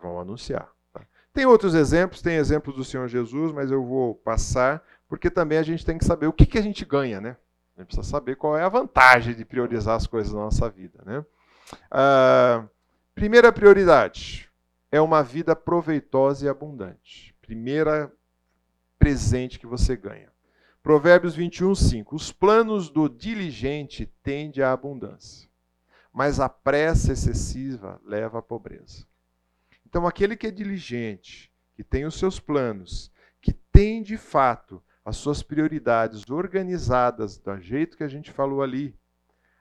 Vão 0.00 0.20
anunciar. 0.20 0.68
Tá? 0.92 1.00
Tem 1.32 1.44
outros 1.44 1.74
exemplos, 1.74 2.22
tem 2.22 2.36
exemplos 2.36 2.76
do 2.76 2.84
Senhor 2.84 3.08
Jesus, 3.08 3.50
mas 3.50 3.72
eu 3.72 3.84
vou 3.84 4.14
passar, 4.14 4.80
porque 5.08 5.28
também 5.28 5.58
a 5.58 5.64
gente 5.64 5.84
tem 5.84 5.98
que 5.98 6.04
saber 6.04 6.28
o 6.28 6.32
que, 6.32 6.46
que 6.46 6.58
a 6.58 6.62
gente 6.62 6.84
ganha, 6.84 7.20
né? 7.20 7.36
A 7.76 7.80
gente 7.80 7.88
precisa 7.88 8.08
saber 8.08 8.36
qual 8.36 8.56
é 8.56 8.62
a 8.62 8.68
vantagem 8.68 9.34
de 9.34 9.44
priorizar 9.44 9.96
as 9.96 10.06
coisas 10.06 10.32
na 10.32 10.40
nossa 10.40 10.70
vida, 10.70 11.00
né? 11.04 11.24
Ah, 11.90 12.64
primeira 13.16 13.52
prioridade 13.52 14.48
é 14.92 15.00
uma 15.00 15.24
vida 15.24 15.56
proveitosa 15.56 16.46
e 16.46 16.48
abundante. 16.48 17.34
Primeira 17.40 18.12
presente 18.98 19.58
que 19.58 19.66
você 19.66 19.96
ganha. 19.96 20.28
Provérbios 20.82 21.34
21, 21.34 21.74
5. 21.74 22.14
Os 22.14 22.32
planos 22.32 22.88
do 22.88 23.08
diligente 23.08 24.06
tendem 24.22 24.62
à 24.62 24.72
abundância, 24.72 25.48
mas 26.12 26.40
a 26.40 26.48
pressa 26.48 27.12
excessiva 27.12 28.00
leva 28.04 28.38
à 28.38 28.42
pobreza. 28.42 29.06
Então, 29.84 30.06
aquele 30.06 30.36
que 30.36 30.46
é 30.46 30.50
diligente, 30.50 31.52
que 31.74 31.82
tem 31.82 32.04
os 32.04 32.18
seus 32.18 32.38
planos, 32.38 33.10
que 33.40 33.52
tem 33.52 34.02
de 34.02 34.16
fato 34.16 34.82
as 35.04 35.16
suas 35.16 35.42
prioridades 35.42 36.28
organizadas 36.30 37.38
do 37.38 37.58
jeito 37.60 37.96
que 37.96 38.04
a 38.04 38.08
gente 38.08 38.30
falou 38.30 38.62
ali, 38.62 38.94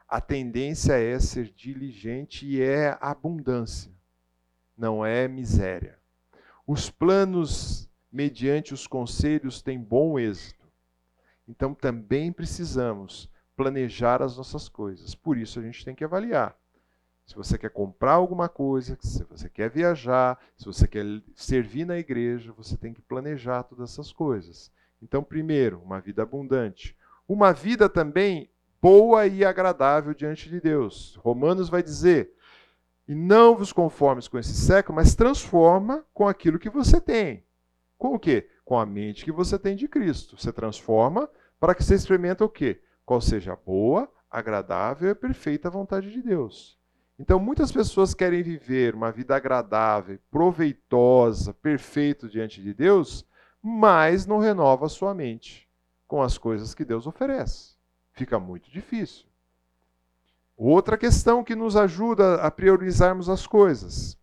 a 0.07 0.21
tendência 0.21 0.93
é 0.93 1.19
ser 1.19 1.51
diligente 1.51 2.45
e 2.45 2.61
é 2.61 2.97
abundância, 3.01 3.91
não 4.77 5.05
é 5.05 5.27
miséria. 5.27 5.97
Os 6.65 6.89
planos, 6.89 7.89
mediante 8.11 8.73
os 8.73 8.85
conselhos, 8.87 9.61
têm 9.61 9.81
bom 9.81 10.19
êxito 10.19 10.66
então 11.47 11.73
também 11.73 12.31
precisamos 12.31 13.29
planejar 13.55 14.21
as 14.21 14.37
nossas 14.37 14.69
coisas. 14.69 15.15
Por 15.15 15.37
isso 15.37 15.59
a 15.59 15.63
gente 15.63 15.83
tem 15.83 15.95
que 15.95 16.03
avaliar. 16.03 16.55
Se 17.25 17.35
você 17.35 17.57
quer 17.57 17.71
comprar 17.71 18.13
alguma 18.13 18.47
coisa, 18.47 18.97
se 19.01 19.23
você 19.25 19.49
quer 19.49 19.69
viajar, 19.69 20.39
se 20.55 20.65
você 20.65 20.87
quer 20.87 21.05
servir 21.35 21.85
na 21.85 21.97
igreja, 21.97 22.53
você 22.53 22.77
tem 22.77 22.93
que 22.93 23.01
planejar 23.01 23.63
todas 23.63 23.91
essas 23.91 24.13
coisas. 24.13 24.71
Então, 25.01 25.21
primeiro, 25.21 25.81
uma 25.81 25.99
vida 25.99 26.23
abundante. 26.23 26.95
Uma 27.27 27.51
vida 27.51 27.89
também 27.89 28.49
boa 28.81 29.27
e 29.27 29.43
agradável 29.43 30.13
diante 30.13 30.49
de 30.49 30.61
Deus. 30.61 31.15
Romanos 31.21 31.67
vai 31.67 31.83
dizer: 31.83 32.31
e 33.07 33.15
não 33.15 33.55
vos 33.55 33.73
conformes 33.73 34.27
com 34.27 34.37
esse 34.37 34.53
século, 34.53 34.95
mas 34.95 35.15
transforma 35.15 36.05
com 36.13 36.27
aquilo 36.27 36.59
que 36.59 36.69
você 36.69 36.99
tem. 36.99 37.43
Com 37.97 38.15
o 38.15 38.19
quê? 38.19 38.49
Com 38.67 38.77
a 38.77 38.85
mente 38.85 39.23
que 39.23 39.31
você 39.31 39.57
tem 39.57 39.77
de 39.77 39.87
Cristo. 39.87 40.37
Você 40.37 40.51
transforma 40.51 41.29
para 41.57 41.73
que 41.73 41.81
você 41.81 41.95
experimente 41.95 42.43
o 42.43 42.49
quê? 42.49 42.81
Qual 43.05 43.21
seja 43.21 43.53
a 43.53 43.55
boa, 43.55 44.11
agradável 44.29 45.09
e 45.09 45.15
perfeita 45.15 45.69
vontade 45.69 46.11
de 46.11 46.21
Deus. 46.21 46.77
Então, 47.17 47.39
muitas 47.39 47.71
pessoas 47.71 48.13
querem 48.13 48.43
viver 48.43 48.93
uma 48.93 49.09
vida 49.09 49.37
agradável, 49.37 50.19
proveitosa, 50.29 51.53
perfeita 51.53 52.27
diante 52.27 52.61
de 52.61 52.73
Deus, 52.73 53.25
mas 53.63 54.25
não 54.25 54.37
renova 54.37 54.89
sua 54.89 55.13
mente 55.13 55.65
com 56.05 56.21
as 56.21 56.37
coisas 56.37 56.75
que 56.75 56.83
Deus 56.83 57.07
oferece. 57.07 57.77
Fica 58.11 58.37
muito 58.37 58.69
difícil. 58.69 59.27
Outra 60.57 60.97
questão 60.97 61.41
que 61.41 61.55
nos 61.55 61.77
ajuda 61.77 62.41
a 62.41 62.51
priorizarmos 62.51 63.29
as 63.29 63.47
coisas. 63.47 64.17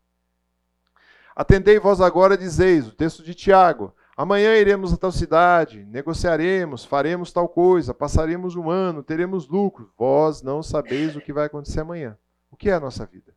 Atendei 1.34 1.78
vós 1.78 2.02
agora, 2.02 2.36
dizeis, 2.36 2.86
o 2.86 2.92
texto 2.92 3.22
de 3.22 3.34
Tiago, 3.34 3.94
Amanhã 4.16 4.56
iremos 4.56 4.92
a 4.92 4.96
tal 4.96 5.10
cidade, 5.10 5.84
negociaremos, 5.84 6.84
faremos 6.84 7.32
tal 7.32 7.48
coisa, 7.48 7.92
passaremos 7.92 8.54
um 8.54 8.70
ano, 8.70 9.02
teremos 9.02 9.48
lucro. 9.48 9.92
Vós 9.98 10.40
não 10.40 10.62
sabeis 10.62 11.16
o 11.16 11.20
que 11.20 11.32
vai 11.32 11.46
acontecer 11.46 11.80
amanhã. 11.80 12.16
O 12.48 12.56
que 12.56 12.70
é 12.70 12.74
a 12.74 12.80
nossa 12.80 13.04
vida? 13.04 13.34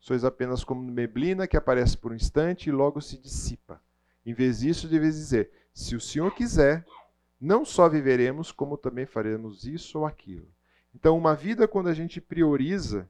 Sois 0.00 0.24
apenas 0.24 0.64
como 0.64 0.90
neblina 0.90 1.46
que 1.46 1.56
aparece 1.56 1.96
por 1.96 2.10
um 2.10 2.16
instante 2.16 2.68
e 2.68 2.72
logo 2.72 3.00
se 3.00 3.16
dissipa. 3.16 3.80
Em 4.26 4.34
vez 4.34 4.58
disso, 4.58 4.88
deveis 4.88 5.14
dizer: 5.14 5.52
se 5.72 5.94
o 5.94 6.00
Senhor 6.00 6.34
quiser, 6.34 6.84
não 7.40 7.64
só 7.64 7.88
viveremos, 7.88 8.50
como 8.50 8.76
também 8.76 9.06
faremos 9.06 9.64
isso 9.64 10.00
ou 10.00 10.06
aquilo. 10.06 10.48
Então, 10.92 11.16
uma 11.16 11.34
vida 11.34 11.68
quando 11.68 11.88
a 11.88 11.94
gente 11.94 12.20
prioriza. 12.20 13.08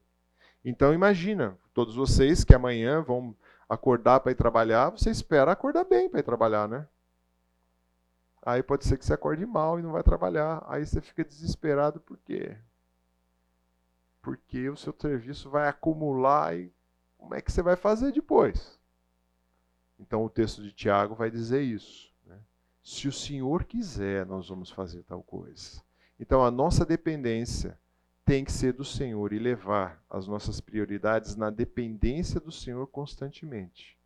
Então, 0.63 0.93
imagina, 0.93 1.57
todos 1.73 1.95
vocês 1.95 2.43
que 2.43 2.53
amanhã 2.53 3.01
vão 3.01 3.35
acordar 3.73 4.19
para 4.19 4.31
ir 4.31 4.35
trabalhar, 4.35 4.89
você 4.89 5.09
espera 5.09 5.51
acordar 5.51 5.83
bem 5.83 6.09
para 6.09 6.19
ir 6.19 6.23
trabalhar, 6.23 6.67
né? 6.67 6.87
Aí 8.45 8.61
pode 8.61 8.85
ser 8.85 8.97
que 8.97 9.05
você 9.05 9.13
acorde 9.13 9.45
mal 9.45 9.79
e 9.79 9.81
não 9.81 9.91
vai 9.91 10.03
trabalhar. 10.03 10.63
Aí 10.67 10.85
você 10.85 10.99
fica 10.99 11.23
desesperado 11.23 11.99
por 12.01 12.17
quê? 12.17 12.57
Porque 14.21 14.69
o 14.69 14.75
seu 14.75 14.93
serviço 14.99 15.49
vai 15.49 15.67
acumular 15.67 16.55
e 16.55 16.73
como 17.17 17.35
é 17.35 17.41
que 17.41 17.51
você 17.51 17.61
vai 17.61 17.77
fazer 17.77 18.11
depois? 18.11 18.77
Então 19.97 20.25
o 20.25 20.29
texto 20.29 20.61
de 20.61 20.73
Tiago 20.73 21.15
vai 21.15 21.31
dizer 21.31 21.61
isso. 21.61 22.13
Né? 22.25 22.37
Se 22.83 23.07
o 23.07 23.13
Senhor 23.13 23.63
quiser, 23.63 24.25
nós 24.25 24.49
vamos 24.49 24.69
fazer 24.69 25.03
tal 25.03 25.23
coisa. 25.23 25.81
Então 26.19 26.43
a 26.43 26.51
nossa 26.51 26.85
dependência 26.85 27.79
tem 28.25 28.45
que 28.45 28.51
ser 28.51 28.73
do 28.73 28.85
Senhor 28.85 29.33
e 29.33 29.39
levar 29.39 30.01
as 30.09 30.27
nossas 30.27 30.61
prioridades 30.61 31.35
na 31.35 31.49
dependência 31.49 32.39
do 32.39 32.51
Senhor 32.51 32.87
constantemente. 32.87 33.97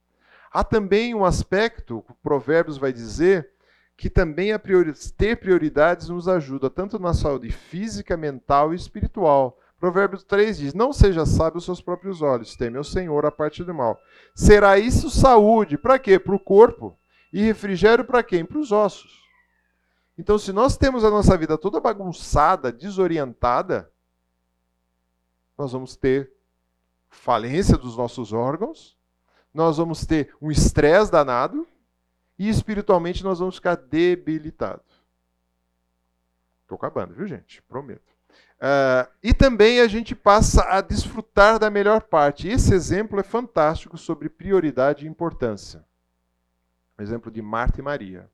Há 0.52 0.64
também 0.64 1.14
um 1.14 1.24
aspecto, 1.24 2.04
o 2.08 2.14
Provérbios 2.16 2.78
vai 2.78 2.92
dizer, 2.92 3.50
que 3.96 4.10
também 4.10 4.58
priori 4.60 4.94
ter 5.18 5.38
prioridades 5.38 6.10
nos 6.10 6.28
ajuda 6.28 6.70
tanto 6.70 7.00
na 7.00 7.14
saúde 7.14 7.52
física, 7.52 8.16
mental 8.16 8.72
e 8.72 8.76
espiritual. 8.76 9.60
Provérbios 9.80 10.24
3 10.24 10.58
diz: 10.58 10.74
Não 10.74 10.94
seja 10.94 11.26
sábio 11.26 11.58
aos 11.58 11.66
seus 11.66 11.82
próprios 11.82 12.22
olhos, 12.22 12.56
teme 12.56 12.78
ao 12.78 12.84
Senhor 12.84 13.26
a 13.26 13.32
parte 13.32 13.64
do 13.64 13.74
mal. 13.74 14.00
Será 14.36 14.78
isso 14.78 15.10
saúde? 15.10 15.78
Para 15.78 15.98
quê? 15.98 16.20
Para 16.20 16.36
o 16.36 16.40
corpo. 16.40 16.98
E 17.34 17.42
refrigério 17.42 18.06
para 18.06 18.24
quem? 18.24 18.46
Para 18.46 18.60
os 18.60 18.72
ossos. 18.72 19.28
Então, 20.18 20.38
se 20.38 20.52
nós 20.52 20.78
temos 20.78 21.04
a 21.04 21.10
nossa 21.12 21.38
vida 21.38 21.58
toda 21.58 21.80
bagunçada, 21.80 22.72
desorientada, 22.72 23.92
nós 25.58 25.72
vamos 25.72 25.96
ter 25.96 26.32
falência 27.10 27.78
dos 27.78 27.98
nossos 27.98 28.34
órgãos, 28.34 28.96
nós 29.54 29.78
vamos 29.78 30.06
ter 30.06 30.36
um 30.42 30.52
estresse 30.52 31.12
danado 31.12 31.68
e 32.38 32.48
espiritualmente 32.48 33.24
nós 33.24 33.40
vamos 33.40 33.56
ficar 33.56 33.76
debilitados. 33.76 34.86
Estou 36.62 36.76
acabando, 36.76 37.14
viu, 37.14 37.26
gente? 37.26 37.62
Prometo. 37.64 38.18
Uh, 38.58 39.10
e 39.24 39.34
também 39.34 39.80
a 39.80 39.88
gente 39.88 40.16
passa 40.16 40.64
a 40.64 40.82
desfrutar 40.82 41.60
da 41.60 41.70
melhor 41.70 42.02
parte. 42.02 42.48
Esse 42.48 42.74
exemplo 42.74 43.20
é 43.20 43.24
fantástico 43.24 43.98
sobre 43.98 44.30
prioridade 44.30 45.06
e 45.06 45.10
importância. 45.10 45.86
O 46.98 47.02
exemplo 47.02 47.32
de 47.32 47.42
Marta 47.42 47.80
e 47.80 47.84
Maria. 47.84 48.30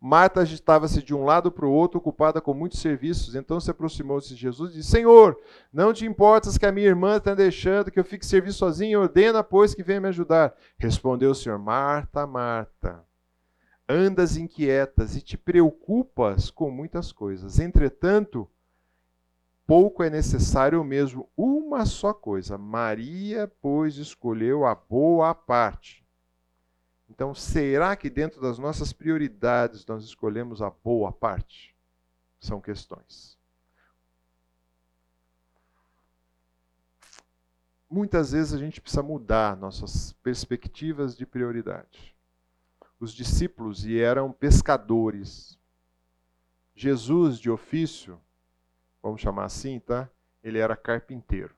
Marta 0.00 0.42
agitava-se 0.42 1.02
de 1.02 1.12
um 1.12 1.24
lado 1.24 1.50
para 1.50 1.66
o 1.66 1.72
outro, 1.72 1.98
ocupada 1.98 2.40
com 2.40 2.54
muitos 2.54 2.78
serviços. 2.78 3.34
Então 3.34 3.58
se 3.58 3.70
aproximou-se 3.70 4.28
de 4.28 4.36
Jesus 4.36 4.72
e 4.72 4.76
disse: 4.76 4.90
Senhor, 4.90 5.36
não 5.72 5.92
te 5.92 6.06
importas 6.06 6.56
que 6.56 6.66
a 6.66 6.70
minha 6.70 6.86
irmã 6.86 7.16
está 7.16 7.34
deixando 7.34 7.90
que 7.90 7.98
eu 7.98 8.04
fique 8.04 8.24
servir 8.24 8.52
sozinho? 8.52 9.00
Ordena, 9.00 9.42
pois, 9.42 9.74
que 9.74 9.82
venha 9.82 10.00
me 10.00 10.08
ajudar. 10.08 10.54
Respondeu 10.78 11.32
o 11.32 11.34
Senhor: 11.34 11.58
Marta, 11.58 12.26
Marta, 12.28 13.04
andas 13.88 14.36
inquietas 14.36 15.16
e 15.16 15.20
te 15.20 15.36
preocupas 15.36 16.48
com 16.48 16.70
muitas 16.70 17.10
coisas. 17.10 17.58
Entretanto, 17.58 18.48
pouco 19.66 20.04
é 20.04 20.10
necessário 20.10 20.82
mesmo 20.84 21.28
uma 21.36 21.84
só 21.84 22.14
coisa. 22.14 22.56
Maria, 22.56 23.50
pois, 23.60 23.96
escolheu 23.96 24.64
a 24.64 24.76
boa 24.76 25.34
parte. 25.34 26.07
Então, 27.08 27.34
será 27.34 27.96
que 27.96 28.10
dentro 28.10 28.40
das 28.40 28.58
nossas 28.58 28.92
prioridades 28.92 29.86
nós 29.86 30.04
escolhemos 30.04 30.60
a 30.60 30.70
boa 30.70 31.10
parte? 31.10 31.74
São 32.38 32.60
questões. 32.60 33.38
Muitas 37.90 38.32
vezes 38.32 38.52
a 38.52 38.58
gente 38.58 38.80
precisa 38.80 39.02
mudar 39.02 39.56
nossas 39.56 40.12
perspectivas 40.22 41.16
de 41.16 41.24
prioridade. 41.24 42.14
Os 43.00 43.14
discípulos 43.14 43.86
eram 43.86 44.30
pescadores. 44.30 45.58
Jesus, 46.74 47.38
de 47.38 47.50
ofício, 47.50 48.20
vamos 49.02 49.22
chamar 49.22 49.46
assim, 49.46 49.80
tá? 49.80 50.08
Ele 50.44 50.58
era 50.58 50.76
carpinteiro. 50.76 51.54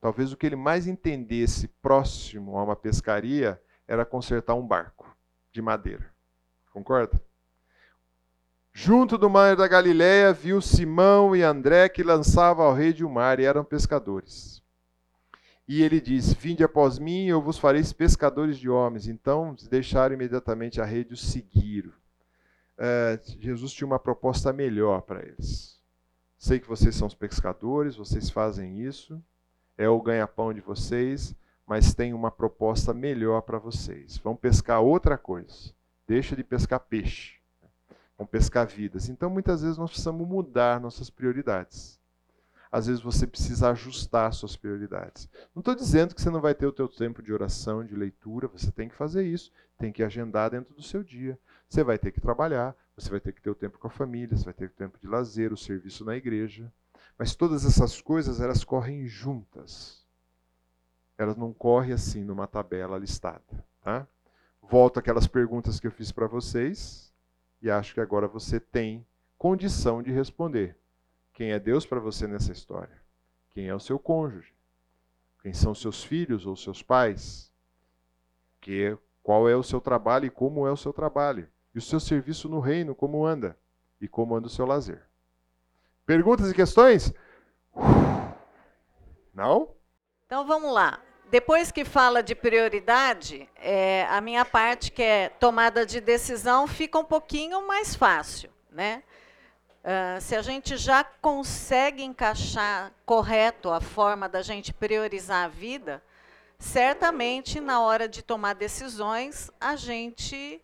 Talvez 0.00 0.32
o 0.32 0.36
que 0.36 0.46
ele 0.46 0.56
mais 0.56 0.86
entendesse 0.86 1.66
próximo 1.66 2.56
a 2.56 2.62
uma 2.62 2.76
pescaria 2.76 3.60
era 3.86 4.04
consertar 4.04 4.54
um 4.54 4.66
barco 4.66 5.16
de 5.52 5.62
madeira. 5.62 6.06
Concorda? 6.72 7.20
Junto 8.72 9.16
do 9.16 9.30
mar 9.30 9.56
da 9.56 9.66
Galiléia 9.66 10.32
viu 10.32 10.60
Simão 10.60 11.34
e 11.34 11.42
André 11.42 11.88
que 11.88 12.02
lançavam 12.02 12.66
ao 12.66 12.74
rei 12.74 12.92
de 12.92 13.04
um 13.04 13.08
mar 13.08 13.40
e 13.40 13.44
eram 13.44 13.64
pescadores. 13.64 14.62
E 15.66 15.82
ele 15.82 16.00
diz: 16.00 16.32
Vinde 16.32 16.62
após 16.62 16.98
mim, 16.98 17.26
eu 17.26 17.40
vos 17.40 17.58
farei 17.58 17.82
pescadores 17.96 18.58
de 18.58 18.68
homens. 18.68 19.08
Então 19.08 19.56
deixaram 19.70 20.14
imediatamente 20.14 20.80
a 20.80 20.84
rede 20.84 21.12
e 21.12 21.14
o 21.14 21.16
seguiram. 21.16 21.92
É, 22.78 23.18
Jesus 23.40 23.72
tinha 23.72 23.86
uma 23.86 23.98
proposta 23.98 24.52
melhor 24.52 25.00
para 25.02 25.22
eles. 25.22 25.80
Sei 26.36 26.60
que 26.60 26.68
vocês 26.68 26.94
são 26.94 27.08
os 27.08 27.14
pescadores, 27.14 27.96
vocês 27.96 28.28
fazem 28.28 28.80
isso, 28.80 29.20
é 29.78 29.88
o 29.88 30.00
ganha-pão 30.02 30.52
de 30.52 30.60
vocês, 30.60 31.34
mas 31.66 31.94
tem 31.94 32.14
uma 32.14 32.30
proposta 32.30 32.94
melhor 32.94 33.42
para 33.42 33.58
vocês. 33.58 34.16
Vão 34.18 34.36
pescar 34.36 34.80
outra 34.80 35.18
coisa. 35.18 35.74
Deixa 36.06 36.36
de 36.36 36.44
pescar 36.44 36.80
peixe. 36.80 37.40
Vão 38.16 38.26
pescar 38.26 38.66
vidas. 38.66 39.08
Então, 39.08 39.28
muitas 39.28 39.62
vezes, 39.62 39.76
nós 39.76 39.90
precisamos 39.90 40.26
mudar 40.26 40.80
nossas 40.80 41.10
prioridades. 41.10 41.98
Às 42.70 42.86
vezes 42.86 43.02
você 43.02 43.26
precisa 43.26 43.70
ajustar 43.70 44.32
suas 44.32 44.56
prioridades. 44.56 45.28
Não 45.54 45.60
estou 45.60 45.74
dizendo 45.74 46.14
que 46.14 46.20
você 46.20 46.30
não 46.30 46.40
vai 46.40 46.54
ter 46.54 46.66
o 46.66 46.72
teu 46.72 46.88
tempo 46.88 47.22
de 47.22 47.32
oração, 47.32 47.84
de 47.84 47.94
leitura, 47.94 48.48
você 48.48 48.70
tem 48.70 48.88
que 48.88 48.94
fazer 48.94 49.26
isso, 49.26 49.52
tem 49.78 49.92
que 49.92 50.02
agendar 50.02 50.50
dentro 50.50 50.74
do 50.74 50.82
seu 50.82 51.02
dia. 51.02 51.38
Você 51.68 51.82
vai 51.82 51.98
ter 51.98 52.12
que 52.12 52.20
trabalhar, 52.20 52.76
você 52.96 53.08
vai 53.10 53.20
ter 53.20 53.32
que 53.32 53.40
ter 53.40 53.50
o 53.50 53.54
tempo 53.54 53.78
com 53.78 53.86
a 53.86 53.90
família, 53.90 54.36
você 54.36 54.44
vai 54.44 54.54
ter 54.54 54.66
o 54.66 54.70
tempo 54.70 54.98
de 54.98 55.06
lazer, 55.06 55.52
o 55.52 55.56
serviço 55.56 56.04
na 56.04 56.16
igreja. 56.16 56.72
Mas 57.18 57.34
todas 57.34 57.64
essas 57.64 58.00
coisas, 58.00 58.40
elas 58.40 58.64
correm 58.64 59.06
juntas. 59.06 60.05
Elas 61.18 61.36
não 61.36 61.52
correm 61.52 61.92
assim 61.92 62.24
numa 62.24 62.46
tabela 62.46 62.98
listada. 62.98 63.42
Tá? 63.80 64.06
Volto 64.62 64.98
aquelas 64.98 65.26
perguntas 65.26 65.78
que 65.80 65.86
eu 65.86 65.92
fiz 65.92 66.10
para 66.12 66.26
vocês 66.26 67.14
e 67.62 67.70
acho 67.70 67.94
que 67.94 68.00
agora 68.00 68.26
você 68.28 68.60
tem 68.60 69.06
condição 69.38 70.02
de 70.02 70.10
responder. 70.10 70.76
Quem 71.32 71.52
é 71.52 71.58
Deus 71.58 71.86
para 71.86 72.00
você 72.00 72.26
nessa 72.26 72.52
história? 72.52 73.02
Quem 73.50 73.68
é 73.68 73.74
o 73.74 73.80
seu 73.80 73.98
cônjuge? 73.98 74.54
Quem 75.42 75.52
são 75.52 75.74
seus 75.74 76.02
filhos 76.02 76.46
ou 76.46 76.56
seus 76.56 76.82
pais? 76.82 77.52
Que, 78.60 78.96
qual 79.22 79.48
é 79.48 79.54
o 79.54 79.62
seu 79.62 79.80
trabalho 79.80 80.26
e 80.26 80.30
como 80.30 80.66
é 80.66 80.72
o 80.72 80.76
seu 80.76 80.92
trabalho? 80.92 81.48
E 81.74 81.78
o 81.78 81.82
seu 81.82 82.00
serviço 82.00 82.48
no 82.48 82.58
reino, 82.58 82.94
como 82.94 83.24
anda? 83.24 83.56
E 84.00 84.08
como 84.08 84.34
anda 84.34 84.46
o 84.46 84.50
seu 84.50 84.66
lazer? 84.66 85.06
Perguntas 86.04 86.50
e 86.50 86.54
questões? 86.54 87.12
Não? 89.32 89.74
Então 90.26 90.46
vamos 90.46 90.72
lá. 90.72 91.00
Depois 91.36 91.70
que 91.70 91.84
fala 91.84 92.22
de 92.22 92.34
prioridade, 92.34 93.46
é, 93.56 94.06
a 94.08 94.22
minha 94.22 94.42
parte, 94.42 94.90
que 94.90 95.02
é 95.02 95.28
tomada 95.28 95.84
de 95.84 96.00
decisão, 96.00 96.66
fica 96.66 96.98
um 96.98 97.04
pouquinho 97.04 97.68
mais 97.68 97.94
fácil. 97.94 98.50
Né? 98.70 99.02
Uh, 99.84 100.18
se 100.18 100.34
a 100.34 100.40
gente 100.40 100.78
já 100.78 101.04
consegue 101.04 102.02
encaixar 102.02 102.90
correto 103.04 103.70
a 103.70 103.82
forma 103.82 104.30
da 104.30 104.40
gente 104.40 104.72
priorizar 104.72 105.44
a 105.44 105.48
vida, 105.48 106.02
certamente 106.58 107.60
na 107.60 107.82
hora 107.82 108.08
de 108.08 108.22
tomar 108.22 108.54
decisões 108.54 109.50
a 109.60 109.76
gente 109.76 110.58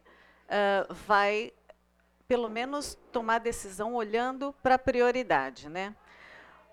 uh, 0.48 0.94
vai, 1.06 1.52
pelo 2.26 2.48
menos, 2.48 2.96
tomar 3.12 3.40
decisão 3.40 3.92
olhando 3.92 4.54
para 4.62 4.76
a 4.76 4.78
prioridade. 4.78 5.68
Né? 5.68 5.94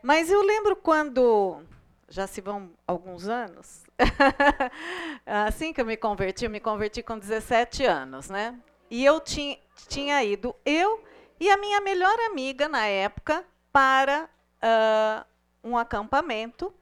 Mas 0.02 0.32
eu 0.32 0.41
lembro 0.41 0.78
quando, 0.78 1.66
já 2.10 2.26
se 2.28 2.41
vão 2.41 2.72
alguns 2.88 3.28
anos, 3.28 3.84
assim 5.26 5.72
que 5.72 5.80
eu 5.80 5.86
me 5.86 5.95
converti, 5.95 6.45
eu 6.45 6.51
me 6.51 6.60
converti 6.60 7.03
com 7.03 7.18
17 7.18 7.86
anos, 7.86 8.30
né? 8.30 8.60
E 8.89 9.05
eu 9.05 9.20
tinha, 9.20 9.57
tinha 9.88 10.24
ido, 10.24 10.55
eu 10.66 11.03
e 11.39 11.49
a 11.49 11.57
minha 11.57 11.80
melhor 11.80 12.18
amiga 12.32 12.68
na 12.68 12.86
época, 12.86 13.45
para 13.72 14.30
uh, 14.64 15.26
um 15.64 15.78
acampamento. 15.78 16.74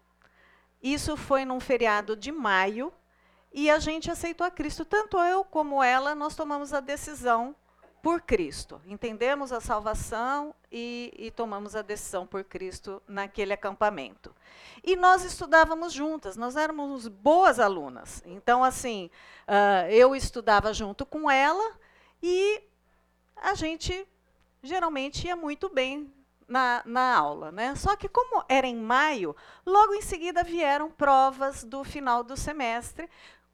Isso 0.81 1.17
foi 1.17 1.43
num 1.45 1.59
feriado 1.59 2.15
de 2.15 2.31
maio 2.31 2.93
e 3.51 3.69
a 3.69 3.79
gente 3.79 4.09
aceitou 4.09 4.45
a 4.45 4.51
Cristo. 4.51 4.85
Tanto 4.85 5.17
eu 5.19 5.43
como 5.43 5.83
ela, 5.83 6.15
nós 6.15 6.35
tomamos 6.35 6.73
a 6.73 6.79
decisão 6.79 7.55
por 8.07 8.21
Cristo. 8.21 8.81
Entendemos 8.85 9.51
a 9.51 9.59
salvação 9.59 10.55
e, 10.71 11.13
e, 11.17 11.29
tomamos 11.29 11.75
a 11.75 11.81
decisão 11.81 12.25
por 12.25 12.41
Cristo 12.41 13.03
naquele 13.05 13.51
acampamento. 13.51 14.33
E 14.81 14.95
nós 14.95 15.25
estudávamos 15.25 15.91
juntas, 15.91 16.37
nós 16.37 16.55
éramos 16.55 17.09
boas 17.09 17.59
alunas. 17.59 18.23
Então, 18.25 18.63
assim, 18.63 19.11
uh, 19.45 19.91
eu 19.91 20.15
estudava 20.15 20.73
junto 20.73 21.05
com 21.05 21.29
ela 21.29 21.77
e 22.23 22.63
a 23.35 23.53
gente 23.55 24.07
geralmente 24.63 25.27
ia 25.27 25.35
muito 25.35 25.67
bem 25.67 26.09
na, 26.47 26.83
na 26.85 27.13
aula. 27.13 27.51
Né? 27.51 27.75
Só 27.75 27.93
que, 27.97 28.07
como 28.07 28.41
era 28.47 28.65
em 28.65 28.77
maio, 28.77 29.35
logo 29.65 29.93
em 29.93 30.01
seguida 30.01 30.45
vieram 30.45 30.89
provas 30.89 31.61
do 31.61 31.83
final 31.83 32.23
do 32.23 32.37
semestre, 32.37 33.09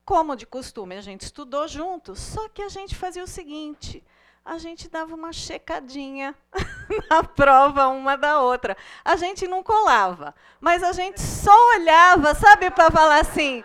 como 0.05 0.35
de 0.35 0.45
costume, 0.45 0.95
a 0.95 1.01
gente 1.01 1.21
estudou 1.21 1.67
juntos, 1.67 2.19
só 2.19 2.47
que 2.49 2.61
a 2.61 2.69
gente 2.69 2.93
fazia 2.93 3.23
o 3.23 3.27
seguinte: 3.27 4.03
a 4.45 4.57
gente 4.57 4.89
dava 4.89 5.15
uma 5.15 5.31
checadinha 5.31 6.35
na 7.09 7.23
prova 7.23 7.87
uma 7.87 8.17
da 8.17 8.41
outra. 8.41 8.75
A 9.03 9.15
gente 9.15 9.47
não 9.47 9.63
colava, 9.63 10.35
mas 10.59 10.83
a 10.83 10.91
gente 10.91 11.21
só 11.21 11.55
olhava, 11.75 12.35
sabe, 12.35 12.69
para 12.69 12.91
falar 12.91 13.21
assim: 13.21 13.63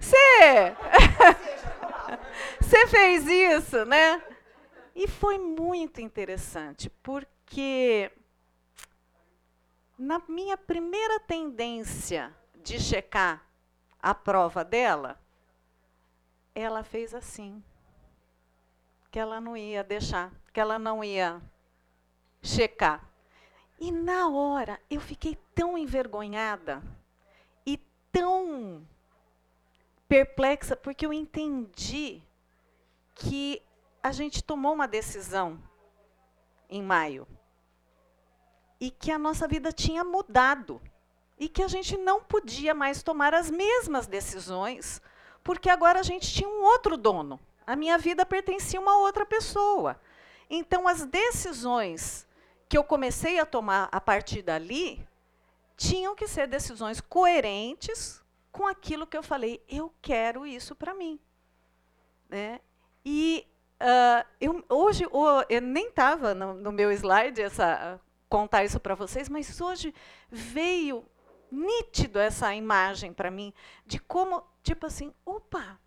você. 0.00 0.76
Você 2.60 2.86
fez 2.88 3.26
isso, 3.26 3.84
né? 3.84 4.22
E 4.94 5.06
foi 5.06 5.38
muito 5.38 6.00
interessante, 6.00 6.90
porque 7.02 8.10
na 9.96 10.20
minha 10.28 10.56
primeira 10.56 11.20
tendência 11.20 12.34
de 12.56 12.80
checar 12.80 13.44
a 14.00 14.14
prova 14.14 14.64
dela, 14.64 15.20
ela 16.54 16.82
fez 16.82 17.14
assim. 17.14 17.62
Que 19.10 19.18
ela 19.18 19.40
não 19.40 19.56
ia 19.56 19.82
deixar, 19.82 20.32
que 20.52 20.60
ela 20.60 20.78
não 20.78 21.02
ia 21.02 21.40
checar. 22.42 23.08
E 23.80 23.90
na 23.90 24.28
hora 24.28 24.80
eu 24.90 25.00
fiquei 25.00 25.36
tão 25.54 25.78
envergonhada 25.78 26.82
e 27.64 27.78
tão 28.10 28.86
perplexa, 30.08 30.74
porque 30.74 31.06
eu 31.06 31.12
entendi 31.12 32.22
que 33.14 33.62
a 34.02 34.12
gente 34.12 34.42
tomou 34.42 34.72
uma 34.72 34.88
decisão 34.88 35.62
em 36.68 36.82
maio 36.82 37.26
e 38.80 38.90
que 38.90 39.10
a 39.10 39.18
nossa 39.18 39.48
vida 39.48 39.72
tinha 39.72 40.04
mudado 40.04 40.80
e 41.38 41.48
que 41.48 41.62
a 41.62 41.68
gente 41.68 41.96
não 41.96 42.22
podia 42.22 42.74
mais 42.74 43.02
tomar 43.02 43.34
as 43.34 43.50
mesmas 43.50 44.06
decisões, 44.06 45.00
porque 45.42 45.70
agora 45.70 46.00
a 46.00 46.02
gente 46.02 46.32
tinha 46.32 46.48
um 46.48 46.62
outro 46.62 46.96
dono. 46.96 47.38
A 47.68 47.76
minha 47.76 47.98
vida 47.98 48.24
pertencia 48.24 48.78
a 48.78 48.82
uma 48.82 48.96
outra 48.96 49.26
pessoa. 49.26 50.00
Então, 50.48 50.88
as 50.88 51.04
decisões 51.04 52.26
que 52.66 52.78
eu 52.78 52.82
comecei 52.82 53.38
a 53.38 53.44
tomar 53.44 53.90
a 53.92 54.00
partir 54.00 54.40
dali 54.40 55.06
tinham 55.76 56.16
que 56.16 56.26
ser 56.26 56.46
decisões 56.46 56.98
coerentes 56.98 58.24
com 58.50 58.66
aquilo 58.66 59.06
que 59.06 59.18
eu 59.18 59.22
falei. 59.22 59.62
Eu 59.68 59.92
quero 60.00 60.46
isso 60.46 60.74
para 60.74 60.94
mim. 60.94 61.20
Né? 62.26 62.58
E 63.04 63.46
uh, 63.82 64.26
eu, 64.40 64.64
hoje, 64.70 65.06
eu 65.50 65.60
nem 65.60 65.88
estava 65.88 66.34
no, 66.34 66.54
no, 66.54 66.72
meu 66.72 66.90
slide 66.90 67.42
essa, 67.42 68.00
contar 68.30 68.64
isso 68.64 68.80
para 68.80 68.94
vocês, 68.94 69.28
mas 69.28 69.60
hoje 69.60 69.94
veio 70.30 71.04
nítido 71.52 72.18
essa 72.18 72.54
imagem 72.54 73.12
para 73.12 73.30
mim 73.30 73.52
de 73.84 73.98
como, 73.98 74.42
tipo 74.62 74.86
assim, 74.86 75.12
opa, 75.26 75.78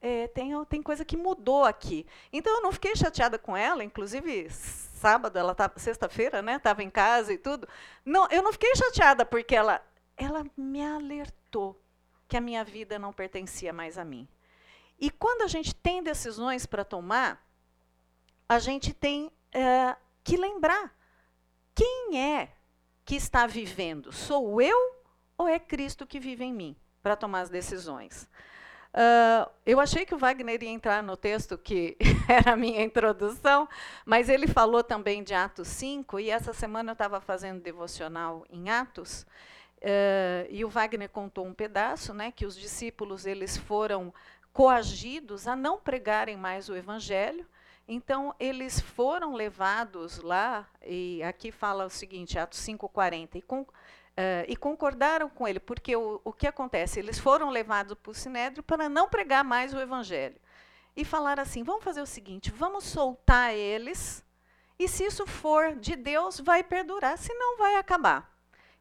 é, 0.00 0.28
tem, 0.28 0.64
tem 0.66 0.82
coisa 0.82 1.04
que 1.04 1.16
mudou 1.16 1.64
aqui. 1.64 2.06
Então 2.32 2.56
eu 2.56 2.62
não 2.62 2.72
fiquei 2.72 2.94
chateada 2.94 3.38
com 3.38 3.56
ela, 3.56 3.84
inclusive 3.84 4.48
sábado, 4.50 5.38
ela 5.38 5.54
tá, 5.54 5.70
sexta-feira, 5.76 6.42
né? 6.42 6.56
Estava 6.56 6.82
em 6.82 6.90
casa 6.90 7.32
e 7.32 7.38
tudo. 7.38 7.68
Não, 8.04 8.26
eu 8.30 8.42
não 8.42 8.52
fiquei 8.52 8.74
chateada 8.74 9.24
porque 9.24 9.54
ela, 9.54 9.80
ela 10.16 10.44
me 10.56 10.84
alertou 10.84 11.80
que 12.28 12.36
a 12.36 12.40
minha 12.40 12.64
vida 12.64 12.98
não 12.98 13.12
pertencia 13.12 13.72
mais 13.72 13.98
a 13.98 14.04
mim. 14.04 14.28
E 14.98 15.10
quando 15.10 15.42
a 15.42 15.46
gente 15.46 15.74
tem 15.74 16.02
decisões 16.02 16.66
para 16.66 16.84
tomar, 16.84 17.46
a 18.48 18.58
gente 18.58 18.94
tem 18.94 19.30
é, 19.52 19.94
que 20.24 20.36
lembrar 20.36 20.94
quem 21.74 22.18
é 22.18 22.52
que 23.04 23.14
está 23.14 23.46
vivendo? 23.46 24.10
Sou 24.10 24.60
eu 24.60 24.96
ou 25.36 25.46
é 25.46 25.58
Cristo 25.58 26.06
que 26.06 26.18
vive 26.18 26.44
em 26.44 26.52
mim 26.52 26.76
para 27.02 27.14
tomar 27.14 27.42
as 27.42 27.50
decisões? 27.50 28.28
Uh, 28.96 29.50
eu 29.66 29.78
achei 29.78 30.06
que 30.06 30.14
o 30.14 30.18
Wagner 30.18 30.62
ia 30.62 30.70
entrar 30.70 31.02
no 31.02 31.18
texto 31.18 31.58
que 31.58 31.98
era 32.26 32.54
a 32.54 32.56
minha 32.56 32.82
introdução, 32.82 33.68
mas 34.06 34.30
ele 34.30 34.46
falou 34.46 34.82
também 34.82 35.22
de 35.22 35.34
Atos 35.34 35.68
5, 35.68 36.18
e 36.18 36.30
essa 36.30 36.54
semana 36.54 36.92
eu 36.92 36.94
estava 36.94 37.20
fazendo 37.20 37.60
devocional 37.60 38.46
em 38.48 38.70
Atos, 38.70 39.26
uh, 39.82 40.48
e 40.48 40.64
o 40.64 40.70
Wagner 40.70 41.10
contou 41.10 41.44
um 41.44 41.52
pedaço, 41.52 42.14
né, 42.14 42.32
que 42.32 42.46
os 42.46 42.56
discípulos 42.56 43.26
eles 43.26 43.58
foram 43.58 44.14
coagidos 44.50 45.46
a 45.46 45.54
não 45.54 45.78
pregarem 45.78 46.38
mais 46.38 46.70
o 46.70 46.74
evangelho, 46.74 47.46
então, 47.88 48.34
eles 48.40 48.80
foram 48.80 49.34
levados 49.34 50.18
lá, 50.18 50.68
e 50.84 51.22
aqui 51.22 51.52
fala 51.52 51.86
o 51.86 51.90
seguinte, 51.90 52.36
Atos 52.36 52.58
5,40, 52.58 53.36
e, 53.36 53.42
uh, 54.16 54.44
e 54.48 54.56
concordaram 54.56 55.28
com 55.28 55.46
ele, 55.46 55.60
porque 55.60 55.94
o, 55.94 56.20
o 56.24 56.32
que 56.32 56.46
acontece? 56.46 56.98
Eles 56.98 57.18
foram 57.18 57.50
levados 57.50 57.94
para 57.94 58.10
o 58.10 58.14
Sinédrio 58.14 58.62
para 58.62 58.88
não 58.88 59.08
pregar 59.08 59.44
mais 59.44 59.74
o 59.74 59.78
Evangelho. 59.78 60.36
E 60.96 61.04
falaram 61.04 61.42
assim: 61.42 61.62
vamos 61.62 61.84
fazer 61.84 62.00
o 62.00 62.06
seguinte, 62.06 62.50
vamos 62.50 62.84
soltar 62.84 63.54
eles, 63.54 64.24
e 64.78 64.88
se 64.88 65.04
isso 65.04 65.26
for 65.26 65.74
de 65.76 65.96
Deus, 65.96 66.40
vai 66.40 66.62
perdurar, 66.62 67.16
senão 67.18 67.56
vai 67.58 67.76
acabar. 67.76 68.34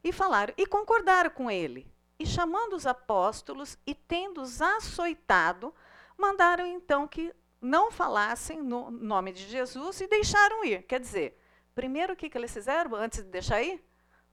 E 0.04 0.12
falaram, 0.12 0.54
e 0.58 0.66
concordaram 0.66 1.30
com 1.30 1.50
ele. 1.50 1.92
E 2.18 2.26
chamando 2.26 2.74
os 2.74 2.86
apóstolos 2.86 3.78
e 3.86 3.94
tendo-os 3.94 4.62
açoitado, 4.62 5.74
mandaram 6.18 6.66
então 6.66 7.08
que 7.08 7.34
não 7.62 7.92
falassem 7.92 8.62
no 8.62 8.92
nome 8.92 9.34
de 9.34 9.48
Jesus 9.48 10.00
e 10.00 10.08
deixaram 10.08 10.64
ir. 10.64 10.84
Quer 10.84 11.00
dizer, 11.00 11.38
primeiro 11.74 12.14
o 12.14 12.16
que, 12.16 12.30
que 12.30 12.38
eles 12.38 12.54
fizeram 12.54 12.96
antes 12.96 13.22
de 13.22 13.30
deixar 13.30 13.62
ir? 13.62 13.84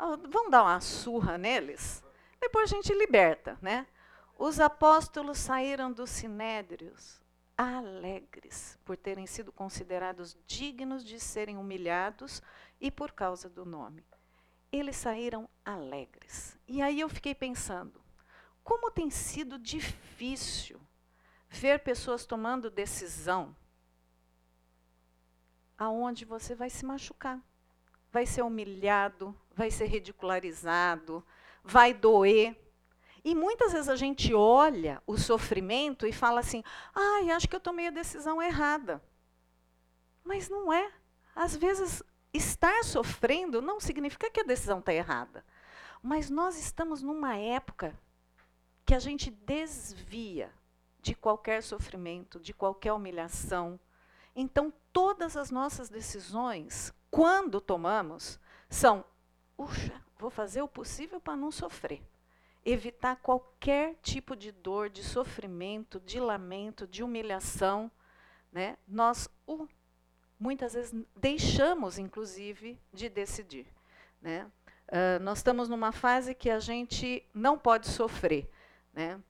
Ah, 0.05 0.17
vamos 0.17 0.51
dar 0.51 0.65
uma 0.65 0.81
surra 0.81 1.39
neles? 1.39 2.03
Depois 2.41 2.73
a 2.73 2.75
gente 2.75 2.93
liberta. 2.93 3.57
Né? 3.63 3.87
Os 4.37 4.59
apóstolos 4.59 5.39
saíram 5.39 5.93
dos 5.93 6.11
sinédrios 6.11 7.23
alegres 7.57 8.77
por 8.85 8.97
terem 8.97 9.29
sido 9.29 9.53
considerados 9.53 10.37
dignos 10.45 11.05
de 11.05 11.21
serem 11.21 11.57
humilhados 11.57 12.43
e 12.81 12.91
por 12.91 13.13
causa 13.13 13.49
do 13.49 13.65
nome. 13.65 14.05
Eles 14.73 14.97
saíram 14.97 15.49
alegres. 15.65 16.59
E 16.67 16.83
aí 16.83 16.99
eu 16.99 17.09
fiquei 17.09 17.33
pensando, 17.33 18.03
como 18.65 18.91
tem 18.91 19.09
sido 19.09 19.57
difícil 19.57 20.81
ver 21.49 21.79
pessoas 21.79 22.27
tomando 22.27 22.69
decisão 22.69 23.55
aonde 25.79 26.25
você 26.25 26.57
vai 26.57 26.71
se 26.71 26.85
machucar, 26.85 27.41
vai 28.13 28.27
ser 28.27 28.43
humilhado, 28.43 29.35
vai 29.55 29.71
ser 29.71 29.87
ridicularizado, 29.87 31.25
vai 31.65 31.95
doer. 31.95 32.57
E 33.25 33.35
muitas 33.35 33.73
vezes 33.73 33.89
a 33.89 33.97
gente 33.97 34.35
olha 34.35 35.03
o 35.07 35.17
sofrimento 35.17 36.07
e 36.07 36.13
fala 36.13 36.41
assim: 36.41 36.63
ai, 36.95 37.31
acho 37.31 37.49
que 37.49 37.57
eu 37.57 37.61
tomei 37.61 37.89
a 37.89 37.93
decisão 37.93 38.43
errada. 38.43 39.03
Mas 40.23 40.49
não 40.49 40.73
é. 40.73 40.93
Às 41.35 41.57
vezes, 41.57 42.03
estar 42.33 42.85
sofrendo 42.85 43.63
não 43.63 43.81
significa 43.81 44.31
que 44.31 44.41
a 44.41 44.45
decisão 44.45 44.81
está 44.81 44.93
errada. 44.93 45.45
Mas 46.03 46.29
nós 46.29 46.59
estamos 46.59 47.01
numa 47.01 47.37
época 47.37 47.99
que 48.85 48.95
a 48.95 48.99
gente 48.99 49.31
desvia 49.31 50.53
de 51.01 51.15
qualquer 51.15 51.63
sofrimento, 51.63 52.39
de 52.39 52.53
qualquer 52.53 52.93
humilhação. 52.93 53.81
Então, 54.35 54.73
todas 54.93 55.37
as 55.37 55.51
nossas 55.51 55.89
decisões, 55.89 56.93
quando 57.13 57.61
tomamos, 57.61 58.41
são: 58.69 59.05
puxa, 59.57 60.03
vou 60.19 60.31
fazer 60.31 60.63
o 60.63 60.67
possível 60.67 61.21
para 61.21 61.37
não 61.37 61.53
sofrer. 61.53 62.03
Evitar 62.65 63.17
qualquer 63.17 63.97
tipo 64.03 64.35
de 64.35 64.51
dor, 64.51 64.89
de 64.89 65.05
sofrimento, 65.05 66.01
de 66.01 66.19
lamento, 66.19 66.87
de 66.87 67.03
humilhação. 67.03 67.91
Né? 68.51 68.77
Nós 68.89 69.29
uh, 69.47 69.69
muitas 70.39 70.73
vezes 70.75 70.95
deixamos, 71.15 71.99
inclusive, 71.99 72.79
de 72.93 73.09
decidir. 73.09 73.67
Né? 74.21 74.51
Uh, 74.89 75.23
nós 75.23 75.39
estamos 75.39 75.69
numa 75.69 75.93
fase 75.93 76.35
que 76.35 76.49
a 76.49 76.59
gente 76.59 77.23
não 77.35 77.59
pode 77.59 77.89
sofrer. 77.89 78.51
Né? 78.93 79.21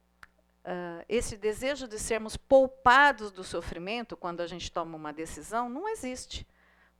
uh, 0.64 1.04
esse 1.08 1.36
desejo 1.36 1.86
de 1.86 1.98
sermos 1.98 2.36
poupados 2.36 3.30
do 3.30 3.44
sofrimento 3.44 4.16
quando 4.16 4.40
a 4.40 4.46
gente 4.46 4.70
toma 4.70 4.96
uma 4.96 5.12
decisão 5.12 5.68
não 5.68 5.88
existe. 5.88 6.46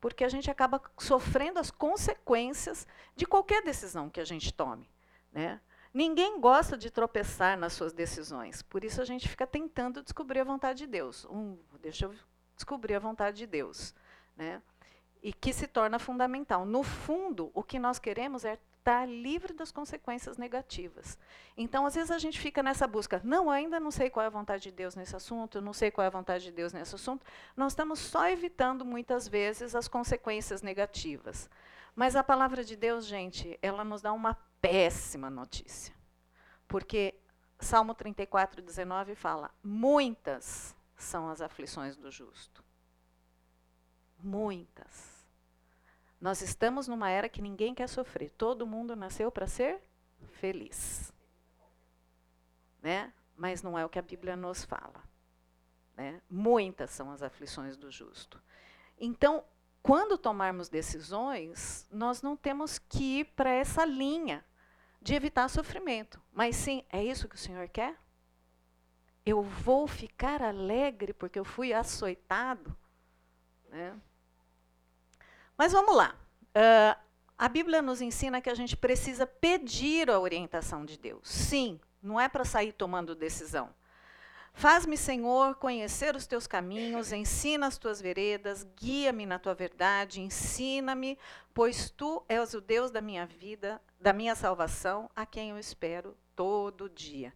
Porque 0.03 0.24
a 0.24 0.28
gente 0.28 0.50
acaba 0.50 0.82
sofrendo 0.98 1.61
as 1.61 1.70
consequências 1.70 2.88
de 3.14 3.24
qualquer 3.24 3.62
decisão 3.62 4.11
que 4.11 4.20
a 4.20 4.24
gente 4.24 4.53
tome. 4.53 4.90
Né? 5.32 5.61
Ninguém 5.94 6.40
gosta 6.40 6.76
de 6.76 6.90
tropeçar 6.90 7.57
nas 7.57 7.72
suas 7.72 7.92
decisões. 7.92 8.62
Por 8.62 8.82
isso 8.82 9.00
a 9.00 9.05
gente 9.05 9.28
fica 9.28 9.46
tentando 9.46 10.03
descobrir 10.03 10.40
a 10.40 10.44
vontade 10.44 10.80
de 10.80 10.86
Deus. 10.88 11.24
Um, 11.26 11.57
deixa 11.80 12.07
eu 12.07 12.14
descobrir 12.57 12.96
a 12.96 12.98
vontade 12.98 13.36
de 13.36 13.46
Deus. 13.46 13.94
Né? 14.36 14.61
E 15.22 15.32
que 15.32 15.53
se 15.53 15.68
torna 15.68 16.00
fundamental. 16.00 16.66
No 16.66 16.82
fundo, 16.82 17.53
o 17.55 17.62
que 17.62 17.78
nós 17.78 18.00
queremos 18.00 18.44
é 18.44 18.59
estar 18.83 19.07
livre 19.07 19.53
das 19.53 19.70
consequências 19.70 20.37
negativas. 20.37 21.16
Então, 21.57 21.87
às 21.87 21.95
vezes 21.95 22.11
a 22.11 22.18
gente 22.18 22.41
fica 22.41 22.62
nessa 22.62 22.87
busca, 22.87 23.20
não, 23.22 23.49
ainda 23.49 23.78
não 23.78 23.93
sei 23.93 24.11
qual 24.11 24.24
é 24.24 24.26
a 24.26 24.30
vontade 24.30 24.64
de 24.64 24.72
Deus 24.72 24.97
nesse 24.97 25.14
assunto, 25.14 25.61
não 25.61 25.72
sei 25.72 25.91
qual 25.91 26.05
é 26.05 26.09
a 26.09 26.11
vontade 26.11 26.45
de 26.45 26.53
Deus 26.53 26.72
nesse 26.72 26.95
assunto. 26.95 27.24
Nós 27.57 27.72
estamos 27.72 28.01
só 28.01 28.28
evitando 28.28 28.85
muitas 28.85 29.28
vezes 29.28 29.76
as 29.76 29.87
consequências 29.87 30.62
negativas. 30.62 31.49
Mas 31.95 32.16
a 32.16 32.24
palavra 32.24 32.64
de 32.64 32.74
Deus, 32.74 33.07
gente, 33.07 33.57
ela 33.62 33.85
nos 33.85 34.03
dá 34.03 34.12
uma 34.12 34.35
péssima 34.61 35.30
notícia. 35.30 35.95
Porque 36.66 37.14
Salmo 37.61 37.95
34, 37.95 38.61
19 38.62 39.14
fala: 39.14 39.51
muitas 39.62 40.74
são 40.97 41.28
as 41.28 41.41
aflições 41.41 41.97
do 41.97 42.11
justo. 42.11 42.64
Muitas. 44.18 45.12
Nós 46.23 46.41
estamos 46.41 46.87
numa 46.87 47.11
era 47.11 47.29
que 47.29 47.43
ninguém 47.43 47.75
quer 47.75 47.89
sofrer. 47.89 48.31
Todo 48.31 48.64
mundo 48.64 48.95
nasceu 48.95 49.29
para 49.29 49.49
ser 49.49 49.83
feliz. 50.35 51.12
Né? 52.81 53.12
Mas 53.37 53.61
não 53.61 53.77
é 53.77 53.85
o 53.85 53.89
que 53.89 53.99
a 53.99 54.03
Bíblia 54.03 54.37
nos 54.37 54.62
fala. 54.62 55.03
Né? 55.97 56.23
Muitas 56.31 56.91
são 56.91 57.11
as 57.11 57.25
aflições 57.25 57.77
do 57.77 57.91
justo. 57.91 58.41
Então, 59.01 59.43
quando 59.83 60.16
tomarmos 60.16 60.68
decisões, 60.68 61.89
nós 61.91 62.23
não 62.23 62.37
temos 62.37 62.79
que 62.79 63.18
ir 63.18 63.25
para 63.35 63.51
essa 63.51 63.85
linha 63.85 64.45
de 65.01 65.16
evitar 65.16 65.49
sofrimento. 65.49 66.23
Mas 66.33 66.55
sim, 66.55 66.85
é 66.89 67.03
isso 67.03 67.29
que 67.29 67.35
o 67.35 67.39
Senhor 67.39 67.68
quer? 67.68 67.99
Eu 69.27 69.43
vou 69.43 69.89
ficar 69.89 70.41
alegre 70.41 71.12
porque 71.12 71.41
eu 71.41 71.45
fui 71.45 71.73
açoitado? 71.73 72.77
Né? 73.68 74.01
Mas 75.57 75.72
vamos 75.72 75.94
lá. 75.94 76.14
Uh, 76.57 77.00
a 77.38 77.48
Bíblia 77.48 77.82
nos 77.82 78.00
ensina 78.00 78.40
que 78.40 78.50
a 78.50 78.55
gente 78.55 78.76
precisa 78.76 79.26
pedir 79.26 80.11
a 80.11 80.20
orientação 80.20 80.84
de 80.84 80.98
Deus. 80.98 81.28
Sim, 81.28 81.80
não 82.03 82.20
é 82.20 82.28
para 82.28 82.44
sair 82.44 82.72
tomando 82.72 83.14
decisão. 83.14 83.74
Faz-me, 84.55 84.96
Senhor, 84.96 85.55
conhecer 85.57 86.14
os 86.14 86.26
teus 86.26 86.46
caminhos, 86.46 87.11
ensina 87.11 87.66
as 87.66 87.78
tuas 87.78 88.00
veredas, 88.00 88.66
guia-me 88.76 89.24
na 89.24 89.38
tua 89.38 89.55
verdade, 89.55 90.20
ensina-me, 90.20 91.18
pois 91.55 91.90
tu 91.90 92.22
és 92.28 92.53
o 92.55 92.61
Deus 92.61 92.90
da 92.90 93.00
minha 93.00 93.26
vida, 93.26 93.80
da 93.98 94.12
minha 94.12 94.34
salvação, 94.34 95.11
a 95.16 95.24
quem 95.24 95.50
eu 95.50 95.59
espero 95.59 96.16
todo 96.36 96.90
dia. 96.90 97.32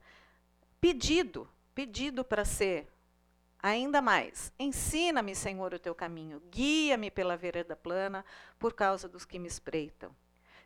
Pedido, 0.80 1.48
pedido 1.74 2.22
para 2.22 2.44
ser 2.44 2.86
ainda 3.66 4.00
mais. 4.00 4.52
Ensina-me, 4.58 5.34
Senhor, 5.34 5.74
o 5.74 5.78
teu 5.78 5.94
caminho, 5.94 6.40
guia-me 6.50 7.10
pela 7.10 7.36
vereda 7.36 7.74
plana, 7.74 8.24
por 8.58 8.72
causa 8.72 9.08
dos 9.08 9.24
que 9.24 9.38
me 9.38 9.48
espreitam. 9.48 10.14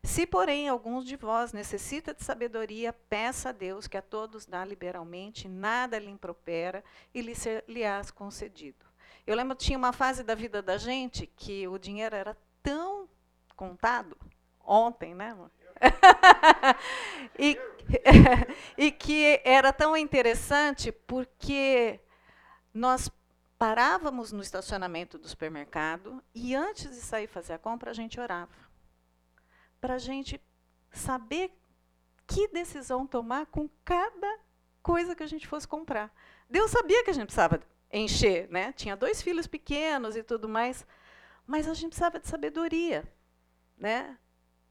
Se, 0.03 0.26
porém, 0.26 0.68
alguns 0.68 1.05
de 1.05 1.16
vós 1.16 1.53
necessita 1.53 2.14
de 2.14 2.24
sabedoria, 2.24 2.92
peça 2.92 3.51
a 3.51 3.53
Deus 3.53 3.86
que 3.86 3.96
a 3.96 4.03
todos 4.03 4.46
dá 4.46 4.64
liberalmente, 4.64 5.46
nada 5.48 5.98
lhe 5.98 6.11
impropera 6.11 6.82
e 7.12 7.20
lhe 7.20 7.34
ser 7.34 7.64
lhe 7.68 7.82
concedido. 8.14 8.86
Eu 9.26 9.36
lembro 9.36 9.57
que 9.57 9.64
tinha 9.64 9.78
uma 9.78 9.92
fase 9.92 10.22
da 10.22 10.34
vida 10.34 10.62
da 10.62 10.78
gente 10.78 11.26
que 11.26 11.68
o 11.68 11.78
dinheiro 11.78 12.16
era 12.16 12.36
tão 12.62 13.09
contado, 13.55 14.16
ontem, 14.64 15.14
né? 15.14 15.36
e, 17.38 17.59
e 18.76 18.90
que 18.90 19.40
era 19.44 19.72
tão 19.72 19.96
interessante 19.96 20.90
porque 20.90 22.01
nós 22.73 23.11
parávamos 23.59 24.33
no 24.33 24.43
estacionamento 24.43 25.18
do 25.18 25.29
supermercado 25.29 26.23
e 26.35 26.55
antes 26.55 26.91
de 26.91 26.97
sair 26.97 27.27
fazer 27.27 27.53
a 27.55 27.59
compra 27.59 27.91
a 27.91 27.95
gente 27.95 28.18
orava 28.18 28.71
para 29.81 29.95
a 29.95 29.99
gente 29.99 30.41
saber 30.91 31.53
que 32.27 32.49
decisão 32.49 33.07
tomar 33.07 33.47
com 33.47 33.68
cada 33.85 34.39
coisa 34.83 35.14
que 35.14 35.23
a 35.23 35.27
gente 35.27 35.49
fosse 35.49 35.66
comprar. 35.66 36.14
Deus 36.49 36.71
sabia 36.71 37.03
que 37.03 37.11
a 37.11 37.12
gente 37.12 37.27
precisava 37.27 37.61
encher, 37.93 38.49
né? 38.51 38.73
Tinha 38.73 38.97
dois 38.97 39.21
filhos 39.21 39.47
pequenos 39.47 40.16
e 40.16 40.23
tudo 40.23 40.49
mais, 40.49 40.87
mas 41.47 41.66
a 41.66 41.75
gente 41.75 41.89
precisava 41.89 42.21
de 42.21 42.29
sabedoria, 42.29 43.11
né? 43.77 44.16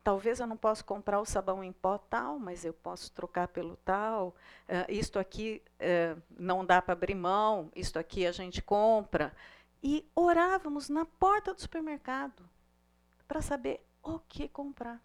Talvez 0.09 0.39
eu 0.39 0.47
não 0.47 0.57
possa 0.57 0.83
comprar 0.83 1.19
o 1.19 1.25
sabão 1.25 1.63
em 1.63 1.71
pó 1.71 1.95
tal, 1.95 2.39
mas 2.39 2.65
eu 2.65 2.73
posso 2.73 3.11
trocar 3.11 3.47
pelo 3.47 3.75
tal. 3.77 4.29
Uh, 4.67 4.89
isto 4.91 5.19
aqui 5.19 5.61
uh, 5.75 6.19
não 6.31 6.65
dá 6.65 6.81
para 6.81 6.93
abrir 6.93 7.13
mão, 7.13 7.71
isto 7.75 7.99
aqui 7.99 8.25
a 8.25 8.31
gente 8.31 8.59
compra. 8.59 9.31
E 9.83 10.09
orávamos 10.15 10.89
na 10.89 11.05
porta 11.05 11.53
do 11.53 11.61
supermercado 11.61 12.43
para 13.27 13.39
saber 13.39 13.85
o 14.01 14.17
que 14.17 14.47
comprar. 14.47 14.99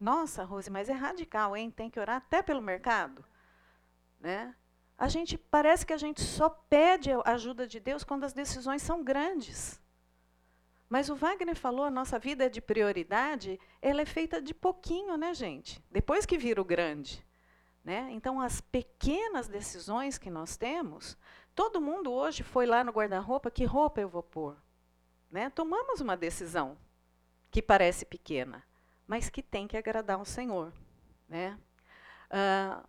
Nossa, 0.00 0.42
Rose, 0.42 0.68
mas 0.68 0.88
é 0.88 0.92
radical, 0.92 1.56
hein? 1.56 1.70
Tem 1.70 1.88
que 1.88 2.00
orar 2.00 2.16
até 2.16 2.42
pelo 2.42 2.60
mercado, 2.60 3.24
né? 4.18 4.56
A 4.98 5.06
gente 5.06 5.38
parece 5.38 5.86
que 5.86 5.92
a 5.92 5.98
gente 5.98 6.20
só 6.20 6.48
pede 6.48 7.12
a 7.12 7.20
ajuda 7.26 7.64
de 7.64 7.78
Deus 7.78 8.02
quando 8.02 8.24
as 8.24 8.32
decisões 8.32 8.82
são 8.82 9.04
grandes. 9.04 9.80
Mas 10.92 11.08
o 11.08 11.16
Wagner 11.16 11.56
falou, 11.56 11.86
a 11.86 11.90
nossa 11.90 12.18
vida 12.18 12.44
é 12.44 12.48
de 12.50 12.60
prioridade, 12.60 13.58
ela 13.80 14.02
é 14.02 14.04
feita 14.04 14.42
de 14.42 14.52
pouquinho, 14.52 15.16
né, 15.16 15.32
gente? 15.32 15.82
Depois 15.90 16.26
que 16.26 16.36
vira 16.36 16.60
o 16.60 16.66
grande. 16.66 17.24
Né? 17.82 18.08
Então, 18.10 18.38
as 18.38 18.60
pequenas 18.60 19.48
decisões 19.48 20.18
que 20.18 20.28
nós 20.28 20.54
temos, 20.58 21.16
todo 21.54 21.80
mundo 21.80 22.12
hoje 22.12 22.42
foi 22.42 22.66
lá 22.66 22.84
no 22.84 22.92
guarda-roupa, 22.92 23.50
que 23.50 23.64
roupa 23.64 24.02
eu 24.02 24.08
vou 24.10 24.22
pôr? 24.22 24.54
Né? 25.30 25.48
Tomamos 25.48 26.02
uma 26.02 26.14
decisão 26.14 26.76
que 27.50 27.62
parece 27.62 28.04
pequena, 28.04 28.62
mas 29.06 29.30
que 29.30 29.42
tem 29.42 29.66
que 29.66 29.78
agradar 29.78 30.18
ao 30.18 30.26
Senhor. 30.26 30.74
Né? 31.26 31.58
Uh, 32.26 32.86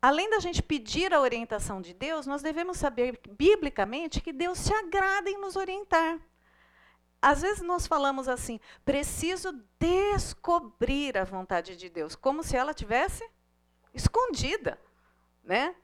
além 0.00 0.30
da 0.30 0.38
gente 0.38 0.62
pedir 0.62 1.12
a 1.12 1.20
orientação 1.20 1.82
de 1.82 1.92
Deus, 1.92 2.26
nós 2.26 2.40
devemos 2.40 2.78
saber 2.78 3.20
biblicamente 3.28 4.22
que 4.22 4.32
Deus 4.32 4.56
se 4.56 4.72
agrada 4.72 5.28
em 5.28 5.38
nos 5.38 5.56
orientar. 5.56 6.18
Às 7.20 7.42
vezes 7.42 7.62
nós 7.62 7.86
falamos 7.86 8.28
assim, 8.28 8.60
preciso 8.84 9.52
descobrir 9.78 11.18
a 11.18 11.24
vontade 11.24 11.76
de 11.76 11.88
Deus, 11.88 12.14
como 12.14 12.42
se 12.42 12.56
ela 12.56 12.72
tivesse 12.72 13.28
escondida, 13.92 14.80
né? 15.42 15.74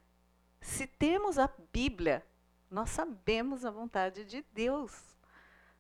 Se 0.61 0.87
temos 0.87 1.39
a 1.39 1.51
Bíblia, 1.73 2.25
nós 2.71 2.91
sabemos 2.91 3.65
a 3.65 3.71
vontade 3.71 4.25
de 4.25 4.45
Deus. 4.53 5.17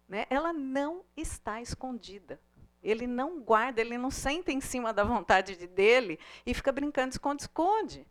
Né? 0.08 0.26
Ela 0.28 0.52
não 0.52 1.04
está 1.16 1.60
escondida. 1.60 2.40
Ele 2.82 3.06
não 3.06 3.40
guarda, 3.40 3.80
ele 3.80 3.96
não 3.96 4.10
senta 4.10 4.52
em 4.52 4.60
cima 4.60 4.92
da 4.92 5.02
vontade 5.02 5.56
de 5.56 5.66
dele 5.66 6.18
e 6.44 6.52
fica 6.52 6.70
brincando 6.70 7.08
de 7.08 7.14
esconde-esconde. 7.14 8.06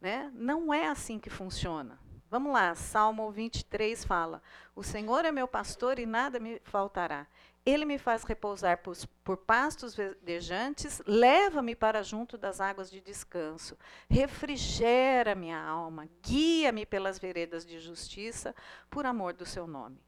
Né? 0.00 0.30
Não 0.34 0.72
é 0.72 0.86
assim 0.86 1.18
que 1.18 1.28
funciona. 1.28 1.98
Vamos 2.34 2.52
lá, 2.52 2.74
Salmo 2.74 3.30
23 3.30 4.04
fala: 4.04 4.42
O 4.74 4.82
Senhor 4.82 5.24
é 5.24 5.30
meu 5.30 5.46
pastor 5.46 6.00
e 6.00 6.04
nada 6.04 6.40
me 6.40 6.60
faltará. 6.64 7.28
Ele 7.64 7.84
me 7.84 7.96
faz 7.96 8.24
repousar 8.24 8.78
por, 8.78 8.96
por 9.22 9.36
pastos 9.36 9.94
verdejantes, 9.94 11.00
leva-me 11.06 11.76
para 11.76 12.02
junto 12.02 12.36
das 12.36 12.60
águas 12.60 12.90
de 12.90 13.00
descanso, 13.00 13.78
refrigera 14.10 15.36
minha 15.36 15.62
alma, 15.62 16.08
guia-me 16.20 16.84
pelas 16.84 17.20
veredas 17.20 17.64
de 17.64 17.78
justiça, 17.78 18.52
por 18.90 19.06
amor 19.06 19.32
do 19.32 19.46
seu 19.46 19.68
nome. 19.68 20.00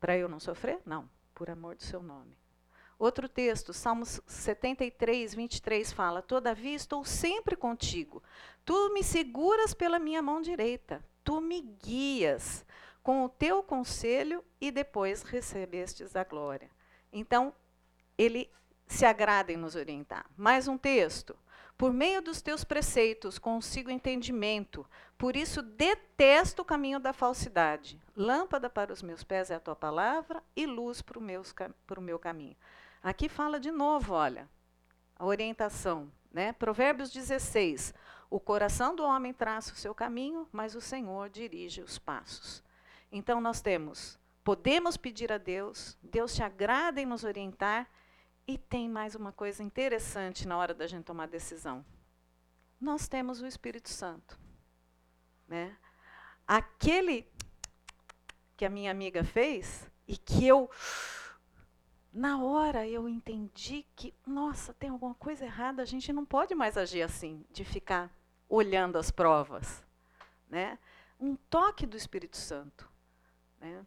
Para 0.00 0.18
eu 0.18 0.28
não 0.28 0.40
sofrer? 0.40 0.80
Não, 0.84 1.08
por 1.32 1.48
amor 1.48 1.76
do 1.76 1.84
seu 1.84 2.02
nome. 2.02 2.36
Outro 2.98 3.28
texto, 3.28 3.74
Salmos 3.74 4.22
73, 4.26 5.34
23 5.34 5.92
fala: 5.92 6.22
Todavia 6.22 6.74
estou 6.74 7.04
sempre 7.04 7.54
contigo. 7.54 8.22
Tu 8.66 8.92
me 8.92 9.04
seguras 9.04 9.72
pela 9.72 10.00
minha 10.00 10.20
mão 10.20 10.42
direita. 10.42 11.02
Tu 11.22 11.40
me 11.40 11.62
guias 11.62 12.66
com 13.00 13.24
o 13.24 13.28
teu 13.28 13.62
conselho 13.62 14.44
e 14.60 14.72
depois 14.72 15.22
recebestes 15.22 16.16
a 16.16 16.24
glória. 16.24 16.68
Então, 17.12 17.54
ele 18.18 18.50
se 18.84 19.06
agrada 19.06 19.52
em 19.52 19.56
nos 19.56 19.76
orientar. 19.76 20.26
Mais 20.36 20.66
um 20.66 20.76
texto. 20.76 21.38
Por 21.78 21.92
meio 21.92 22.20
dos 22.20 22.42
teus 22.42 22.64
preceitos 22.64 23.38
consigo 23.38 23.88
entendimento, 23.88 24.84
por 25.16 25.36
isso 25.36 25.62
detesto 25.62 26.62
o 26.62 26.64
caminho 26.64 26.98
da 26.98 27.12
falsidade. 27.12 28.00
Lâmpada 28.16 28.68
para 28.68 28.92
os 28.92 29.00
meus 29.00 29.22
pés 29.22 29.48
é 29.48 29.54
a 29.54 29.60
tua 29.60 29.76
palavra 29.76 30.42
e 30.56 30.66
luz 30.66 31.00
para 31.00 31.20
o, 31.20 31.22
meus, 31.22 31.54
para 31.86 32.00
o 32.00 32.02
meu 32.02 32.18
caminho. 32.18 32.56
Aqui 33.00 33.28
fala 33.28 33.60
de 33.60 33.70
novo, 33.70 34.14
olha, 34.14 34.48
a 35.16 35.24
orientação. 35.24 36.10
Né? 36.32 36.52
Provérbios 36.52 37.10
16. 37.10 37.94
O 38.30 38.40
coração 38.40 38.94
do 38.94 39.04
homem 39.04 39.32
traça 39.32 39.72
o 39.72 39.76
seu 39.76 39.94
caminho, 39.94 40.48
mas 40.52 40.74
o 40.74 40.80
Senhor 40.80 41.28
dirige 41.28 41.80
os 41.80 41.98
passos. 41.98 42.62
Então 43.10 43.40
nós 43.40 43.60
temos, 43.60 44.18
podemos 44.42 44.96
pedir 44.96 45.30
a 45.32 45.38
Deus, 45.38 45.96
Deus 46.02 46.32
se 46.32 46.42
agrada 46.42 47.00
em 47.00 47.06
nos 47.06 47.24
orientar 47.24 47.88
e 48.46 48.58
tem 48.58 48.88
mais 48.88 49.14
uma 49.14 49.32
coisa 49.32 49.62
interessante 49.62 50.46
na 50.46 50.56
hora 50.56 50.74
da 50.74 50.86
gente 50.86 51.04
tomar 51.04 51.28
decisão. 51.28 51.84
Nós 52.80 53.08
temos 53.08 53.40
o 53.40 53.46
Espírito 53.46 53.88
Santo. 53.88 54.38
Né? 55.48 55.76
Aquele 56.46 57.26
que 58.56 58.64
a 58.64 58.70
minha 58.70 58.90
amiga 58.90 59.24
fez 59.24 59.90
e 60.06 60.16
que 60.16 60.46
eu, 60.46 60.70
na 62.12 62.42
hora, 62.42 62.86
eu 62.86 63.08
entendi 63.08 63.84
que, 63.94 64.14
nossa, 64.26 64.72
tem 64.74 64.90
alguma 64.90 65.14
coisa 65.14 65.44
errada, 65.44 65.82
a 65.82 65.86
gente 65.86 66.12
não 66.12 66.24
pode 66.24 66.54
mais 66.54 66.76
agir 66.76 67.02
assim, 67.02 67.44
de 67.50 67.64
ficar 67.64 68.15
olhando 68.48 68.98
as 68.98 69.10
provas. 69.10 69.84
Né? 70.48 70.78
Um 71.18 71.36
toque 71.36 71.86
do 71.86 71.96
Espírito 71.96 72.36
Santo. 72.36 72.88
Né? 73.60 73.84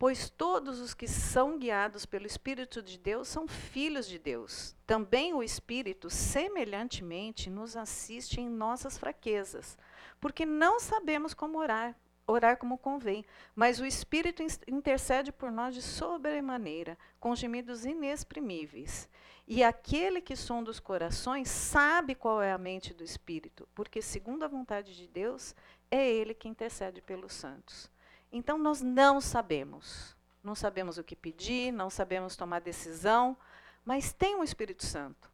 Pois 0.00 0.30
todos 0.30 0.80
os 0.80 0.94
que 0.94 1.06
são 1.06 1.58
guiados 1.58 2.06
pelo 2.06 2.26
Espírito 2.26 2.82
de 2.82 2.98
Deus 2.98 3.28
são 3.28 3.46
filhos 3.46 4.06
de 4.06 4.18
Deus. 4.18 4.74
Também 4.86 5.34
o 5.34 5.42
Espírito, 5.42 6.08
semelhantemente, 6.08 7.50
nos 7.50 7.76
assiste 7.76 8.40
em 8.40 8.48
nossas 8.48 8.96
fraquezas, 8.96 9.76
porque 10.18 10.46
não 10.46 10.80
sabemos 10.80 11.34
como 11.34 11.58
orar, 11.58 11.94
orar 12.26 12.56
como 12.56 12.78
convém, 12.78 13.26
mas 13.54 13.78
o 13.78 13.84
Espírito 13.84 14.42
intercede 14.66 15.30
por 15.30 15.52
nós 15.52 15.74
de 15.74 15.82
sobremaneira, 15.82 16.96
com 17.18 17.36
gemidos 17.36 17.84
inexprimíveis. 17.84 19.06
E 19.52 19.64
aquele 19.64 20.20
que 20.20 20.36
sonda 20.36 20.70
os 20.70 20.78
corações 20.78 21.48
sabe 21.48 22.14
qual 22.14 22.40
é 22.40 22.52
a 22.52 22.56
mente 22.56 22.94
do 22.94 23.02
Espírito, 23.02 23.68
porque, 23.74 24.00
segundo 24.00 24.44
a 24.44 24.48
vontade 24.48 24.94
de 24.94 25.08
Deus, 25.08 25.56
é 25.90 26.08
ele 26.08 26.34
que 26.34 26.46
intercede 26.46 27.02
pelos 27.02 27.32
santos. 27.32 27.90
Então 28.30 28.56
nós 28.56 28.80
não 28.80 29.20
sabemos. 29.20 30.16
Não 30.40 30.54
sabemos 30.54 30.98
o 30.98 31.02
que 31.02 31.16
pedir, 31.16 31.72
não 31.72 31.90
sabemos 31.90 32.36
tomar 32.36 32.60
decisão, 32.60 33.36
mas 33.84 34.12
tem 34.12 34.36
o 34.36 34.44
Espírito 34.44 34.86
Santo. 34.86 35.28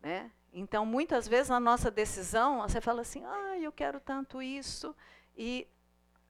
Né? 0.00 0.32
Então, 0.52 0.84
muitas 0.84 1.28
vezes, 1.28 1.48
na 1.48 1.60
nossa 1.60 1.92
decisão, 1.92 2.62
você 2.62 2.80
fala 2.80 3.02
assim: 3.02 3.24
ah, 3.24 3.56
eu 3.56 3.70
quero 3.70 4.00
tanto 4.00 4.42
isso, 4.42 4.96
e 5.36 5.64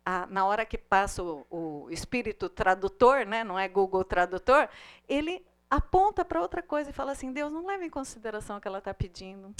a, 0.04 0.26
na 0.26 0.44
hora 0.44 0.66
que 0.66 0.76
passa 0.76 1.22
o, 1.22 1.46
o, 1.48 1.90
Espírito 1.90 2.50
Tradutor, 2.50 3.24
né, 3.24 3.44
não 3.44 3.58
é 3.58 3.66
Google 3.66 4.04
Tradutor, 4.04 4.68
ele 5.08 5.47
aponta 5.70 6.24
para 6.24 6.40
outra 6.40 6.62
coisa 6.62 6.90
e 6.90 6.92
fala 6.92 7.12
assim: 7.12 7.32
Deus, 7.32 7.52
não 7.52 7.66
leva 7.66 7.84
em 7.84 7.90
consideração 7.90 8.56
o 8.56 8.60
que 8.60 8.68
ela 8.68 8.78
está 8.78 8.94
pedindo. 8.94 9.54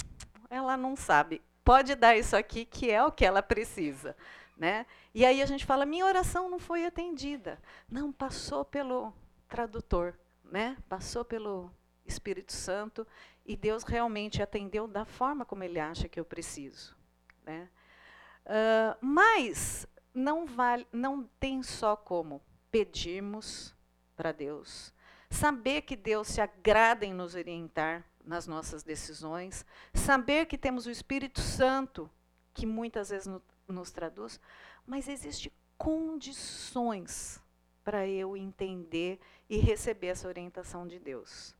Ela 0.49 0.75
não 0.75 0.95
sabe. 0.95 1.41
pode 1.63 1.93
dar 1.93 2.17
isso 2.17 2.35
aqui, 2.35 2.65
que 2.65 2.89
é 2.89 3.03
o 3.03 3.11
que 3.11 3.25
ela 3.25 3.43
precisa. 3.43 4.15
Né? 4.57 4.85
E 5.13 5.25
aí 5.25 5.41
a 5.41 5.45
gente 5.45 5.65
fala, 5.65 5.85
minha 5.85 6.05
oração 6.05 6.49
não 6.49 6.59
foi 6.59 6.85
atendida. 6.85 7.59
Não, 7.89 8.11
passou 8.11 8.65
pelo 8.65 9.13
tradutor, 9.47 10.13
né? 10.43 10.75
passou 10.89 11.23
pelo 11.23 11.71
Espírito 12.05 12.51
Santo, 12.51 13.07
e 13.45 13.55
Deus 13.55 13.83
realmente 13.83 14.43
atendeu 14.43 14.87
da 14.87 15.05
forma 15.05 15.45
como 15.45 15.63
Ele 15.63 15.79
acha 15.79 16.09
que 16.09 16.19
eu 16.19 16.25
preciso. 16.25 16.97
Né? 17.45 17.69
Uh, 18.45 18.97
mas 18.99 19.87
não, 20.13 20.45
vale, 20.45 20.85
não 20.91 21.23
tem 21.39 21.63
só 21.63 21.95
como 21.95 22.41
pedirmos 22.69 23.75
para 24.15 24.31
Deus, 24.31 24.93
saber 25.29 25.83
que 25.83 25.95
Deus 25.95 26.27
se 26.27 26.41
agrada 26.41 27.05
em 27.05 27.13
nos 27.13 27.35
orientar 27.35 28.05
nas 28.25 28.45
nossas 28.47 28.83
decisões, 28.83 29.65
saber 29.93 30.45
que 30.45 30.57
temos 30.57 30.85
o 30.85 30.91
Espírito 30.91 31.41
Santo, 31.41 32.09
que 32.53 32.65
muitas 32.65 33.09
vezes 33.09 33.27
no, 33.27 33.41
nos 33.67 33.91
traduz, 33.91 34.39
mas 34.85 35.07
existem 35.07 35.51
condições 35.77 37.41
para 37.83 38.05
eu 38.07 38.35
entender 38.35 39.19
e 39.49 39.57
receber 39.57 40.07
essa 40.07 40.27
orientação 40.27 40.85
de 40.85 40.99
Deus. 40.99 41.55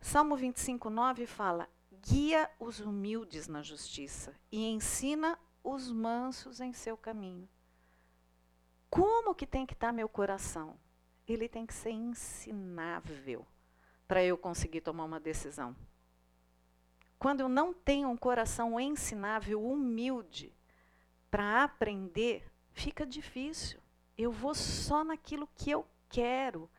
Salmo 0.00 0.36
25, 0.36 0.90
9 0.90 1.26
fala: 1.26 1.68
guia 2.02 2.50
os 2.60 2.78
humildes 2.78 3.48
na 3.48 3.62
justiça 3.62 4.34
e 4.52 4.66
ensina 4.66 5.38
os 5.62 5.90
mansos 5.90 6.60
em 6.60 6.72
seu 6.72 6.96
caminho. 6.96 7.48
Como 8.90 9.34
que 9.34 9.46
tem 9.46 9.66
que 9.66 9.72
estar 9.72 9.88
tá 9.88 9.92
meu 9.92 10.08
coração? 10.08 10.78
Ele 11.26 11.48
tem 11.48 11.64
que 11.64 11.74
ser 11.74 11.90
ensinável 11.90 13.46
para 14.06 14.22
eu 14.22 14.36
conseguir 14.36 14.80
tomar 14.80 15.04
uma 15.04 15.18
decisão. 15.18 15.74
Quando 17.18 17.40
eu 17.40 17.48
não 17.48 17.72
tenho 17.72 18.08
um 18.08 18.16
coração 18.16 18.78
ensinável, 18.78 19.64
humilde, 19.64 20.54
para 21.30 21.64
aprender, 21.64 22.44
fica 22.72 23.06
difícil. 23.06 23.80
Eu 24.16 24.30
vou 24.30 24.54
só 24.54 25.02
naquilo 25.02 25.48
que 25.54 25.70
eu 25.70 25.86
quero. 26.08 26.70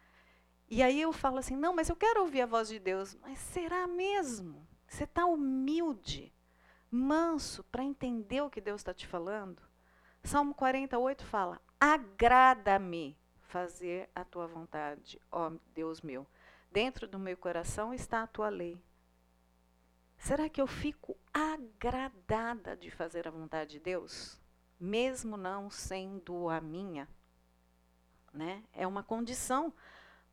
E 0.69 0.81
aí 0.83 1.01
eu 1.01 1.11
falo 1.11 1.39
assim: 1.39 1.55
não, 1.55 1.73
mas 1.73 1.89
eu 1.89 1.95
quero 1.95 2.21
ouvir 2.21 2.41
a 2.41 2.45
voz 2.45 2.69
de 2.69 2.79
Deus. 2.79 3.15
Mas 3.21 3.39
será 3.39 3.87
mesmo? 3.87 4.67
Você 4.87 5.03
está 5.03 5.25
humilde, 5.25 6.31
manso, 6.89 7.63
para 7.65 7.83
entender 7.83 8.41
o 8.41 8.49
que 8.49 8.61
Deus 8.61 8.81
está 8.81 8.93
te 8.93 9.07
falando? 9.07 9.61
Salmo 10.23 10.53
48 10.53 11.25
fala: 11.25 11.59
agrada-me 11.79 13.17
fazer 13.47 14.09
a 14.15 14.23
tua 14.23 14.47
vontade, 14.47 15.19
ó 15.31 15.51
Deus 15.73 16.01
meu. 16.01 16.25
Dentro 16.71 17.07
do 17.07 17.17
meu 17.17 17.37
coração 17.37 17.93
está 17.93 18.23
a 18.23 18.27
tua 18.27 18.49
lei. 18.49 18.77
Será 20.17 20.49
que 20.49 20.61
eu 20.61 20.67
fico 20.67 21.15
agradada 21.33 22.75
de 22.75 22.89
fazer 22.89 23.27
a 23.27 23.31
vontade 23.31 23.71
de 23.71 23.79
Deus, 23.79 24.39
mesmo 24.79 25.37
não 25.37 25.69
sendo 25.69 26.49
a 26.49 26.59
minha? 26.59 27.07
Né? 28.33 28.63
É 28.73 28.85
uma 28.85 29.03
condição 29.03 29.73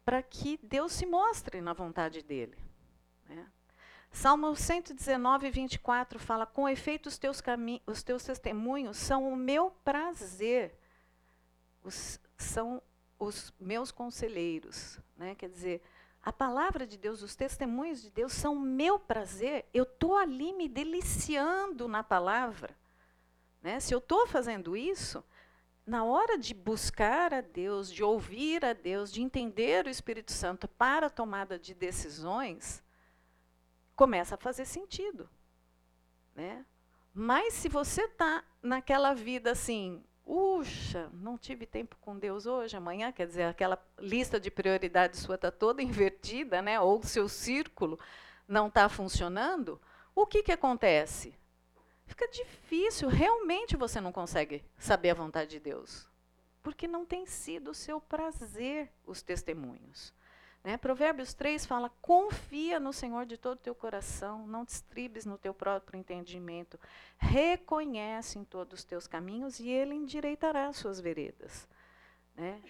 para 0.04 0.22
que 0.22 0.58
Deus 0.62 0.92
se 0.92 1.06
mostre 1.06 1.60
na 1.60 1.72
vontade 1.72 2.22
dele. 2.22 2.56
Né? 3.28 3.46
Salmo 4.10 4.54
119, 4.54 5.50
24 5.50 6.18
fala: 6.18 6.44
Com 6.44 6.68
efeito, 6.68 7.08
os 7.08 7.18
teus, 7.18 7.42
os 7.86 8.02
teus 8.02 8.24
testemunhos 8.24 8.96
são 8.96 9.32
o 9.32 9.36
meu 9.36 9.70
prazer, 9.84 10.76
os, 11.82 12.20
são 12.36 12.82
os 13.22 13.52
meus 13.60 13.92
conselheiros. 13.92 14.98
Né? 15.16 15.34
Quer 15.34 15.48
dizer, 15.48 15.82
a 16.22 16.32
palavra 16.32 16.86
de 16.86 16.98
Deus, 16.98 17.22
os 17.22 17.36
testemunhos 17.36 18.02
de 18.02 18.10
Deus 18.10 18.32
são 18.32 18.58
meu 18.58 18.98
prazer, 18.98 19.66
eu 19.72 19.84
estou 19.84 20.16
ali 20.16 20.52
me 20.52 20.68
deliciando 20.68 21.86
na 21.86 22.02
palavra. 22.02 22.76
Né? 23.62 23.78
Se 23.78 23.94
eu 23.94 23.98
estou 23.98 24.26
fazendo 24.26 24.76
isso, 24.76 25.24
na 25.86 26.04
hora 26.04 26.36
de 26.36 26.52
buscar 26.54 27.32
a 27.32 27.40
Deus, 27.40 27.92
de 27.92 28.02
ouvir 28.02 28.64
a 28.64 28.72
Deus, 28.72 29.12
de 29.12 29.22
entender 29.22 29.86
o 29.86 29.90
Espírito 29.90 30.32
Santo 30.32 30.66
para 30.66 31.06
a 31.06 31.10
tomada 31.10 31.58
de 31.58 31.74
decisões, 31.74 32.82
começa 33.94 34.34
a 34.34 34.38
fazer 34.38 34.64
sentido. 34.64 35.28
Né? 36.34 36.64
Mas 37.14 37.54
se 37.54 37.68
você 37.68 38.02
está 38.02 38.44
naquela 38.62 39.14
vida 39.14 39.52
assim, 39.52 40.02
Uxa, 40.24 41.10
não 41.12 41.36
tive 41.36 41.66
tempo 41.66 41.96
com 42.00 42.18
Deus 42.18 42.46
hoje, 42.46 42.76
amanhã, 42.76 43.10
quer 43.10 43.26
dizer, 43.26 43.44
aquela 43.44 43.78
lista 43.98 44.38
de 44.38 44.50
prioridades 44.50 45.20
sua 45.20 45.34
está 45.34 45.50
toda 45.50 45.82
invertida, 45.82 46.62
né? 46.62 46.80
ou 46.80 47.00
o 47.00 47.06
seu 47.06 47.28
círculo 47.28 47.98
não 48.46 48.68
está 48.68 48.88
funcionando, 48.88 49.80
o 50.14 50.26
que, 50.26 50.42
que 50.42 50.52
acontece? 50.52 51.34
fica 52.12 52.28
difícil, 52.28 53.08
realmente 53.08 53.76
você 53.76 54.00
não 54.00 54.12
consegue 54.12 54.62
saber 54.78 55.10
a 55.10 55.14
vontade 55.14 55.52
de 55.52 55.60
Deus. 55.60 56.06
Porque 56.62 56.86
não 56.86 57.04
tem 57.04 57.26
sido 57.26 57.70
o 57.70 57.74
seu 57.74 58.00
prazer 58.00 58.92
os 59.06 59.22
testemunhos. 59.22 60.12
Né? 60.64 60.76
Provérbios 60.76 61.34
3 61.34 61.66
fala: 61.66 61.90
confia 62.00 62.78
no 62.78 62.92
Senhor 62.92 63.26
de 63.26 63.36
todo 63.36 63.54
o 63.54 63.62
teu 63.62 63.74
coração, 63.74 64.46
não 64.46 64.64
te 64.64 64.70
estribes 64.70 65.26
no 65.26 65.36
teu 65.36 65.52
próprio 65.52 65.98
entendimento. 65.98 66.78
Reconhece 67.18 68.38
em 68.38 68.44
todos 68.44 68.80
os 68.80 68.84
teus 68.84 69.06
caminhos 69.06 69.58
e 69.58 69.68
ele 69.68 69.94
endireitará 69.94 70.68
as 70.68 70.76
suas 70.76 71.00
veredas. 71.00 71.68
Né? 72.34 72.62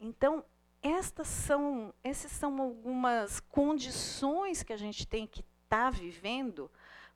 Então, 0.00 0.44
estas 0.82 1.28
são, 1.28 1.94
essas 2.02 2.30
são 2.32 2.60
algumas 2.60 3.40
condições 3.40 4.62
que 4.62 4.72
a 4.72 4.76
gente 4.76 5.06
tem 5.06 5.26
que 5.26 5.40
estar 5.40 5.84
tá 5.84 5.90
vivendo 5.90 6.70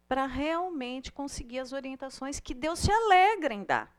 para 0.09 0.27
realmente 0.27 1.11
conseguir 1.11 1.59
as 1.59 1.73
orientações 1.73 2.39
que 2.39 2.55
Deus 2.55 2.81
se 2.81 2.93
alegra 2.93 3.55
em 3.55 3.64
dar. 3.64 3.97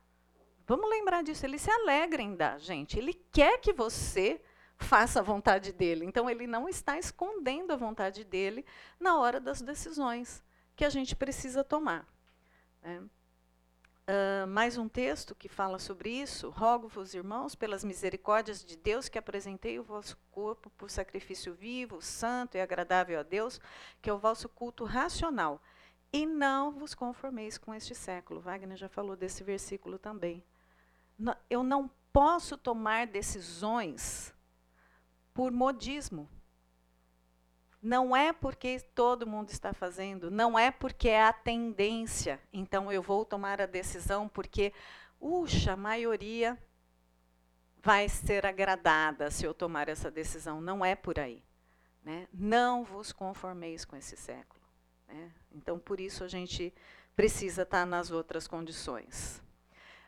Vamos 0.65 0.89
lembrar 0.89 1.24
disso, 1.24 1.45
ele 1.45 1.57
se 1.57 1.71
alegra 1.71 2.21
em 2.21 2.36
dar, 2.36 2.59
gente. 2.59 2.97
Ele 2.97 3.13
quer 3.13 3.57
que 3.59 3.74
você 3.74 4.41
faça 4.84 5.19
a 5.19 5.23
vontade 5.23 5.71
dele. 5.71 6.05
Então, 6.05 6.29
ele 6.29 6.45
não 6.45 6.69
está 6.69 6.99
escondendo 6.99 7.71
a 7.71 7.75
vontade 7.75 8.23
dele 8.23 8.65
na 8.99 9.17
hora 9.17 9.39
das 9.39 9.61
decisões 9.61 10.43
que 10.75 10.86
a 10.86 10.89
gente 10.89 11.15
precisa 11.15 11.63
tomar. 11.63 12.07
Né? 12.81 13.01
Uh, 14.03 14.45
mais 14.47 14.77
um 14.77 14.89
texto 14.89 15.34
que 15.34 15.47
fala 15.47 15.79
sobre 15.79 16.09
isso. 16.09 16.49
Rogo-vos, 16.49 17.13
irmãos, 17.13 17.55
pelas 17.55 17.86
misericórdias 17.86 18.63
de 18.63 18.75
Deus, 18.75 19.07
que 19.07 19.17
apresentei 19.17 19.79
o 19.79 19.84
vosso 19.84 20.17
corpo 20.29 20.69
por 20.71 20.89
sacrifício 20.89 21.53
vivo, 21.53 22.01
santo 22.01 22.57
e 22.57 22.61
agradável 22.61 23.17
a 23.17 23.23
Deus, 23.23 23.61
que 24.01 24.09
é 24.09 24.13
o 24.13 24.17
vosso 24.17 24.49
culto 24.49 24.84
racional. 24.84 25.61
E 26.11 26.25
não 26.25 26.71
vos 26.71 26.93
conformeis 26.93 27.57
com 27.57 27.73
este 27.73 27.95
século. 27.95 28.41
Wagner 28.41 28.75
já 28.75 28.89
falou 28.89 29.15
desse 29.15 29.41
versículo 29.41 29.97
também. 29.97 30.43
Eu 31.49 31.63
não 31.63 31.89
posso 32.11 32.57
tomar 32.57 33.07
decisões 33.07 34.34
por 35.34 35.51
modismo. 35.51 36.29
Não 37.81 38.15
é 38.15 38.31
porque 38.31 38.79
todo 38.95 39.27
mundo 39.27 39.49
está 39.49 39.73
fazendo, 39.73 40.31
não 40.31 40.57
é 40.57 40.71
porque 40.71 41.09
é 41.09 41.23
a 41.23 41.34
tendência. 41.34 42.39
Então 42.53 42.91
eu 42.91 43.01
vou 43.01 43.25
tomar 43.25 43.59
a 43.59 43.65
decisão 43.65 44.29
porque, 44.29 44.71
uxa, 45.19 45.73
a 45.73 45.77
maioria 45.77 46.57
vai 47.81 48.07
ser 48.07 48.45
agradada 48.45 49.29
se 49.29 49.45
eu 49.45 49.53
tomar 49.53 49.89
essa 49.89 50.09
decisão. 50.09 50.61
Não 50.61 50.84
é 50.84 50.95
por 50.95 51.19
aí. 51.19 51.43
Né? 52.01 52.27
Não 52.34 52.84
vos 52.84 53.11
conformeis 53.11 53.84
com 53.84 53.95
esse 53.97 54.15
século. 54.15 54.61
Né? 55.07 55.31
Então, 55.51 55.77
por 55.77 55.99
isso, 55.99 56.23
a 56.23 56.27
gente 56.27 56.73
precisa 57.15 57.63
estar 57.63 57.86
nas 57.86 58.11
outras 58.11 58.47
condições. 58.47 59.41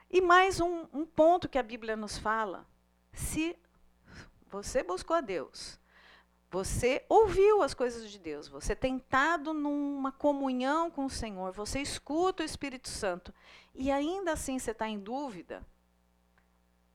E 0.09 0.21
mais 0.21 0.61
um, 0.61 0.87
um 0.93 1.05
ponto 1.05 1.49
que 1.49 1.57
a 1.57 1.63
Bíblia 1.63 1.95
nos 1.95 2.17
fala: 2.17 2.65
se 3.11 3.57
você 4.63 4.83
buscou 4.83 5.15
a 5.15 5.21
Deus, 5.21 5.79
você 6.49 7.05
ouviu 7.09 7.61
as 7.61 7.73
coisas 7.73 8.09
de 8.09 8.17
Deus, 8.17 8.47
você 8.47 8.75
tem 8.75 8.97
estado 8.97 9.53
numa 9.53 10.11
comunhão 10.11 10.89
com 10.89 11.05
o 11.05 11.09
Senhor, 11.09 11.51
você 11.51 11.81
escuta 11.81 12.43
o 12.43 12.45
Espírito 12.45 12.87
Santo, 12.87 13.33
e 13.73 13.91
ainda 13.91 14.31
assim 14.31 14.57
você 14.57 14.71
está 14.71 14.87
em 14.87 14.99
dúvida, 14.99 15.65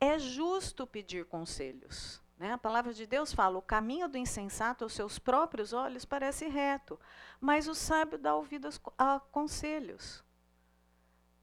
é 0.00 0.18
justo 0.18 0.86
pedir 0.86 1.26
conselhos. 1.26 2.22
Né? 2.38 2.52
A 2.52 2.58
palavra 2.58 2.94
de 2.94 3.06
Deus 3.06 3.34
fala: 3.34 3.58
o 3.58 3.62
caminho 3.62 4.08
do 4.08 4.16
insensato 4.16 4.82
aos 4.82 4.94
seus 4.94 5.18
próprios 5.18 5.74
olhos 5.74 6.06
parece 6.06 6.48
reto, 6.48 6.98
mas 7.38 7.68
o 7.68 7.74
sábio 7.74 8.18
dá 8.18 8.34
ouvidos 8.34 8.80
a 8.96 9.20
conselhos. 9.20 10.24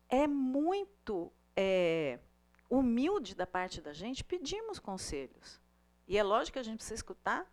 É 0.09 0.26
muito 0.26 1.32
é, 1.55 2.20
humilde 2.68 3.36
da 3.36 3.45
parte 3.45 3.80
da 3.80 3.93
gente 3.93 4.24
pedirmos 4.24 4.80
conselhos. 4.80 5.61
E 6.07 6.17
é 6.17 6.23
lógico 6.23 6.53
que 6.53 6.59
a 6.59 6.63
gente 6.63 6.77
precisa 6.77 6.95
escutar, 6.95 7.45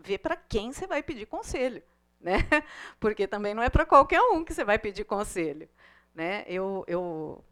ver 0.00 0.18
para 0.18 0.36
quem 0.36 0.72
você 0.72 0.86
vai 0.86 1.02
pedir 1.02 1.26
conselho. 1.26 1.82
Né? 2.22 2.38
Porque 3.00 3.26
também 3.26 3.52
não 3.52 3.64
é 3.64 3.68
para 3.68 3.84
qualquer 3.84 4.20
um 4.20 4.44
que 4.44 4.54
você 4.54 4.62
vai 4.62 4.78
pedir 4.78 5.04
conselho. 5.04 5.68
Né? 6.14 6.44
Eu, 6.46 6.84
eu 6.86 7.44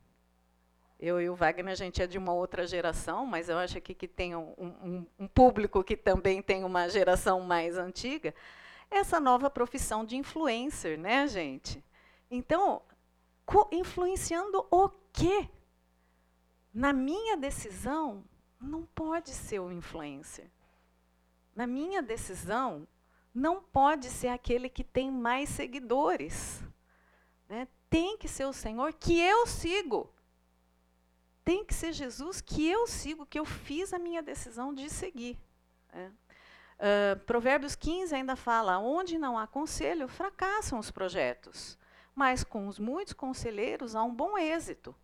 eu 1.00 1.18
e 1.18 1.30
o 1.30 1.34
Wagner, 1.34 1.72
a 1.72 1.74
gente 1.74 2.02
é 2.02 2.06
de 2.06 2.18
uma 2.18 2.34
outra 2.34 2.66
geração, 2.66 3.24
mas 3.24 3.48
eu 3.48 3.56
acho 3.56 3.78
aqui 3.78 3.94
que 3.94 4.06
tem 4.06 4.36
um, 4.36 4.54
um, 4.58 5.06
um 5.18 5.26
público 5.26 5.82
que 5.82 5.96
também 5.96 6.42
tem 6.42 6.62
uma 6.62 6.88
geração 6.90 7.40
mais 7.40 7.78
antiga. 7.78 8.34
Essa 8.90 9.18
nova 9.18 9.48
profissão 9.48 10.04
de 10.04 10.16
influencer, 10.16 10.98
né, 10.98 11.26
gente? 11.26 11.82
Então, 12.30 12.82
influenciando 13.72 14.66
o 14.70 14.90
quê? 15.10 15.48
Na 16.72 16.92
minha 16.92 17.34
decisão, 17.34 18.22
não 18.60 18.84
pode 18.84 19.30
ser 19.30 19.60
o 19.60 19.72
influencer. 19.72 20.50
Na 21.54 21.66
minha 21.66 22.02
decisão, 22.02 22.86
não 23.34 23.62
pode 23.62 24.08
ser 24.10 24.28
aquele 24.28 24.68
que 24.68 24.84
tem 24.84 25.10
mais 25.10 25.48
seguidores. 25.48 26.62
Né? 27.48 27.66
Tem 27.88 28.18
que 28.18 28.28
ser 28.28 28.44
o 28.44 28.52
Senhor 28.52 28.92
que 28.92 29.18
eu 29.18 29.46
sigo. 29.46 30.12
Tem 31.44 31.64
que 31.64 31.74
ser 31.74 31.92
Jesus 31.92 32.40
que 32.40 32.68
eu 32.68 32.86
sigo, 32.86 33.26
que 33.26 33.38
eu 33.38 33.44
fiz 33.44 33.92
a 33.92 33.98
minha 33.98 34.22
decisão 34.22 34.74
de 34.74 34.90
seguir. 34.90 35.38
Né? 35.92 36.12
Uh, 36.78 37.18
Provérbios 37.24 37.74
15 37.74 38.14
ainda 38.14 38.36
fala: 38.36 38.78
onde 38.78 39.18
não 39.18 39.38
há 39.38 39.46
conselho, 39.46 40.08
fracassam 40.08 40.78
os 40.78 40.90
projetos, 40.90 41.78
mas 42.14 42.44
com 42.44 42.68
os 42.68 42.78
muitos 42.78 43.12
conselheiros 43.12 43.94
há 43.94 44.02
um 44.02 44.14
bom 44.14 44.38
êxito. 44.38 44.94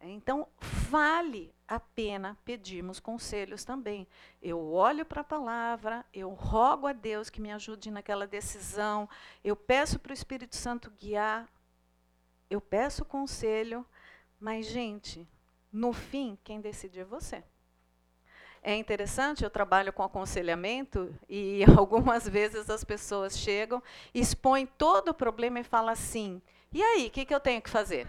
Então, 0.00 0.46
vale 0.60 1.52
a 1.66 1.80
pena 1.80 2.38
pedirmos 2.44 3.00
conselhos 3.00 3.64
também. 3.64 4.06
Eu 4.40 4.72
olho 4.72 5.04
para 5.04 5.22
a 5.22 5.24
palavra, 5.24 6.04
eu 6.14 6.30
rogo 6.30 6.86
a 6.86 6.92
Deus 6.92 7.28
que 7.28 7.40
me 7.40 7.52
ajude 7.52 7.90
naquela 7.90 8.26
decisão, 8.26 9.08
eu 9.42 9.56
peço 9.56 9.98
para 9.98 10.10
o 10.10 10.14
Espírito 10.14 10.56
Santo 10.56 10.90
guiar, 10.98 11.48
eu 12.48 12.60
peço 12.60 13.04
conselho, 13.04 13.84
mas, 14.40 14.66
gente, 14.66 15.28
no 15.72 15.92
fim, 15.92 16.38
quem 16.44 16.60
decide 16.60 17.00
é 17.00 17.04
você. 17.04 17.42
É 18.62 18.74
interessante, 18.74 19.44
eu 19.44 19.50
trabalho 19.50 19.92
com 19.92 20.02
aconselhamento 20.02 21.14
e 21.28 21.62
algumas 21.76 22.28
vezes 22.28 22.70
as 22.70 22.84
pessoas 22.84 23.36
chegam, 23.36 23.82
expõem 24.14 24.64
todo 24.64 25.10
o 25.10 25.14
problema 25.14 25.60
e 25.60 25.64
falam 25.64 25.90
assim: 25.90 26.40
e 26.72 26.82
aí, 26.82 27.06
o 27.06 27.10
que, 27.10 27.24
que 27.24 27.34
eu 27.34 27.40
tenho 27.40 27.62
que 27.62 27.70
fazer? 27.70 28.08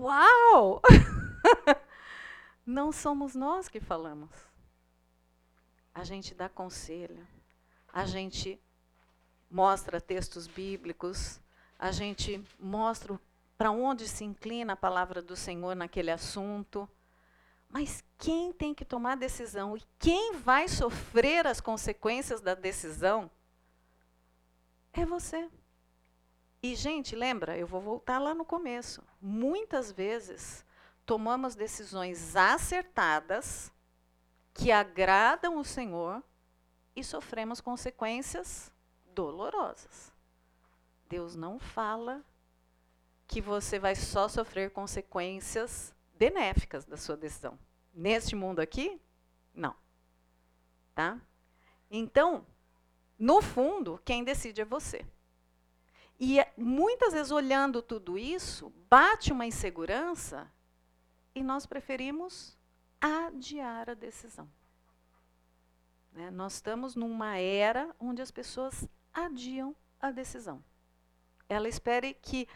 Uau! 0.00 0.80
Não 2.64 2.90
somos 2.90 3.34
nós 3.34 3.68
que 3.68 3.78
falamos. 3.78 4.30
A 5.94 6.04
gente 6.04 6.34
dá 6.34 6.48
conselho, 6.48 7.28
a 7.92 8.06
gente 8.06 8.58
mostra 9.50 10.00
textos 10.00 10.46
bíblicos, 10.46 11.38
a 11.78 11.92
gente 11.92 12.42
mostra 12.58 13.20
para 13.58 13.70
onde 13.70 14.08
se 14.08 14.24
inclina 14.24 14.72
a 14.72 14.76
palavra 14.76 15.20
do 15.20 15.36
Senhor 15.36 15.76
naquele 15.76 16.10
assunto. 16.10 16.88
Mas 17.68 18.02
quem 18.16 18.54
tem 18.54 18.72
que 18.72 18.86
tomar 18.86 19.12
a 19.12 19.16
decisão 19.16 19.76
e 19.76 19.82
quem 19.98 20.38
vai 20.38 20.66
sofrer 20.66 21.46
as 21.46 21.60
consequências 21.60 22.40
da 22.40 22.54
decisão 22.54 23.30
é 24.94 25.04
você. 25.04 25.50
E, 26.62 26.74
gente, 26.74 27.16
lembra, 27.16 27.56
eu 27.56 27.66
vou 27.66 27.80
voltar 27.80 28.18
lá 28.18 28.34
no 28.34 28.44
começo. 28.44 29.02
Muitas 29.20 29.90
vezes 29.90 30.64
tomamos 31.06 31.54
decisões 31.54 32.36
acertadas 32.36 33.72
que 34.52 34.70
agradam 34.70 35.56
o 35.56 35.64
Senhor 35.64 36.22
e 36.94 37.02
sofremos 37.02 37.60
consequências 37.60 38.70
dolorosas. 39.14 40.12
Deus 41.08 41.34
não 41.34 41.58
fala 41.58 42.22
que 43.26 43.40
você 43.40 43.78
vai 43.78 43.94
só 43.94 44.28
sofrer 44.28 44.70
consequências 44.70 45.94
benéficas 46.14 46.84
da 46.84 46.96
sua 46.96 47.16
decisão. 47.16 47.58
Neste 47.94 48.36
mundo 48.36 48.60
aqui, 48.60 49.00
não. 49.54 49.74
Tá? 50.94 51.18
Então, 51.90 52.44
no 53.18 53.40
fundo, 53.40 54.00
quem 54.04 54.22
decide 54.22 54.60
é 54.60 54.64
você. 54.64 55.06
E 56.20 56.44
muitas 56.54 57.14
vezes, 57.14 57.32
olhando 57.32 57.80
tudo 57.80 58.18
isso, 58.18 58.70
bate 58.90 59.32
uma 59.32 59.46
insegurança 59.46 60.52
e 61.34 61.42
nós 61.42 61.64
preferimos 61.64 62.58
adiar 63.00 63.88
a 63.88 63.94
decisão. 63.94 64.46
Né? 66.12 66.30
Nós 66.30 66.54
estamos 66.54 66.94
numa 66.94 67.38
era 67.38 67.88
onde 67.98 68.20
as 68.20 68.30
pessoas 68.30 68.86
adiam 69.14 69.74
a 69.98 70.10
decisão. 70.10 70.62
Ela 71.48 71.68
espere 71.68 72.12
que 72.12 72.46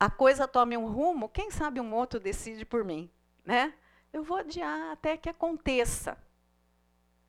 a 0.00 0.10
coisa 0.10 0.48
tome 0.48 0.76
um 0.76 0.86
rumo, 0.86 1.28
quem 1.28 1.50
sabe 1.50 1.80
um 1.80 1.94
outro 1.94 2.18
decide 2.18 2.64
por 2.64 2.82
mim, 2.82 3.10
né? 3.44 3.74
Eu 4.12 4.22
vou 4.24 4.38
adiar 4.38 4.90
até 4.90 5.16
que 5.16 5.28
aconteça, 5.28 6.18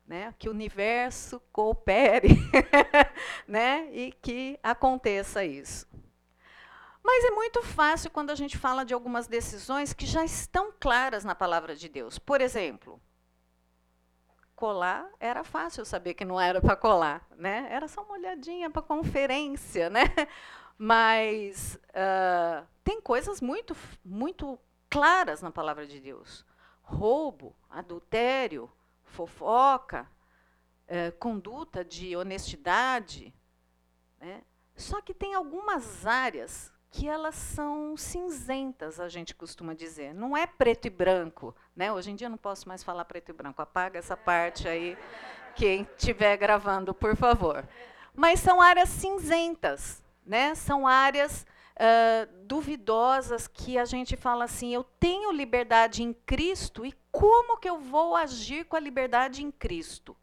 né? 0.06 0.34
Que 0.38 0.48
o 0.48 0.52
universo 0.52 1.40
coopere, 1.52 2.36
né? 3.48 3.88
E 3.92 4.12
que 4.12 4.58
aconteça 4.62 5.44
isso. 5.44 5.86
Mas 7.02 7.24
é 7.24 7.30
muito 7.30 7.62
fácil 7.62 8.10
quando 8.10 8.30
a 8.30 8.34
gente 8.34 8.56
fala 8.56 8.84
de 8.84 8.94
algumas 8.94 9.26
decisões 9.26 9.92
que 9.92 10.06
já 10.06 10.24
estão 10.24 10.72
claras 10.80 11.22
na 11.22 11.34
palavra 11.34 11.76
de 11.76 11.86
Deus. 11.88 12.18
Por 12.18 12.40
exemplo, 12.40 12.98
colar 14.54 15.10
era 15.20 15.44
fácil 15.44 15.84
saber 15.84 16.14
que 16.14 16.24
não 16.24 16.40
era 16.40 16.60
para 16.60 16.74
colar, 16.74 17.26
né? 17.36 17.68
Era 17.70 17.86
só 17.88 18.02
uma 18.02 18.14
olhadinha 18.14 18.70
para 18.70 18.80
conferência, 18.80 19.90
né? 19.90 20.04
Mas 20.78 21.78
uh, 21.90 22.66
tem 22.82 23.00
coisas 23.00 23.40
muito, 23.40 23.76
muito 24.04 24.58
claras 24.88 25.42
na 25.42 25.50
palavra 25.50 25.86
de 25.86 26.00
Deus: 26.00 26.44
roubo, 26.82 27.54
adultério, 27.68 28.70
fofoca, 29.14 30.06
uh, 30.88 31.16
conduta 31.18 31.84
de 31.84 32.16
honestidade. 32.16 33.34
Né? 34.20 34.42
Só 34.74 35.00
que 35.00 35.14
tem 35.14 35.34
algumas 35.34 36.06
áreas 36.06 36.72
que 36.90 37.08
elas 37.08 37.34
são 37.34 37.96
cinzentas, 37.96 39.00
a 39.00 39.08
gente 39.08 39.34
costuma 39.34 39.74
dizer. 39.74 40.14
Não 40.14 40.36
é 40.36 40.46
preto 40.46 40.86
e 40.86 40.90
branco. 40.90 41.54
Né? 41.74 41.92
Hoje 41.92 42.10
em 42.10 42.16
dia 42.16 42.26
eu 42.26 42.30
não 42.30 42.38
posso 42.38 42.68
mais 42.68 42.84
falar 42.84 43.04
preto 43.04 43.30
e 43.30 43.32
branco. 43.32 43.60
Apaga 43.60 43.98
essa 43.98 44.16
parte 44.16 44.68
aí, 44.68 44.96
quem 45.56 45.88
estiver 45.96 46.36
gravando, 46.36 46.94
por 46.94 47.16
favor. 47.16 47.68
Mas 48.14 48.40
são 48.40 48.60
áreas 48.60 48.88
cinzentas 48.90 50.04
né? 50.24 50.54
São 50.54 50.86
áreas 50.86 51.46
uh, 51.76 52.32
duvidosas 52.44 53.46
que 53.46 53.78
a 53.78 53.84
gente 53.84 54.16
fala 54.16 54.44
assim: 54.44 54.72
eu 54.72 54.84
tenho 54.98 55.30
liberdade 55.32 56.02
em 56.02 56.12
Cristo 56.12 56.84
e 56.86 56.94
como 57.14 57.56
que 57.58 57.70
eu 57.70 57.78
vou 57.78 58.16
agir 58.16 58.64
com 58.64 58.74
a 58.74 58.80
liberdade 58.80 59.44
em 59.44 59.52
Cristo, 59.52 60.16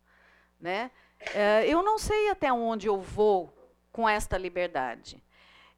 né? 0.59 0.91
Uh, 1.21 1.63
eu 1.65 1.81
não 1.81 1.97
sei 1.97 2.29
até 2.29 2.51
onde 2.51 2.87
eu 2.87 2.99
vou 2.99 3.57
com 3.93 4.09
esta 4.09 4.37
liberdade. 4.37 5.23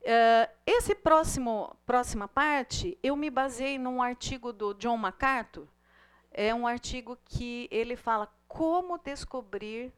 Uh, 0.01 0.51
esse 0.65 0.95
próximo 0.95 1.77
próxima 1.85 2.27
parte 2.27 2.97
eu 3.03 3.15
me 3.15 3.29
baseei 3.29 3.77
num 3.77 4.01
artigo 4.01 4.51
do 4.51 4.73
John 4.73 4.97
MacArthur. 4.97 5.67
É 6.31 6.51
um 6.53 6.65
artigo 6.65 7.15
que 7.25 7.67
ele 7.69 7.95
fala 7.95 8.27
como 8.47 8.97
descobrir 8.97 9.93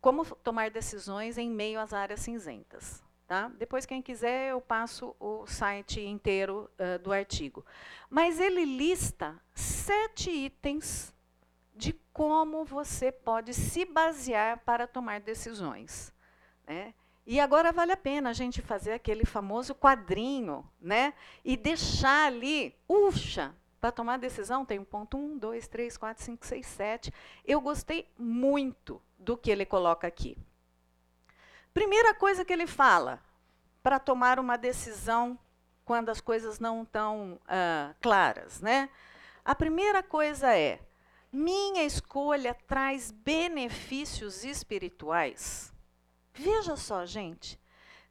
como 0.00 0.24
tomar 0.24 0.70
decisões 0.70 1.36
em 1.36 1.50
meio 1.50 1.80
às 1.80 1.92
áreas 1.92 2.20
cinzentas. 2.20 3.02
Tá? 3.28 3.48
Depois, 3.58 3.84
quem 3.84 4.00
quiser, 4.00 4.52
eu 4.52 4.60
passo 4.60 5.14
o 5.20 5.46
site 5.46 6.00
inteiro 6.00 6.70
uh, 6.78 6.98
do 6.98 7.12
artigo. 7.12 7.62
Mas 8.08 8.40
ele 8.40 8.64
lista 8.64 9.38
sete 9.54 10.30
itens 10.30 11.14
de 11.76 11.92
como 12.10 12.64
você 12.64 13.12
pode 13.12 13.52
se 13.52 13.84
basear 13.84 14.60
para 14.64 14.86
tomar 14.86 15.20
decisões. 15.20 16.10
Né? 16.66 16.94
E 17.26 17.38
agora 17.38 17.70
vale 17.70 17.92
a 17.92 17.98
pena 17.98 18.30
a 18.30 18.32
gente 18.32 18.62
fazer 18.62 18.92
aquele 18.92 19.26
famoso 19.26 19.74
quadrinho, 19.74 20.66
né? 20.80 21.12
E 21.44 21.54
deixar 21.54 22.28
ali, 22.28 22.74
uxa, 22.88 23.54
para 23.78 23.92
tomar 23.92 24.16
decisão 24.16 24.64
tem 24.64 24.78
um 24.78 24.84
ponto 24.84 25.18
1, 25.18 25.36
2, 25.36 25.68
3, 25.68 25.96
4, 25.98 26.24
5, 26.24 26.46
6, 26.46 26.66
7. 26.66 27.14
Eu 27.44 27.60
gostei 27.60 28.10
muito 28.18 29.02
do 29.18 29.36
que 29.36 29.50
ele 29.50 29.66
coloca 29.66 30.06
aqui. 30.06 30.38
Primeira 31.78 32.12
coisa 32.12 32.44
que 32.44 32.52
ele 32.52 32.66
fala, 32.66 33.22
para 33.84 34.00
tomar 34.00 34.40
uma 34.40 34.58
decisão 34.58 35.38
quando 35.84 36.08
as 36.08 36.20
coisas 36.20 36.58
não 36.58 36.82
estão 36.82 37.38
uh, 37.44 37.94
claras, 38.00 38.60
né? 38.60 38.90
A 39.44 39.54
primeira 39.54 40.02
coisa 40.02 40.52
é: 40.52 40.80
minha 41.32 41.84
escolha 41.84 42.52
traz 42.66 43.12
benefícios 43.12 44.42
espirituais. 44.42 45.72
Veja 46.34 46.74
só, 46.74 47.06
gente, 47.06 47.56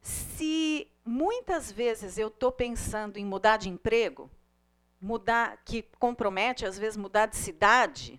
se 0.00 0.90
muitas 1.04 1.70
vezes 1.70 2.16
eu 2.16 2.28
estou 2.28 2.50
pensando 2.50 3.18
em 3.18 3.24
mudar 3.26 3.58
de 3.58 3.68
emprego, 3.68 4.30
mudar, 4.98 5.58
que 5.62 5.82
compromete 5.98 6.64
às 6.64 6.78
vezes 6.78 6.96
mudar 6.96 7.26
de 7.26 7.36
cidade, 7.36 8.18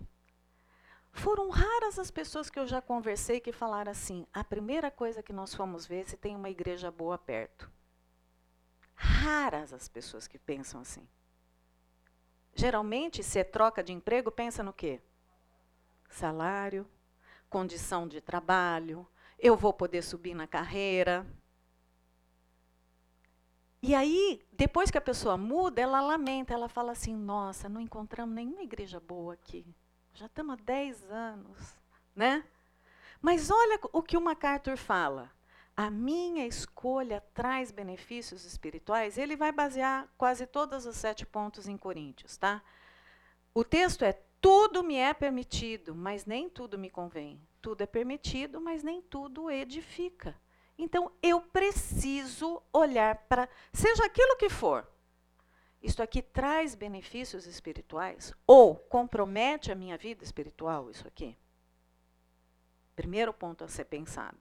foram 1.12 1.50
raras 1.50 1.98
as 1.98 2.10
pessoas 2.10 2.48
que 2.48 2.58
eu 2.58 2.66
já 2.66 2.80
conversei 2.80 3.40
que 3.40 3.52
falaram 3.52 3.90
assim: 3.90 4.26
a 4.32 4.44
primeira 4.44 4.90
coisa 4.90 5.22
que 5.22 5.32
nós 5.32 5.54
fomos 5.54 5.86
ver 5.86 6.02
é 6.02 6.04
se 6.04 6.16
tem 6.16 6.36
uma 6.36 6.50
igreja 6.50 6.90
boa 6.90 7.18
perto. 7.18 7.70
Raras 8.94 9.72
as 9.72 9.88
pessoas 9.88 10.26
que 10.26 10.38
pensam 10.38 10.80
assim. 10.80 11.06
Geralmente, 12.54 13.22
se 13.22 13.38
é 13.38 13.44
troca 13.44 13.82
de 13.82 13.92
emprego, 13.92 14.30
pensa 14.30 14.62
no 14.62 14.72
quê? 14.72 15.00
Salário, 16.08 16.86
condição 17.48 18.06
de 18.06 18.20
trabalho, 18.20 19.06
eu 19.38 19.56
vou 19.56 19.72
poder 19.72 20.02
subir 20.02 20.34
na 20.34 20.46
carreira. 20.46 21.26
E 23.82 23.94
aí, 23.94 24.46
depois 24.52 24.90
que 24.90 24.98
a 24.98 25.00
pessoa 25.00 25.38
muda, 25.38 25.80
ela 25.80 26.00
lamenta, 26.00 26.52
ela 26.52 26.68
fala 26.68 26.92
assim: 26.92 27.14
nossa, 27.14 27.68
não 27.68 27.80
encontramos 27.80 28.34
nenhuma 28.34 28.62
igreja 28.62 29.00
boa 29.00 29.34
aqui. 29.34 29.66
Já 30.20 30.26
estamos 30.26 30.52
há 30.52 30.62
10 30.64 31.10
anos, 31.10 31.78
né? 32.14 32.44
Mas 33.22 33.50
olha 33.50 33.80
o 33.90 34.02
que 34.02 34.18
o 34.18 34.20
MacArthur 34.20 34.76
fala. 34.76 35.32
A 35.74 35.90
minha 35.90 36.46
escolha 36.46 37.24
traz 37.32 37.70
benefícios 37.70 38.44
espirituais. 38.44 39.16
Ele 39.16 39.34
vai 39.34 39.50
basear 39.50 40.06
quase 40.18 40.46
todos 40.46 40.84
os 40.84 40.94
sete 40.94 41.24
pontos 41.24 41.66
em 41.66 41.74
Coríntios, 41.78 42.36
tá? 42.36 42.62
O 43.54 43.64
texto 43.64 44.04
é: 44.04 44.12
tudo 44.42 44.84
me 44.84 44.96
é 44.96 45.14
permitido, 45.14 45.94
mas 45.94 46.26
nem 46.26 46.50
tudo 46.50 46.76
me 46.76 46.90
convém. 46.90 47.40
Tudo 47.62 47.80
é 47.80 47.86
permitido, 47.86 48.60
mas 48.60 48.82
nem 48.82 49.00
tudo 49.00 49.50
edifica. 49.50 50.38
Então, 50.76 51.10
eu 51.22 51.40
preciso 51.40 52.62
olhar 52.70 53.16
para, 53.26 53.48
seja 53.72 54.04
aquilo 54.04 54.36
que 54.36 54.50
for, 54.50 54.86
isto 55.82 56.02
aqui 56.02 56.20
traz 56.22 56.74
benefícios 56.74 57.46
espirituais 57.46 58.32
ou 58.46 58.76
compromete 58.76 59.72
a 59.72 59.74
minha 59.74 59.96
vida 59.96 60.22
espiritual, 60.22 60.90
isso 60.90 61.06
aqui? 61.06 61.36
Primeiro 62.94 63.32
ponto 63.32 63.64
a 63.64 63.68
ser 63.68 63.86
pensado. 63.86 64.38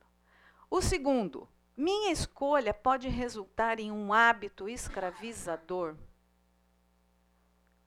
O 0.69 0.81
segundo, 0.81 1.47
minha 1.75 2.11
escolha 2.11 2.73
pode 2.73 3.07
resultar 3.07 3.79
em 3.79 3.91
um 3.91 4.11
hábito 4.11 4.67
escravizador. 4.67 5.95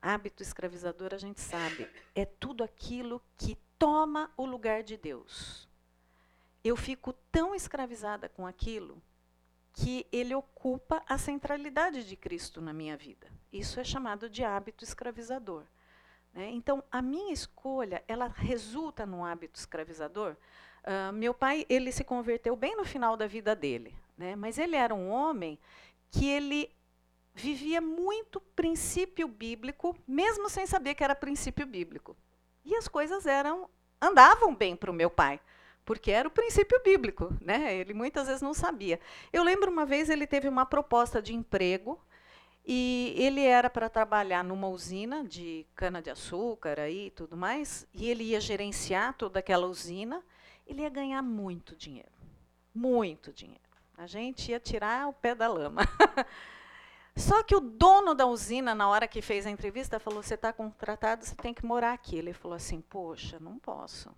Hábito 0.01 0.41
escravizador, 0.41 1.13
a 1.13 1.17
gente 1.17 1.39
sabe, 1.39 1.89
é 2.13 2.25
tudo 2.25 2.63
aquilo 2.63 3.21
que 3.37 3.57
toma 3.77 4.31
o 4.35 4.45
lugar 4.45 4.83
de 4.83 4.97
Deus 4.97 5.67
eu 6.63 6.77
fico 6.77 7.11
tão 7.31 7.53
escravizada 7.53 8.29
com 8.29 8.47
aquilo 8.47 9.01
que 9.73 10.07
ele 10.11 10.33
ocupa 10.33 11.03
a 11.07 11.17
centralidade 11.17 12.07
de 12.07 12.15
Cristo 12.15 12.61
na 12.61 12.71
minha 12.71 12.95
vida. 12.95 13.27
Isso 13.53 13.79
é 13.79 13.83
chamado 13.83 14.27
de 14.27 14.43
hábito 14.43 14.83
escravizador. 14.83 15.63
Né? 16.33 16.49
Então, 16.49 16.83
a 16.91 17.03
minha 17.03 17.31
escolha, 17.31 18.03
ela 18.07 18.27
resulta 18.27 19.05
num 19.05 19.23
hábito 19.23 19.59
escravizador. 19.59 20.35
Uh, 20.83 21.13
meu 21.13 21.35
pai, 21.35 21.63
ele 21.69 21.91
se 21.91 22.03
converteu 22.03 22.55
bem 22.55 22.75
no 22.75 22.83
final 22.83 23.15
da 23.15 23.27
vida 23.27 23.55
dele, 23.55 23.95
né? 24.17 24.35
mas 24.35 24.57
ele 24.57 24.75
era 24.75 24.93
um 24.93 25.07
homem 25.09 25.59
que 26.09 26.27
ele 26.27 26.69
vivia 27.35 27.79
muito 27.79 28.41
princípio 28.41 29.27
bíblico, 29.27 29.95
mesmo 30.07 30.49
sem 30.49 30.65
saber 30.65 30.95
que 30.95 31.03
era 31.03 31.15
princípio 31.15 31.65
bíblico. 31.65 32.17
E 32.65 32.75
as 32.75 32.87
coisas 32.87 33.27
eram 33.27 33.69
andavam 34.01 34.53
bem 34.53 34.75
para 34.75 34.91
o 34.91 34.93
meu 34.93 35.09
pai 35.09 35.39
porque 35.85 36.11
era 36.11 36.27
o 36.27 36.31
princípio 36.31 36.81
bíblico, 36.81 37.35
né? 37.41 37.75
Ele 37.75 37.93
muitas 37.93 38.27
vezes 38.27 38.41
não 38.41 38.53
sabia. 38.53 38.99
Eu 39.31 39.43
lembro 39.43 39.69
uma 39.69 39.85
vez 39.85 40.09
ele 40.09 40.25
teve 40.25 40.47
uma 40.47 40.65
proposta 40.65 41.21
de 41.21 41.33
emprego 41.33 41.99
e 42.65 43.13
ele 43.17 43.41
era 43.41 43.69
para 43.69 43.89
trabalhar 43.89 44.43
numa 44.43 44.67
usina 44.67 45.23
de 45.23 45.65
cana 45.75 46.01
de 46.01 46.09
açúcar 46.09 46.79
aí 46.79 47.11
tudo 47.11 47.35
mais, 47.35 47.87
e 47.93 48.09
ele 48.09 48.23
ia 48.23 48.39
gerenciar 48.39 49.13
toda 49.13 49.39
aquela 49.39 49.67
usina. 49.67 50.23
Ele 50.65 50.81
ia 50.81 50.89
ganhar 50.89 51.21
muito 51.21 51.75
dinheiro, 51.75 52.11
muito 52.73 53.33
dinheiro. 53.33 53.61
A 53.97 54.07
gente 54.07 54.51
ia 54.51 54.59
tirar 54.59 55.07
o 55.07 55.13
pé 55.13 55.35
da 55.35 55.47
lama. 55.47 55.81
Só 57.15 57.43
que 57.43 57.55
o 57.55 57.59
dono 57.59 58.15
da 58.15 58.25
usina, 58.25 58.73
na 58.73 58.89
hora 58.89 59.07
que 59.07 59.21
fez 59.21 59.45
a 59.45 59.51
entrevista, 59.51 59.99
falou: 59.99 60.23
Você 60.23 60.33
está 60.33 60.51
contratado, 60.51 61.23
você 61.23 61.35
tem 61.35 61.53
que 61.53 61.65
morar 61.65 61.93
aqui. 61.93 62.17
Ele 62.17 62.33
falou 62.33 62.55
assim: 62.55 62.81
Poxa, 62.81 63.39
não 63.39 63.59
posso 63.59 64.09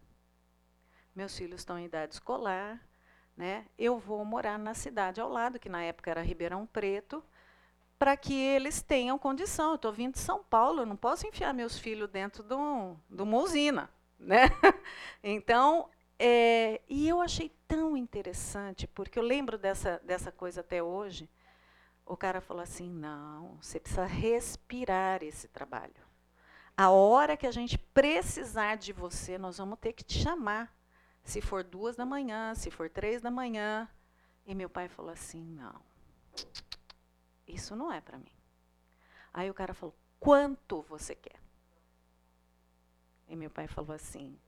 meus 1.16 1.38
filhos 1.38 1.62
estão 1.62 1.80
em 1.80 1.86
idade 1.86 2.14
escolar, 2.14 2.80
né? 3.38 3.66
Eu 3.80 3.98
vou 3.98 4.24
morar 4.26 4.60
na 4.60 4.74
cidade 4.74 5.22
ao 5.22 5.30
lado, 5.30 5.60
que 5.60 5.70
na 5.70 5.82
época 5.82 6.12
era 6.12 6.22
Ribeirão 6.22 6.68
Preto, 6.68 7.24
para 8.06 8.16
que 8.16 8.36
eles 8.36 8.84
tenham 8.84 9.18
condição. 9.18 9.70
Eu 9.70 9.76
estou 9.78 9.92
vindo 9.92 10.14
de 10.14 10.20
São 10.20 10.44
Paulo, 10.44 10.82
eu 10.82 10.86
não 10.86 10.96
posso 10.96 11.26
enfiar 11.26 11.52
meus 11.56 11.80
filhos 11.80 12.08
dentro 12.08 12.44
de, 12.44 12.54
um, 12.54 12.96
de 13.10 13.24
uma 13.24 13.38
usina, 13.40 13.90
né? 14.20 14.42
então, 15.24 15.90
é, 16.20 16.84
e 16.88 17.10
eu 17.10 17.20
achei 17.20 17.52
tão 17.68 17.98
interessante, 17.98 18.86
porque 18.86 19.18
eu 19.18 19.24
lembro 19.24 19.58
dessa, 19.58 20.00
dessa 20.04 20.32
coisa 20.32 20.62
até 20.62 20.84
hoje. 20.84 21.28
O 22.06 22.16
cara 22.16 22.40
falou 22.42 22.62
assim: 22.62 22.88
não, 22.88 23.58
você 23.60 23.80
precisa 23.80 24.06
respirar 24.06 25.24
esse 25.24 25.48
trabalho. 25.48 26.06
A 26.78 26.92
hora 26.92 27.36
que 27.36 27.48
a 27.48 27.52
gente 27.52 27.76
precisar 27.76 28.76
de 28.76 28.94
você, 28.94 29.36
nós 29.40 29.58
vamos 29.58 29.80
ter 29.80 29.94
que 29.94 30.04
te 30.04 30.20
chamar 30.22 30.72
se 31.24 31.42
for 31.42 31.64
duas 31.64 31.96
da 31.96 32.06
manhã, 32.06 32.54
se 32.54 32.70
for 32.70 32.88
três 32.88 33.20
da 33.20 33.32
manhã. 33.32 33.90
E 34.46 34.54
meu 34.54 34.70
pai 34.70 34.88
falou 34.88 35.12
assim: 35.12 35.44
não, 35.44 35.82
isso 37.48 37.76
não 37.76 37.92
é 37.92 38.02
para 38.02 38.18
mim. 38.18 38.32
Aí 39.34 39.50
o 39.50 39.54
cara 39.54 39.74
falou: 39.74 39.96
quanto 40.20 40.82
você 40.84 41.16
quer? 41.16 41.40
E 43.28 43.36
meu 43.36 43.50
pai 43.50 43.68
falou 43.68 43.94
assim: 43.94 44.40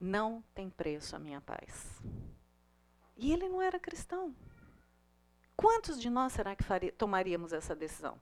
não 0.00 0.42
tem 0.54 0.68
preço 0.68 1.14
a 1.14 1.18
minha 1.18 1.40
paz. 1.40 2.02
E 3.16 3.32
ele 3.32 3.48
não 3.48 3.62
era 3.62 3.78
cristão. 3.78 4.34
Quantos 5.56 6.00
de 6.00 6.10
nós 6.10 6.32
será 6.32 6.56
que 6.56 6.64
faria, 6.64 6.90
tomaríamos 6.92 7.52
essa 7.52 7.74
decisão? 7.74 8.20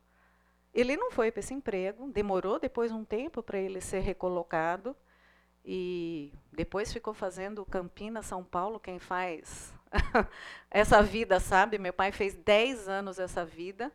Ele 0.74 0.96
não 0.96 1.10
foi 1.10 1.32
para 1.32 1.40
esse 1.40 1.54
emprego, 1.54 2.10
demorou 2.12 2.58
depois 2.58 2.92
um 2.92 3.04
tempo 3.04 3.42
para 3.42 3.58
ele 3.58 3.80
ser 3.80 4.00
recolocado. 4.00 4.94
E 5.64 6.32
depois 6.52 6.92
ficou 6.92 7.12
fazendo 7.12 7.64
Campinas, 7.66 8.26
São 8.26 8.42
Paulo, 8.42 8.80
quem 8.80 8.98
faz 8.98 9.72
essa 10.70 11.02
vida, 11.02 11.40
sabe? 11.40 11.78
Meu 11.78 11.92
pai 11.92 12.12
fez 12.12 12.34
10 12.34 12.88
anos 12.88 13.18
essa 13.18 13.44
vida 13.44 13.92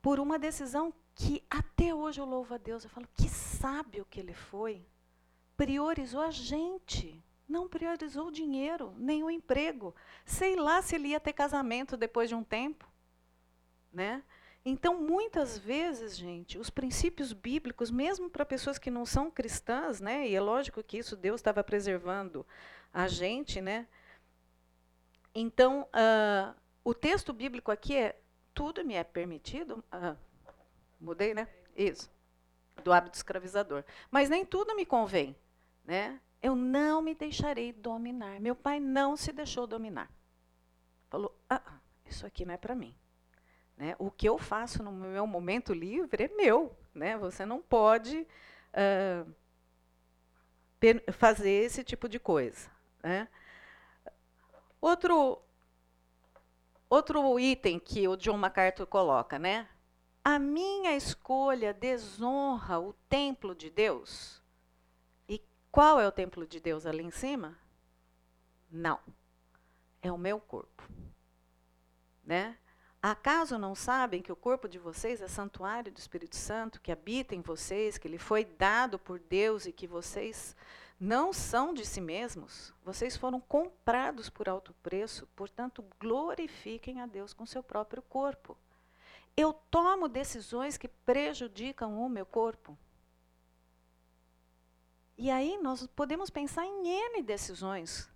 por 0.00 0.20
uma 0.20 0.38
decisão 0.38 0.92
que 1.14 1.42
até 1.50 1.94
hoje 1.94 2.20
eu 2.20 2.24
louvo 2.24 2.54
a 2.54 2.58
Deus. 2.58 2.84
Eu 2.84 2.90
falo, 2.90 3.08
que 3.14 3.28
sábio 3.28 4.06
que 4.08 4.20
ele 4.20 4.34
foi. 4.34 4.86
Priorizou 5.56 6.20
a 6.22 6.30
gente, 6.30 7.22
não 7.48 7.68
priorizou 7.68 8.28
o 8.28 8.32
dinheiro, 8.32 8.94
nem 8.96 9.24
o 9.24 9.30
emprego. 9.30 9.94
Sei 10.24 10.54
lá 10.54 10.80
se 10.80 10.94
ele 10.94 11.08
ia 11.08 11.20
ter 11.20 11.32
casamento 11.32 11.96
depois 11.96 12.28
de 12.28 12.34
um 12.34 12.44
tempo, 12.44 12.88
né? 13.92 14.22
Então, 14.64 15.00
muitas 15.00 15.56
vezes, 15.56 16.16
gente, 16.16 16.58
os 16.58 16.68
princípios 16.68 17.32
bíblicos, 17.32 17.90
mesmo 17.90 18.28
para 18.28 18.44
pessoas 18.44 18.78
que 18.78 18.90
não 18.90 19.06
são 19.06 19.30
cristãs, 19.30 20.00
né, 20.00 20.28
e 20.28 20.34
é 20.34 20.40
lógico 20.40 20.82
que 20.82 20.98
isso 20.98 21.16
Deus 21.16 21.40
estava 21.40 21.64
preservando 21.64 22.46
a 22.92 23.08
gente, 23.08 23.60
né? 23.60 23.86
Então, 25.40 25.82
uh, 25.82 26.52
o 26.82 26.92
texto 26.92 27.32
bíblico 27.32 27.70
aqui 27.70 27.96
é 27.96 28.20
tudo 28.52 28.84
me 28.84 28.94
é 28.94 29.04
permitido. 29.04 29.84
Uh, 29.92 30.16
mudei, 31.00 31.32
né? 31.32 31.46
Isso. 31.76 32.10
Do 32.82 32.92
hábito 32.92 33.16
escravizador. 33.16 33.84
Mas 34.10 34.28
nem 34.28 34.44
tudo 34.44 34.74
me 34.74 34.84
convém, 34.84 35.36
né? 35.84 36.20
Eu 36.42 36.56
não 36.56 37.00
me 37.00 37.14
deixarei 37.14 37.72
dominar. 37.72 38.40
Meu 38.40 38.56
pai 38.56 38.80
não 38.80 39.16
se 39.16 39.32
deixou 39.32 39.64
dominar. 39.64 40.10
Falou: 41.08 41.32
ah, 41.48 41.78
isso 42.04 42.26
aqui 42.26 42.44
não 42.44 42.54
é 42.54 42.56
para 42.56 42.74
mim. 42.74 42.92
Né? 43.76 43.94
O 43.96 44.10
que 44.10 44.28
eu 44.28 44.38
faço 44.38 44.82
no 44.82 44.90
meu 44.90 45.24
momento 45.24 45.72
livre 45.72 46.24
é 46.24 46.28
meu. 46.28 46.76
Né? 46.92 47.16
Você 47.16 47.46
não 47.46 47.62
pode 47.62 48.26
uh, 48.74 49.34
fazer 51.12 51.50
esse 51.50 51.84
tipo 51.84 52.08
de 52.08 52.18
coisa. 52.18 52.68
Né? 53.00 53.28
Outro, 54.80 55.42
outro 56.88 57.38
item 57.38 57.78
que 57.78 58.06
o 58.06 58.16
John 58.16 58.36
MacArthur 58.36 58.86
coloca, 58.86 59.38
né? 59.38 59.68
A 60.24 60.38
minha 60.38 60.94
escolha 60.94 61.72
desonra 61.72 62.78
o 62.78 62.92
templo 63.08 63.54
de 63.54 63.70
Deus. 63.70 64.42
E 65.28 65.42
qual 65.70 66.00
é 66.00 66.06
o 66.06 66.12
templo 66.12 66.46
de 66.46 66.60
Deus 66.60 66.86
ali 66.86 67.02
em 67.02 67.10
cima? 67.10 67.58
Não. 68.70 69.00
É 70.02 70.12
o 70.12 70.18
meu 70.18 70.38
corpo. 70.38 70.82
Né? 72.22 72.58
Acaso 73.00 73.56
não 73.56 73.74
sabem 73.74 74.20
que 74.20 74.32
o 74.32 74.36
corpo 74.36 74.68
de 74.68 74.78
vocês 74.78 75.22
é 75.22 75.28
santuário 75.28 75.90
do 75.90 75.98
Espírito 75.98 76.36
Santo, 76.36 76.80
que 76.80 76.92
habita 76.92 77.34
em 77.34 77.40
vocês, 77.40 77.96
que 77.96 78.06
ele 78.06 78.18
foi 78.18 78.44
dado 78.44 78.98
por 78.98 79.18
Deus 79.18 79.66
e 79.66 79.72
que 79.72 79.86
vocês 79.86 80.54
não 80.98 81.32
são 81.32 81.72
de 81.72 81.84
si 81.84 82.00
mesmos? 82.00 82.74
Vocês 82.84 83.16
foram 83.16 83.40
comprados 83.40 84.28
por 84.28 84.48
alto 84.48 84.74
preço, 84.82 85.26
portanto, 85.36 85.84
glorifiquem 86.00 87.00
a 87.00 87.06
Deus 87.06 87.32
com 87.32 87.46
seu 87.46 87.62
próprio 87.62 88.02
corpo. 88.02 88.56
Eu 89.36 89.52
tomo 89.52 90.08
decisões 90.08 90.76
que 90.76 90.88
prejudicam 90.88 92.00
o 92.00 92.08
meu 92.08 92.26
corpo. 92.26 92.76
E 95.16 95.30
aí 95.30 95.58
nós 95.62 95.86
podemos 95.88 96.30
pensar 96.30 96.64
em 96.64 96.88
N 96.88 97.22
decisões 97.22 98.10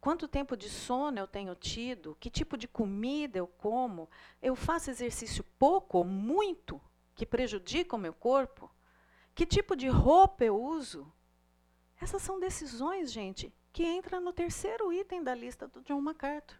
Quanto 0.00 0.26
tempo 0.26 0.56
de 0.56 0.68
sono 0.70 1.18
eu 1.18 1.26
tenho 1.26 1.54
tido? 1.54 2.16
Que 2.18 2.30
tipo 2.30 2.56
de 2.56 2.66
comida 2.66 3.38
eu 3.38 3.46
como? 3.46 4.08
Eu 4.40 4.56
faço 4.56 4.90
exercício 4.90 5.44
pouco 5.58 5.98
ou 5.98 6.04
muito 6.04 6.80
que 7.14 7.26
prejudica 7.26 7.94
o 7.94 7.98
meu 7.98 8.14
corpo? 8.14 8.70
Que 9.34 9.44
tipo 9.44 9.76
de 9.76 9.88
roupa 9.88 10.42
eu 10.42 10.58
uso? 10.58 11.12
Essas 12.00 12.22
são 12.22 12.40
decisões, 12.40 13.12
gente, 13.12 13.52
que 13.72 13.84
entram 13.84 14.20
no 14.20 14.32
terceiro 14.32 14.92
item 14.92 15.22
da 15.22 15.34
lista 15.34 15.68
do 15.68 15.82
John 15.82 16.00
MacArthur. 16.00 16.58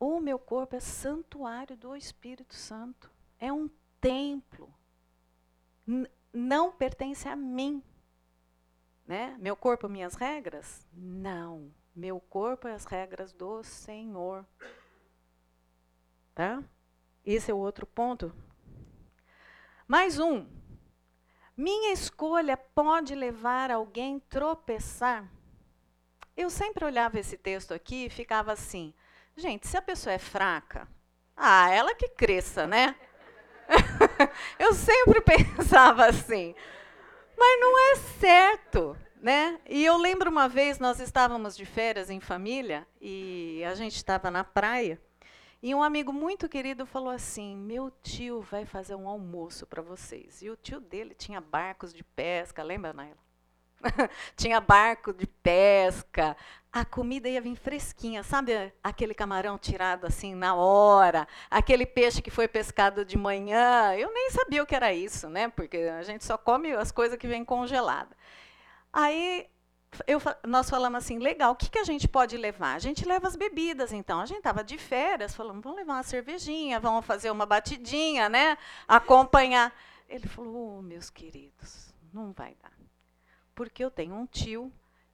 O 0.00 0.18
meu 0.18 0.38
corpo 0.38 0.74
é 0.74 0.80
santuário 0.80 1.76
do 1.76 1.94
Espírito 1.94 2.54
Santo. 2.54 3.10
É 3.38 3.52
um 3.52 3.70
templo. 4.00 4.72
N 5.86 6.08
não 6.32 6.72
pertence 6.72 7.28
a 7.28 7.36
mim. 7.36 7.82
Né? 9.06 9.36
Meu 9.38 9.54
corpo, 9.54 9.88
minhas 9.88 10.14
regras? 10.14 10.86
Não. 10.92 11.70
Meu 11.94 12.18
corpo 12.18 12.66
é 12.66 12.72
as 12.72 12.86
regras 12.86 13.32
do 13.32 13.62
Senhor. 13.62 14.46
Tá? 16.34 16.64
Esse 17.24 17.50
é 17.50 17.54
o 17.54 17.58
outro 17.58 17.86
ponto. 17.86 18.34
Mais 19.86 20.18
um. 20.18 20.46
Minha 21.56 21.92
escolha 21.92 22.56
pode 22.56 23.14
levar 23.14 23.70
alguém 23.70 24.18
tropeçar? 24.18 25.28
Eu 26.34 26.48
sempre 26.48 26.84
olhava 26.84 27.18
esse 27.20 27.36
texto 27.36 27.74
aqui 27.74 28.06
e 28.06 28.10
ficava 28.10 28.52
assim: 28.52 28.94
gente, 29.36 29.66
se 29.66 29.76
a 29.76 29.82
pessoa 29.82 30.14
é 30.14 30.18
fraca, 30.18 30.88
ah, 31.36 31.70
ela 31.70 31.94
que 31.94 32.08
cresça, 32.08 32.66
né? 32.66 32.96
eu 34.58 34.72
sempre 34.72 35.20
pensava 35.22 36.06
assim. 36.06 36.54
Mas 37.36 37.60
não 37.60 37.78
é 37.78 37.96
certo, 38.18 38.96
né? 39.20 39.60
E 39.68 39.84
eu 39.84 39.98
lembro 39.98 40.30
uma 40.30 40.48
vez 40.48 40.78
nós 40.78 41.00
estávamos 41.00 41.54
de 41.54 41.66
férias 41.66 42.08
em 42.08 42.20
família 42.20 42.86
e 42.98 43.62
a 43.64 43.74
gente 43.74 43.96
estava 43.96 44.30
na 44.30 44.42
praia 44.42 44.98
e 45.62 45.74
um 45.74 45.82
amigo 45.82 46.12
muito 46.12 46.48
querido 46.48 46.84
falou 46.84 47.10
assim: 47.10 47.56
Meu 47.56 47.90
tio 48.02 48.40
vai 48.40 48.66
fazer 48.66 48.96
um 48.96 49.08
almoço 49.08 49.64
para 49.64 49.80
vocês. 49.80 50.42
E 50.42 50.50
o 50.50 50.56
tio 50.56 50.80
dele 50.80 51.14
tinha 51.14 51.40
barcos 51.40 51.94
de 51.94 52.02
pesca, 52.02 52.62
lembra, 52.64 52.92
Naila? 52.92 53.22
tinha 54.36 54.60
barco 54.60 55.12
de 55.12 55.26
pesca, 55.26 56.36
a 56.72 56.84
comida 56.84 57.28
ia 57.28 57.40
vir 57.40 57.56
fresquinha, 57.56 58.22
sabe 58.22 58.72
aquele 58.82 59.14
camarão 59.14 59.58
tirado 59.58 60.06
assim 60.06 60.34
na 60.34 60.54
hora, 60.54 61.26
aquele 61.50 61.84
peixe 61.84 62.22
que 62.22 62.30
foi 62.30 62.48
pescado 62.48 63.04
de 63.04 63.16
manhã. 63.16 63.94
Eu 63.94 64.12
nem 64.12 64.30
sabia 64.30 64.62
o 64.62 64.66
que 64.66 64.74
era 64.74 64.92
isso, 64.92 65.28
né? 65.28 65.48
Porque 65.48 65.76
a 65.76 66.02
gente 66.02 66.24
só 66.24 66.36
come 66.36 66.72
as 66.72 66.90
coisas 66.90 67.18
que 67.18 67.26
vêm 67.26 67.44
congeladas. 67.44 68.16
Aí 68.92 69.48
eu, 70.06 70.20
nós 70.46 70.70
falamos 70.70 70.98
assim, 70.98 71.18
legal, 71.18 71.52
o 71.52 71.56
que, 71.56 71.70
que 71.70 71.78
a 71.78 71.84
gente 71.84 72.08
pode 72.08 72.36
levar? 72.36 72.74
A 72.74 72.78
gente 72.78 73.04
leva 73.04 73.28
as 73.28 73.36
bebidas, 73.36 73.92
então. 73.92 74.20
A 74.20 74.26
gente 74.26 74.38
estava 74.38 74.64
de 74.64 74.78
férias, 74.78 75.34
falamos, 75.34 75.62
vamos 75.62 75.78
levar 75.78 75.94
uma 75.94 76.02
cervejinha, 76.02 76.80
vamos 76.80 77.04
fazer 77.04 77.30
uma 77.30 77.44
batidinha, 77.44 78.28
né? 78.28 78.56
Acompanhar. 78.88 79.74
Ele 80.08 80.26
falou, 80.26 80.78
oh, 80.78 80.82
meus 80.82 81.10
queridos, 81.10 81.94
não 82.12 82.32
vai 82.32 82.54
dar. 82.62 82.72
Porque 83.54 83.84
eu 83.84 83.90
tenho 83.90 84.14
um 84.14 84.26
tio 84.26 84.72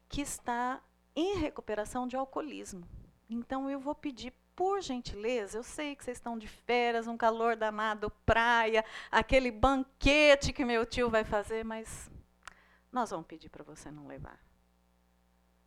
que 0.08 0.20
está 0.20 0.80
em 1.14 1.38
recuperação 1.38 2.06
de 2.06 2.16
alcoolismo. 2.16 2.88
Então 3.28 3.68
eu 3.68 3.80
vou 3.80 3.94
pedir, 3.94 4.32
por 4.54 4.80
gentileza, 4.80 5.58
eu 5.58 5.62
sei 5.62 5.96
que 5.96 6.04
vocês 6.04 6.16
estão 6.16 6.38
de 6.38 6.46
férias, 6.46 7.06
um 7.06 7.16
calor 7.16 7.56
danado, 7.56 8.10
praia, 8.24 8.84
aquele 9.10 9.50
banquete 9.50 10.52
que 10.52 10.64
meu 10.64 10.86
tio 10.86 11.10
vai 11.10 11.24
fazer, 11.24 11.64
mas 11.64 12.10
nós 12.92 13.10
vamos 13.10 13.26
pedir 13.26 13.48
para 13.48 13.64
você 13.64 13.90
não 13.90 14.06
levar. 14.06 14.47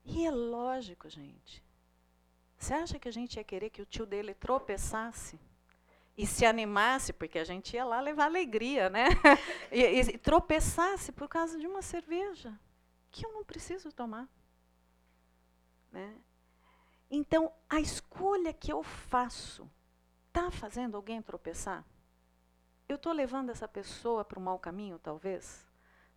E 0.03 0.25
é 0.25 0.31
lógico, 0.31 1.09
gente. 1.09 1.63
Você 2.57 2.73
acha 2.73 2.99
que 2.99 3.07
a 3.07 3.11
gente 3.11 3.37
ia 3.37 3.43
querer 3.43 3.69
que 3.69 3.81
o 3.81 3.85
tio 3.85 4.05
dele 4.05 4.33
tropeçasse? 4.33 5.39
E 6.17 6.27
se 6.27 6.45
animasse, 6.45 7.13
porque 7.13 7.39
a 7.39 7.43
gente 7.43 7.75
ia 7.75 7.85
lá 7.85 7.99
levar 7.99 8.25
alegria, 8.25 8.89
né? 8.89 9.05
e, 9.71 9.81
e 9.81 10.17
tropeçasse 10.17 11.11
por 11.11 11.27
causa 11.27 11.57
de 11.57 11.65
uma 11.65 11.81
cerveja, 11.81 12.53
que 13.09 13.25
eu 13.25 13.31
não 13.31 13.43
preciso 13.43 13.91
tomar. 13.91 14.27
Né? 15.91 16.15
Então, 17.09 17.51
a 17.69 17.79
escolha 17.79 18.53
que 18.53 18.71
eu 18.71 18.83
faço 18.83 19.69
está 20.27 20.51
fazendo 20.51 20.95
alguém 20.95 21.21
tropeçar? 21.21 21.85
Eu 22.87 22.95
estou 22.95 23.13
levando 23.13 23.49
essa 23.49 23.67
pessoa 23.67 24.23
para 24.23 24.37
o 24.37 24.41
mau 24.41 24.59
caminho, 24.59 24.99
talvez? 24.99 25.65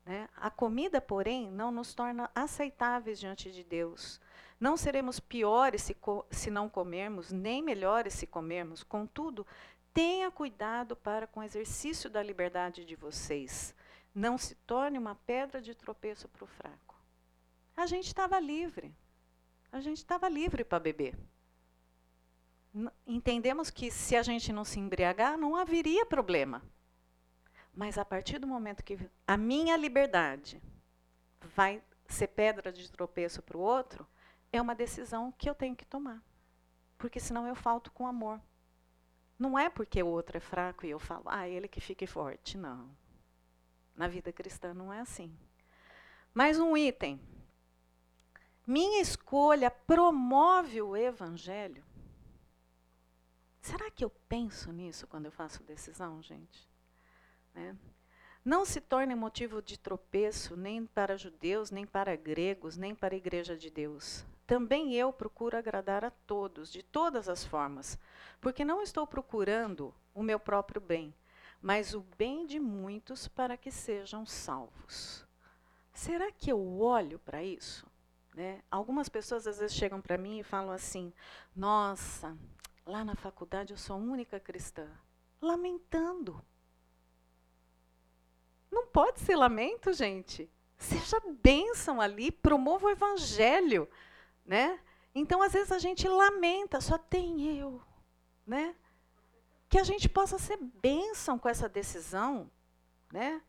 Né? 0.05 0.29
A 0.37 0.51
comida, 0.51 1.01
porém, 1.01 1.51
não 1.51 1.71
nos 1.71 1.95
torna 1.95 2.31
aceitáveis 2.35 3.19
diante 3.19 3.51
de 3.51 3.65
Deus. 3.65 4.21
Não 4.61 4.77
seremos 4.77 5.19
piores 5.19 5.83
se, 5.83 5.97
se 6.31 6.51
não 6.51 6.69
comermos, 6.69 7.33
nem 7.33 7.63
melhores 7.63 8.15
se 8.15 8.27
comermos. 8.27 8.83
Contudo, 8.83 9.47
tenha 9.93 10.31
cuidado 10.31 10.95
para 10.95 11.27
com 11.27 11.41
o 11.41 11.43
exercício 11.43 12.11
da 12.11 12.23
liberdade 12.23 12.85
de 12.85 12.97
vocês. 12.97 13.75
Não 14.15 14.37
se 14.39 14.55
torne 14.55 14.99
uma 14.99 15.15
pedra 15.15 15.61
de 15.61 15.75
tropeço 15.75 16.29
para 16.29 16.45
o 16.45 16.47
fraco. 16.47 16.95
A 17.77 17.87
gente 17.87 18.07
estava 18.07 18.39
livre. 18.39 18.95
A 19.73 19.81
gente 19.81 19.99
estava 19.99 20.29
livre 20.29 20.65
para 20.65 20.79
beber. 20.79 21.19
Entendemos 23.07 23.71
que 23.71 23.91
se 23.91 24.17
a 24.17 24.23
gente 24.23 24.53
não 24.53 24.65
se 24.65 24.79
embriagar, 24.79 25.37
não 25.37 25.57
haveria 25.57 26.07
problema. 26.07 26.63
Mas 27.75 27.99
a 27.99 28.05
partir 28.05 28.39
do 28.39 28.47
momento 28.47 28.85
que 28.85 28.99
a 29.27 29.37
minha 29.37 29.77
liberdade 29.77 30.63
vai 31.41 31.83
ser 32.07 32.29
pedra 32.29 32.73
de 32.73 32.91
tropeço 32.91 33.43
para 33.43 33.57
o 33.57 33.61
outro, 33.61 34.07
é 34.53 34.61
uma 34.61 34.75
decisão 34.75 35.33
que 35.33 35.51
eu 35.51 35.55
tenho 35.55 35.75
que 35.75 35.85
tomar. 35.85 36.23
Porque 36.97 37.19
senão 37.19 37.47
eu 37.47 37.55
falto 37.55 37.91
com 37.91 38.07
amor. 38.07 38.41
Não 39.37 39.59
é 39.59 39.69
porque 39.69 40.03
o 40.03 40.07
outro 40.07 40.37
é 40.37 40.41
fraco 40.41 40.87
e 40.87 40.91
eu 40.91 41.01
falo, 41.01 41.25
ah, 41.27 41.49
ele 41.49 41.67
que 41.67 41.81
fique 41.81 42.07
forte. 42.07 42.57
Não. 42.57 42.97
Na 43.97 44.07
vida 44.07 44.33
cristã 44.33 44.73
não 44.73 44.93
é 44.93 45.01
assim. 45.01 45.37
Mais 46.33 46.59
um 46.59 46.77
item. 46.77 47.21
Minha 48.67 49.03
escolha 49.03 49.71
promove 49.71 50.81
o 50.81 50.97
evangelho. 50.97 51.85
Será 53.61 53.91
que 53.91 54.05
eu 54.05 54.11
penso 54.29 54.71
nisso 54.73 55.07
quando 55.07 55.27
eu 55.27 55.33
faço 55.33 55.63
decisão, 55.65 56.23
gente? 56.23 56.69
Né? 57.55 57.77
Não 58.45 58.65
se 58.65 58.81
torne 58.81 59.15
motivo 59.15 59.63
de 59.63 59.79
tropeço 59.79 60.55
nem 60.57 60.85
para 60.85 61.17
judeus, 61.17 61.71
nem 61.71 61.87
para 61.87 62.15
gregos, 62.15 62.77
nem 62.77 62.95
para 62.95 63.15
a 63.15 63.17
igreja 63.17 63.57
de 63.57 63.71
Deus. 63.71 64.27
Também 64.47 64.95
eu 64.95 65.11
procuro 65.13 65.57
agradar 65.57 66.05
a 66.05 66.11
todos, 66.11 66.71
de 66.71 66.83
todas 66.83 67.29
as 67.29 67.45
formas, 67.45 67.99
porque 68.43 68.63
não 68.63 68.83
estou 68.83 69.07
procurando 69.07 69.95
o 70.13 70.23
meu 70.23 70.39
próprio 70.39 70.81
bem, 70.81 71.15
mas 71.63 71.95
o 71.95 72.01
bem 72.19 72.45
de 72.45 72.61
muitos 72.61 73.27
para 73.27 73.57
que 73.57 73.71
sejam 73.71 74.27
salvos. 74.27 75.27
Será 75.95 76.31
que 76.31 76.53
eu 76.53 76.79
olho 76.79 77.19
para 77.21 77.43
isso? 77.43 77.87
Né? 78.35 78.63
Algumas 78.71 79.09
pessoas 79.09 79.47
às 79.47 79.59
vezes 79.59 79.75
chegam 79.75 80.03
para 80.03 80.19
mim 80.19 80.41
e 80.41 80.45
falam 80.45 80.73
assim: 80.73 81.13
Nossa, 81.57 82.37
lá 82.85 83.03
na 83.05 83.15
faculdade 83.15 83.73
eu 83.73 83.79
sou 83.79 83.95
a 83.95 83.99
única 83.99 84.39
cristã. 84.39 84.91
Lamentando. 85.41 86.45
Não 88.75 88.87
pode 88.87 89.21
ser 89.21 89.37
lamento, 89.37 89.93
gente. 89.93 90.51
Seja 90.77 91.21
bênção 91.41 92.01
ali, 92.01 92.33
promova 92.33 92.87
o 92.87 92.91
evangelho, 92.91 93.89
né? 94.45 94.81
Então, 95.15 95.41
às 95.41 95.53
vezes 95.53 95.71
a 95.71 95.79
gente 95.79 96.09
lamenta, 96.09 96.81
só 96.81 96.99
tem 96.99 97.57
eu, 97.57 97.81
né? 98.45 98.75
Que 99.69 99.79
a 99.79 99.85
gente 99.85 100.09
possa 100.09 100.39
ser 100.39 100.57
bênção 100.57 101.39
com 101.39 101.49
essa 101.49 101.69
decisão, 101.69 102.51
né? 103.13 103.41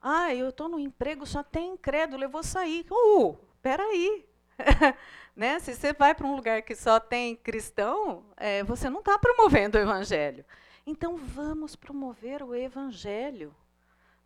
Ah, 0.00 0.34
eu 0.34 0.48
estou 0.48 0.68
no 0.68 0.78
emprego, 0.78 1.26
só 1.26 1.42
tem 1.42 1.74
incrédulo, 1.74 2.24
eu 2.24 2.30
vou 2.30 2.42
sair. 2.42 2.86
Uh, 2.90 3.36
peraí. 3.60 4.26
né? 5.36 5.58
Se 5.58 5.74
você 5.74 5.92
vai 5.92 6.14
para 6.14 6.26
um 6.26 6.34
lugar 6.34 6.62
que 6.62 6.74
só 6.74 6.98
tem 6.98 7.36
cristão, 7.36 8.24
é, 8.36 8.64
você 8.64 8.88
não 8.88 9.00
está 9.00 9.18
promovendo 9.18 9.76
o 9.76 9.80
evangelho. 9.80 10.44
Então, 10.86 11.16
vamos 11.16 11.76
promover 11.76 12.42
o 12.42 12.54
evangelho. 12.54 13.54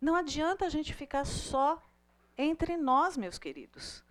Não 0.01 0.15
adianta 0.15 0.65
a 0.65 0.69
gente 0.69 0.93
ficar 0.95 1.23
só 1.25 1.81
entre 2.35 2.75
nós, 2.75 3.15
meus 3.15 3.37
queridos. 3.37 4.03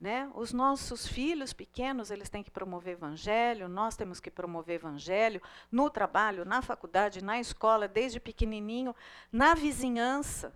Né? 0.00 0.30
Os 0.34 0.52
nossos 0.52 1.06
filhos 1.06 1.52
pequenos, 1.52 2.10
eles 2.10 2.30
têm 2.30 2.42
que 2.42 2.50
promover 2.50 2.94
evangelho, 2.94 3.68
nós 3.68 3.96
temos 3.96 4.18
que 4.18 4.30
promover 4.30 4.76
evangelho 4.76 5.40
no 5.70 5.90
trabalho, 5.90 6.44
na 6.44 6.62
faculdade, 6.62 7.22
na 7.22 7.38
escola, 7.38 7.86
desde 7.86 8.18
pequenininho, 8.18 8.96
na 9.30 9.54
vizinhança. 9.54 10.54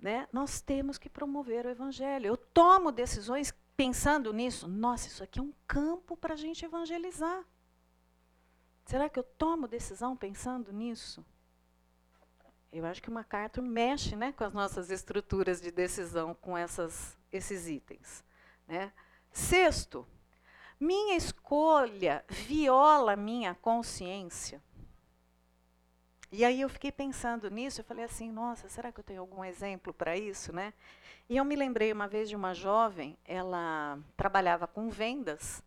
Né? 0.00 0.26
Nós 0.32 0.60
temos 0.60 0.96
que 0.96 1.08
promover 1.08 1.66
o 1.66 1.70
evangelho. 1.70 2.26
Eu 2.26 2.36
tomo 2.36 2.90
decisões 2.90 3.54
pensando 3.76 4.32
nisso. 4.32 4.66
Nossa, 4.66 5.08
isso 5.08 5.22
aqui 5.22 5.38
é 5.38 5.42
um 5.42 5.52
campo 5.66 6.16
para 6.16 6.34
a 6.34 6.36
gente 6.36 6.64
evangelizar. 6.64 7.44
Será 8.86 9.08
que 9.08 9.18
eu 9.18 9.24
tomo 9.24 9.66
decisão 9.66 10.16
pensando 10.16 10.72
nisso? 10.72 11.24
Eu 12.78 12.86
acho 12.86 13.02
que 13.02 13.08
o 13.08 13.12
MacArthur 13.12 13.62
mexe 13.62 14.16
né, 14.16 14.32
com 14.32 14.44
as 14.44 14.52
nossas 14.52 14.90
estruturas 14.90 15.60
de 15.60 15.70
decisão 15.70 16.34
com 16.34 16.56
essas, 16.56 17.16
esses 17.32 17.68
itens. 17.68 18.24
Né? 18.66 18.92
Sexto, 19.30 20.06
minha 20.78 21.16
escolha 21.16 22.24
viola 22.28 23.16
minha 23.16 23.54
consciência. 23.54 24.62
E 26.30 26.44
aí 26.44 26.60
eu 26.60 26.68
fiquei 26.68 26.92
pensando 26.92 27.48
nisso, 27.50 27.80
eu 27.80 27.84
falei 27.84 28.04
assim, 28.04 28.30
nossa, 28.30 28.68
será 28.68 28.92
que 28.92 29.00
eu 29.00 29.04
tenho 29.04 29.20
algum 29.20 29.44
exemplo 29.44 29.94
para 29.94 30.16
isso, 30.16 30.52
né? 30.52 30.74
E 31.28 31.36
eu 31.36 31.44
me 31.44 31.56
lembrei 31.56 31.92
uma 31.92 32.06
vez 32.06 32.28
de 32.28 32.36
uma 32.36 32.52
jovem, 32.52 33.16
ela 33.24 33.98
trabalhava 34.16 34.66
com 34.66 34.90
vendas 34.90 35.62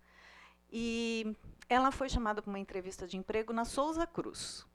e 0.72 1.36
ela 1.68 1.92
foi 1.92 2.10
chamada 2.10 2.42
para 2.42 2.50
uma 2.50 2.60
entrevista 2.60 3.08
de 3.08 3.18
emprego 3.18 3.52
na 3.52 3.66
Souza 3.66 4.06
Cruz. 4.06 4.66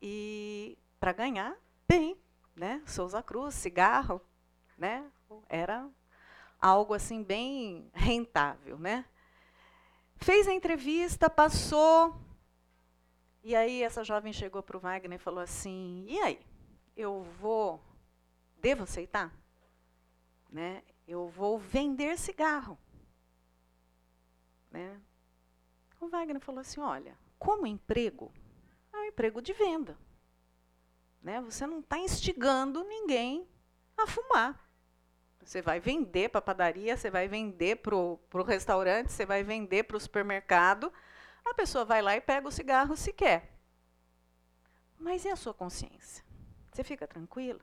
E 0.00 0.78
para 0.98 1.12
ganhar 1.12 1.56
bem, 1.86 2.16
né? 2.54 2.82
Souza 2.86 3.22
Cruz, 3.22 3.54
cigarro, 3.54 4.20
né? 4.76 5.10
Era 5.48 5.88
algo 6.60 6.94
assim 6.94 7.22
bem 7.22 7.90
rentável, 7.94 8.78
né? 8.78 9.04
Fez 10.16 10.48
a 10.48 10.52
entrevista, 10.52 11.30
passou. 11.30 12.20
E 13.42 13.54
aí 13.54 13.82
essa 13.82 14.02
jovem 14.02 14.32
chegou 14.32 14.62
para 14.62 14.76
o 14.76 14.80
Wagner 14.80 15.18
e 15.18 15.22
falou 15.22 15.40
assim: 15.40 16.04
"E 16.08 16.18
aí? 16.20 16.40
Eu 16.96 17.22
vou 17.40 17.80
devo 18.56 18.82
aceitar? 18.82 19.32
Né? 20.50 20.82
Eu 21.06 21.28
vou 21.28 21.58
vender 21.58 22.18
cigarro." 22.18 22.76
Né? 24.70 25.00
O 26.00 26.08
Wagner 26.08 26.40
falou 26.40 26.60
assim: 26.60 26.80
"Olha, 26.80 27.16
como 27.38 27.66
emprego, 27.66 28.32
é 28.92 28.96
um 28.96 29.04
emprego 29.04 29.40
de 29.40 29.52
venda. 29.52 29.96
Né? 31.22 31.40
Você 31.42 31.66
não 31.66 31.80
está 31.80 31.98
instigando 31.98 32.84
ninguém 32.84 33.48
a 33.96 34.06
fumar. 34.06 34.68
Você 35.42 35.62
vai 35.62 35.80
vender 35.80 36.28
para 36.28 36.40
a 36.40 36.42
padaria, 36.42 36.96
você 36.96 37.10
vai 37.10 37.26
vender 37.26 37.76
para 37.76 37.96
o 37.96 38.42
restaurante, 38.46 39.10
você 39.10 39.24
vai 39.24 39.42
vender 39.42 39.84
para 39.84 39.96
o 39.96 40.00
supermercado. 40.00 40.92
A 41.44 41.54
pessoa 41.54 41.84
vai 41.84 42.02
lá 42.02 42.14
e 42.14 42.20
pega 42.20 42.46
o 42.46 42.52
cigarro 42.52 42.96
se 42.96 43.12
quer. 43.12 43.58
Mas 44.98 45.24
e 45.24 45.28
a 45.28 45.36
sua 45.36 45.54
consciência? 45.54 46.24
Você 46.72 46.84
fica 46.84 47.06
tranquila? 47.06 47.60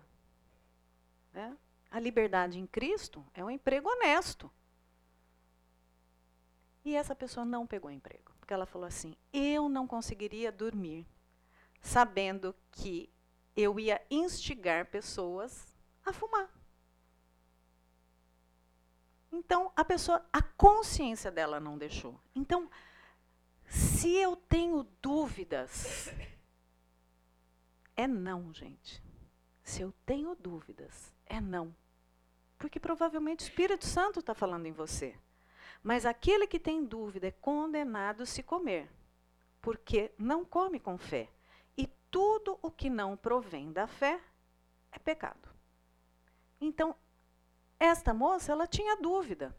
Né? 1.31 1.55
A 1.91 1.99
liberdade 1.99 2.59
em 2.59 2.65
Cristo 2.65 3.25
é 3.33 3.43
um 3.43 3.51
emprego 3.51 3.89
honesto. 3.89 4.51
E 6.83 6.95
essa 6.95 7.15
pessoa 7.15 7.45
não 7.45 7.67
pegou 7.67 7.91
emprego, 7.91 8.31
porque 8.39 8.53
ela 8.53 8.65
falou 8.65 8.87
assim: 8.87 9.15
eu 9.31 9.69
não 9.69 9.87
conseguiria 9.87 10.51
dormir 10.51 11.07
sabendo 11.81 12.55
que 12.71 13.09
eu 13.55 13.79
ia 13.79 14.01
instigar 14.09 14.85
pessoas 14.87 15.67
a 16.05 16.11
fumar. 16.11 16.49
Então, 19.31 19.71
a 19.75 19.83
pessoa, 19.83 20.25
a 20.31 20.41
consciência 20.41 21.31
dela 21.31 21.59
não 21.59 21.77
deixou. 21.77 22.19
Então, 22.33 22.69
se 23.67 24.13
eu 24.13 24.35
tenho 24.35 24.83
dúvidas, 25.01 26.09
é 27.95 28.07
não, 28.07 28.53
gente. 28.53 29.03
Se 29.63 29.81
eu 29.81 29.93
tenho 30.05 30.35
dúvidas, 30.35 31.13
é 31.25 31.41
não. 31.41 31.75
Porque 32.57 32.79
provavelmente 32.79 33.43
o 33.43 33.47
Espírito 33.47 33.85
Santo 33.85 34.19
está 34.19 34.33
falando 34.33 34.67
em 34.67 34.71
você. 34.71 35.15
Mas 35.83 36.05
aquele 36.05 36.47
que 36.47 36.59
tem 36.59 36.83
dúvida 36.83 37.27
é 37.27 37.31
condenado 37.31 38.25
se 38.25 38.41
comer, 38.41 38.89
porque 39.61 40.11
não 40.17 40.45
come 40.45 40.79
com 40.79 40.97
fé. 40.97 41.29
Tudo 42.15 42.57
o 42.61 42.71
que 42.71 42.89
não 42.89 43.17
provém 43.17 43.73
da 43.73 43.87
fé 43.87 44.21
é 44.89 44.97
pecado. 44.97 45.49
Então, 46.61 46.95
esta 47.77 48.13
moça, 48.13 48.53
ela 48.53 48.65
tinha 48.65 48.95
dúvida. 48.95 49.53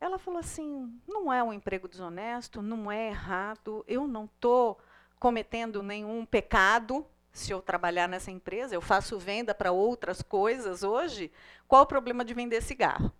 Ela 0.00 0.16
falou 0.16 0.40
assim: 0.40 0.98
não 1.06 1.30
é 1.30 1.42
um 1.42 1.52
emprego 1.52 1.88
desonesto, 1.88 2.62
não 2.62 2.90
é 2.90 3.08
errado, 3.08 3.84
eu 3.86 4.08
não 4.08 4.24
estou 4.24 4.80
cometendo 5.20 5.82
nenhum 5.82 6.24
pecado 6.24 7.06
se 7.34 7.52
eu 7.52 7.60
trabalhar 7.60 8.08
nessa 8.08 8.30
empresa, 8.30 8.74
eu 8.74 8.80
faço 8.80 9.18
venda 9.18 9.54
para 9.54 9.72
outras 9.72 10.22
coisas 10.22 10.82
hoje. 10.82 11.30
Qual 11.68 11.82
o 11.82 11.86
problema 11.86 12.24
de 12.24 12.32
vender 12.32 12.62
cigarro? 12.62 13.12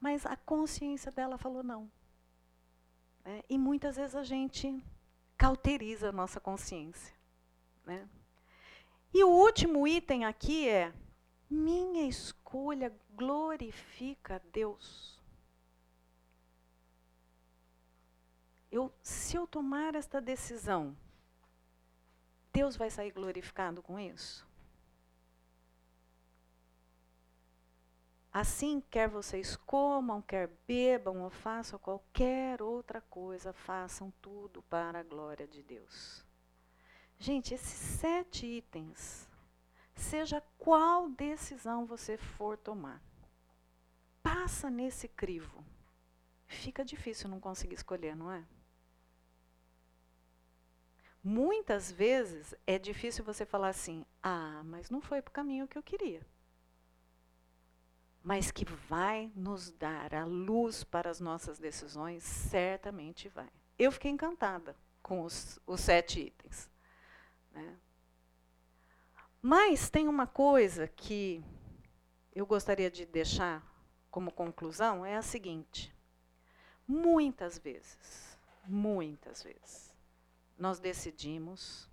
Mas 0.00 0.24
a 0.24 0.34
consciência 0.34 1.12
dela 1.12 1.36
falou 1.36 1.62
não. 1.62 1.92
É, 3.22 3.44
e 3.50 3.58
muitas 3.58 3.96
vezes 3.96 4.16
a 4.16 4.22
gente 4.22 4.82
cauteriza 5.36 6.08
a 6.08 6.12
nossa 6.12 6.40
consciência. 6.40 7.12
Né? 7.84 8.08
E 9.12 9.22
o 9.22 9.28
último 9.28 9.86
item 9.86 10.24
aqui 10.24 10.68
é 10.68 10.92
minha 11.48 12.08
escolha 12.08 12.92
glorifica 13.14 14.36
a 14.36 14.40
Deus. 14.52 15.22
Eu, 18.70 18.92
se 19.02 19.36
eu 19.36 19.46
tomar 19.46 19.94
esta 19.94 20.20
decisão, 20.20 20.96
Deus 22.52 22.76
vai 22.76 22.90
sair 22.90 23.12
glorificado 23.12 23.82
com 23.82 24.00
isso? 24.00 24.44
Assim, 28.32 28.80
quer 28.90 29.08
vocês 29.08 29.54
comam, 29.54 30.20
quer 30.20 30.50
bebam 30.66 31.22
ou 31.22 31.30
façam 31.30 31.78
qualquer 31.78 32.60
outra 32.60 33.00
coisa, 33.00 33.52
façam 33.52 34.12
tudo 34.20 34.60
para 34.62 34.98
a 34.98 35.04
glória 35.04 35.46
de 35.46 35.62
Deus. 35.62 36.23
Gente, 37.18 37.54
esses 37.54 37.98
sete 37.98 38.46
itens 38.46 39.28
seja 39.94 40.42
qual 40.58 41.08
decisão 41.08 41.86
você 41.86 42.16
for 42.16 42.56
tomar. 42.56 43.02
Passa 44.22 44.70
nesse 44.70 45.08
crivo. 45.08 45.64
Fica 46.46 46.84
difícil 46.84 47.28
não 47.28 47.40
conseguir 47.40 47.74
escolher, 47.74 48.14
não 48.14 48.30
é? 48.30 48.44
Muitas 51.22 51.90
vezes 51.90 52.54
é 52.66 52.78
difícil 52.78 53.24
você 53.24 53.46
falar 53.46 53.68
assim: 53.68 54.04
ah, 54.22 54.62
mas 54.64 54.90
não 54.90 55.00
foi 55.00 55.22
para 55.22 55.30
o 55.30 55.34
caminho 55.34 55.66
que 55.66 55.78
eu 55.78 55.82
queria. 55.82 56.20
Mas 58.22 58.50
que 58.50 58.64
vai 58.64 59.32
nos 59.34 59.70
dar 59.70 60.14
a 60.14 60.24
luz 60.24 60.84
para 60.84 61.10
as 61.10 61.20
nossas 61.20 61.58
decisões, 61.58 62.22
certamente 62.22 63.28
vai. 63.28 63.48
Eu 63.78 63.90
fiquei 63.90 64.10
encantada 64.10 64.76
com 65.02 65.22
os, 65.22 65.58
os 65.66 65.80
sete 65.80 66.20
itens. 66.20 66.70
Né? 67.54 67.78
Mas 69.40 69.88
tem 69.88 70.08
uma 70.08 70.26
coisa 70.26 70.86
que 70.88 71.42
eu 72.34 72.44
gostaria 72.44 72.90
de 72.90 73.06
deixar 73.06 73.62
como 74.10 74.30
conclusão, 74.30 75.04
é 75.06 75.16
a 75.16 75.22
seguinte. 75.22 75.94
Muitas 76.86 77.58
vezes, 77.58 78.38
muitas 78.66 79.42
vezes, 79.42 79.94
nós 80.58 80.78
decidimos, 80.78 81.88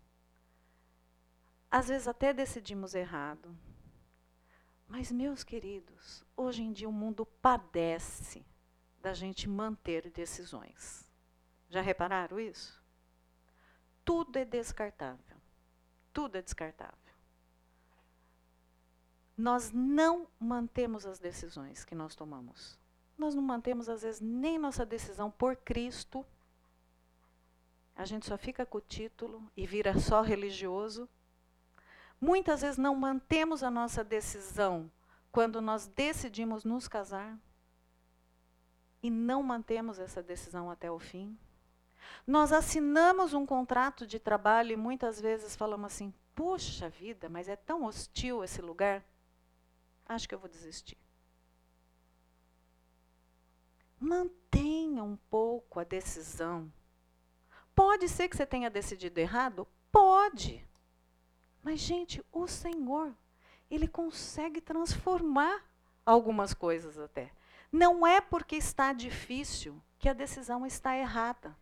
às 1.70 1.88
vezes 1.88 2.08
até 2.08 2.34
decidimos 2.34 2.94
errado, 2.94 3.56
mas, 4.88 5.10
meus 5.10 5.42
queridos, 5.42 6.26
hoje 6.36 6.64
em 6.64 6.74
dia 6.74 6.90
o 6.90 6.92
mundo 6.92 7.26
padece 7.26 8.46
da 9.00 9.14
gente 9.14 9.48
manter 9.48 10.10
decisões. 10.10 11.10
Já 11.70 11.80
repararam 11.80 12.38
isso? 12.38 12.84
Tudo 14.04 14.38
é 14.38 14.44
descartável. 14.44 15.31
Tudo 16.14 16.38
é 16.38 16.42
descartável 16.42 17.12
nós 19.42 19.72
não 19.72 20.28
mantemos 20.40 21.06
as 21.06 21.18
decisões 21.18 21.84
que 21.84 21.96
nós 21.96 22.16
tomamos. 22.16 22.78
Nós 23.18 23.34
não 23.34 23.42
mantemos, 23.42 23.90
às 23.90 24.04
vezes, 24.04 24.22
nem 24.22 24.60
nossa 24.60 24.86
decisão 24.86 25.32
por 25.32 25.56
Cristo. 25.56 26.24
A 27.96 28.06
gente 28.06 28.28
só 28.28 28.38
fica 28.38 28.66
com 28.66 28.78
o 28.78 28.82
título 28.82 29.52
e 29.58 29.66
vira 29.66 29.98
só 30.00 30.22
religioso. 30.22 31.10
Muitas 32.20 32.62
vezes 32.62 32.78
não 32.78 32.96
mantemos 32.96 33.64
a 33.64 33.72
nossa 33.72 34.04
decisão 34.04 34.92
quando 35.32 35.60
nós 35.60 35.88
decidimos 35.88 36.64
nos 36.64 36.88
casar 36.88 37.38
e 39.02 39.10
não 39.10 39.42
mantemos 39.42 39.98
essa 39.98 40.22
decisão 40.22 40.70
até 40.70 40.92
o 40.92 41.00
fim. 41.00 41.36
Nós 42.26 42.52
assinamos 42.52 43.34
um 43.34 43.46
contrato 43.46 44.06
de 44.06 44.20
trabalho 44.20 44.72
e 44.72 44.78
muitas 44.78 45.20
vezes 45.20 45.56
falamos 45.56 45.94
assim: 45.94 46.14
puxa 46.36 46.90
vida, 46.90 47.30
mas 47.30 47.48
é 47.48 47.56
tão 47.56 47.84
hostil 47.84 48.44
esse 48.44 48.62
lugar 48.62 49.04
acho 50.14 50.28
que 50.28 50.36
eu 50.36 50.40
vou 50.40 50.50
desistir. 50.50 50.98
Mantenha 54.00 55.04
um 55.04 55.16
pouco 55.30 55.80
a 55.80 55.84
decisão. 55.84 56.72
Pode 57.76 58.10
ser 58.10 58.28
que 58.28 58.36
você 58.36 58.46
tenha 58.46 58.70
decidido 58.70 59.20
errado? 59.20 59.68
Pode. 59.92 60.68
Mas, 61.64 61.80
gente, 61.80 62.24
o 62.32 62.48
Senhor, 62.48 63.14
Ele 63.70 63.88
consegue 63.88 64.60
transformar 64.60 65.64
algumas 66.06 66.54
coisas 66.54 66.98
até. 66.98 67.32
Não 67.72 68.06
é 68.06 68.20
porque 68.20 68.56
está 68.56 68.92
difícil 68.92 69.82
que 70.00 70.10
a 70.10 70.14
decisão 70.14 70.66
está 70.66 70.98
errada. 70.98 71.56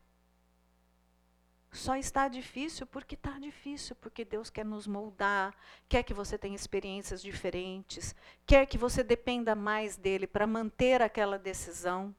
Só 1.72 1.94
está 1.94 2.26
difícil 2.26 2.84
porque 2.86 3.14
está 3.14 3.38
difícil, 3.38 3.94
porque 3.96 4.24
Deus 4.24 4.50
quer 4.50 4.64
nos 4.64 4.88
moldar, 4.88 5.54
quer 5.88 6.02
que 6.02 6.12
você 6.12 6.36
tenha 6.36 6.56
experiências 6.56 7.22
diferentes, 7.22 8.14
quer 8.44 8.66
que 8.66 8.76
você 8.76 9.04
dependa 9.04 9.54
mais 9.54 9.96
dele 9.96 10.26
para 10.26 10.48
manter 10.48 11.00
aquela 11.00 11.38
decisão. 11.38 12.14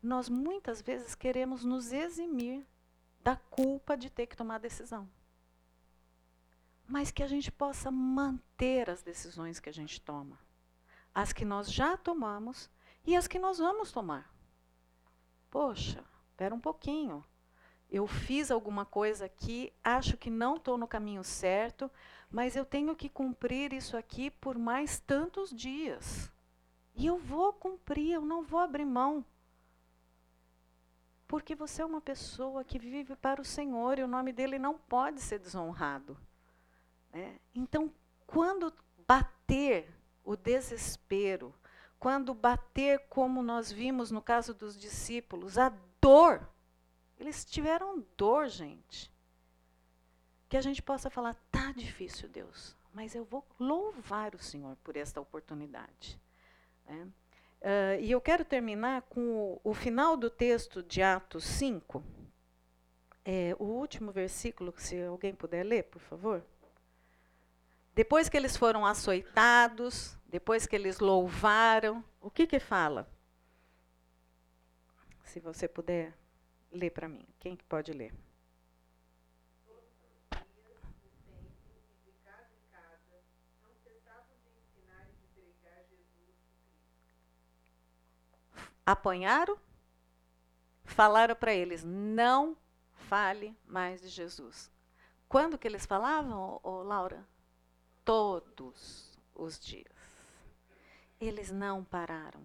Nós 0.00 0.28
muitas 0.28 0.80
vezes 0.80 1.16
queremos 1.16 1.64
nos 1.64 1.92
eximir 1.92 2.64
da 3.20 3.34
culpa 3.34 3.96
de 3.96 4.08
ter 4.08 4.26
que 4.26 4.36
tomar 4.36 4.58
decisão. 4.58 5.10
Mas 6.86 7.10
que 7.10 7.24
a 7.24 7.26
gente 7.26 7.50
possa 7.50 7.90
manter 7.90 8.88
as 8.88 9.02
decisões 9.02 9.58
que 9.58 9.68
a 9.68 9.72
gente 9.72 10.00
toma. 10.00 10.38
As 11.12 11.32
que 11.32 11.44
nós 11.44 11.70
já 11.70 11.96
tomamos 11.96 12.70
e 13.04 13.16
as 13.16 13.26
que 13.26 13.38
nós 13.38 13.58
vamos 13.58 13.90
tomar. 13.90 14.32
poxa, 15.50 16.04
espera 16.38 16.54
um 16.54 16.60
pouquinho. 16.60 17.24
Eu 17.90 18.06
fiz 18.06 18.52
alguma 18.52 18.84
coisa 18.84 19.24
aqui, 19.24 19.72
acho 19.82 20.16
que 20.16 20.30
não 20.30 20.54
estou 20.54 20.78
no 20.78 20.86
caminho 20.86 21.24
certo, 21.24 21.90
mas 22.30 22.54
eu 22.54 22.64
tenho 22.64 22.94
que 22.94 23.08
cumprir 23.08 23.72
isso 23.72 23.96
aqui 23.96 24.30
por 24.30 24.56
mais 24.56 25.00
tantos 25.00 25.50
dias. 25.50 26.30
E 26.94 27.06
eu 27.06 27.18
vou 27.18 27.52
cumprir, 27.52 28.12
eu 28.12 28.20
não 28.20 28.44
vou 28.44 28.60
abrir 28.60 28.84
mão. 28.84 29.24
Porque 31.26 31.56
você 31.56 31.82
é 31.82 31.84
uma 31.84 32.00
pessoa 32.00 32.62
que 32.62 32.78
vive 32.78 33.16
para 33.16 33.40
o 33.40 33.44
Senhor 33.44 33.98
e 33.98 34.04
o 34.04 34.08
nome 34.08 34.32
dele 34.32 34.60
não 34.60 34.78
pode 34.78 35.20
ser 35.20 35.40
desonrado. 35.40 36.16
Né? 37.12 37.40
Então, 37.52 37.92
quando 38.26 38.72
bater 39.08 39.92
o 40.22 40.36
desespero, 40.36 41.52
quando 41.98 42.32
bater, 42.32 43.00
como 43.08 43.42
nós 43.42 43.72
vimos 43.72 44.12
no 44.12 44.22
caso 44.22 44.54
dos 44.54 44.78
discípulos, 44.78 45.58
a 45.58 45.72
dor, 46.00 46.48
eles 47.18 47.44
tiveram 47.44 48.04
dor, 48.16 48.48
gente. 48.48 49.12
Que 50.48 50.56
a 50.56 50.60
gente 50.60 50.82
possa 50.82 51.10
falar, 51.10 51.34
tá 51.50 51.72
difícil, 51.72 52.28
Deus, 52.28 52.76
mas 52.92 53.14
eu 53.14 53.24
vou 53.24 53.46
louvar 53.58 54.34
o 54.34 54.42
Senhor 54.42 54.76
por 54.76 54.96
esta 54.96 55.20
oportunidade. 55.20 56.18
Né? 56.86 57.08
Uh, 57.60 58.00
e 58.00 58.10
eu 58.10 58.20
quero 58.20 58.44
terminar 58.44 59.02
com 59.02 59.20
o, 59.20 59.60
o, 59.64 59.74
final 59.74 60.16
do 60.16 60.30
texto 60.30 60.82
de 60.82 61.02
Atos 61.02 61.44
5, 61.44 62.02
é, 63.24 63.54
o 63.58 63.64
último 63.64 64.10
versículo, 64.10 64.72
se 64.78 65.02
alguém 65.02 65.34
puder 65.34 65.64
ler, 65.64 65.82
por 65.84 66.00
favor. 66.00 66.42
Depois 67.94 68.28
que 68.28 68.36
eles 68.36 68.56
foram 68.56 68.86
açoitados, 68.86 70.16
depois 70.24 70.66
que 70.66 70.76
eles 70.76 71.00
louvaram, 71.00 72.02
o 72.20 72.30
que 72.30 72.46
que 72.46 72.60
fala? 72.60 73.10
Se 75.28 75.40
você 75.40 75.68
puder 75.68 76.12
ler 76.72 76.90
para 76.90 77.08
mim, 77.08 77.26
quem 77.38 77.56
que 77.56 77.64
pode 77.64 77.92
ler? 77.92 78.12
Apanharam, 88.84 89.58
falaram 90.84 91.36
para 91.36 91.54
eles: 91.54 91.84
não 91.84 92.56
fale 92.92 93.56
mais 93.66 94.00
de 94.00 94.08
Jesus. 94.08 94.70
Quando 95.28 95.58
que 95.58 95.68
eles 95.68 95.84
falavam, 95.84 96.58
ô 96.62 96.82
Laura? 96.82 97.24
todos 98.08 99.18
os 99.34 99.60
dias. 99.60 99.84
Eles 101.20 101.52
não 101.52 101.84
pararam. 101.84 102.40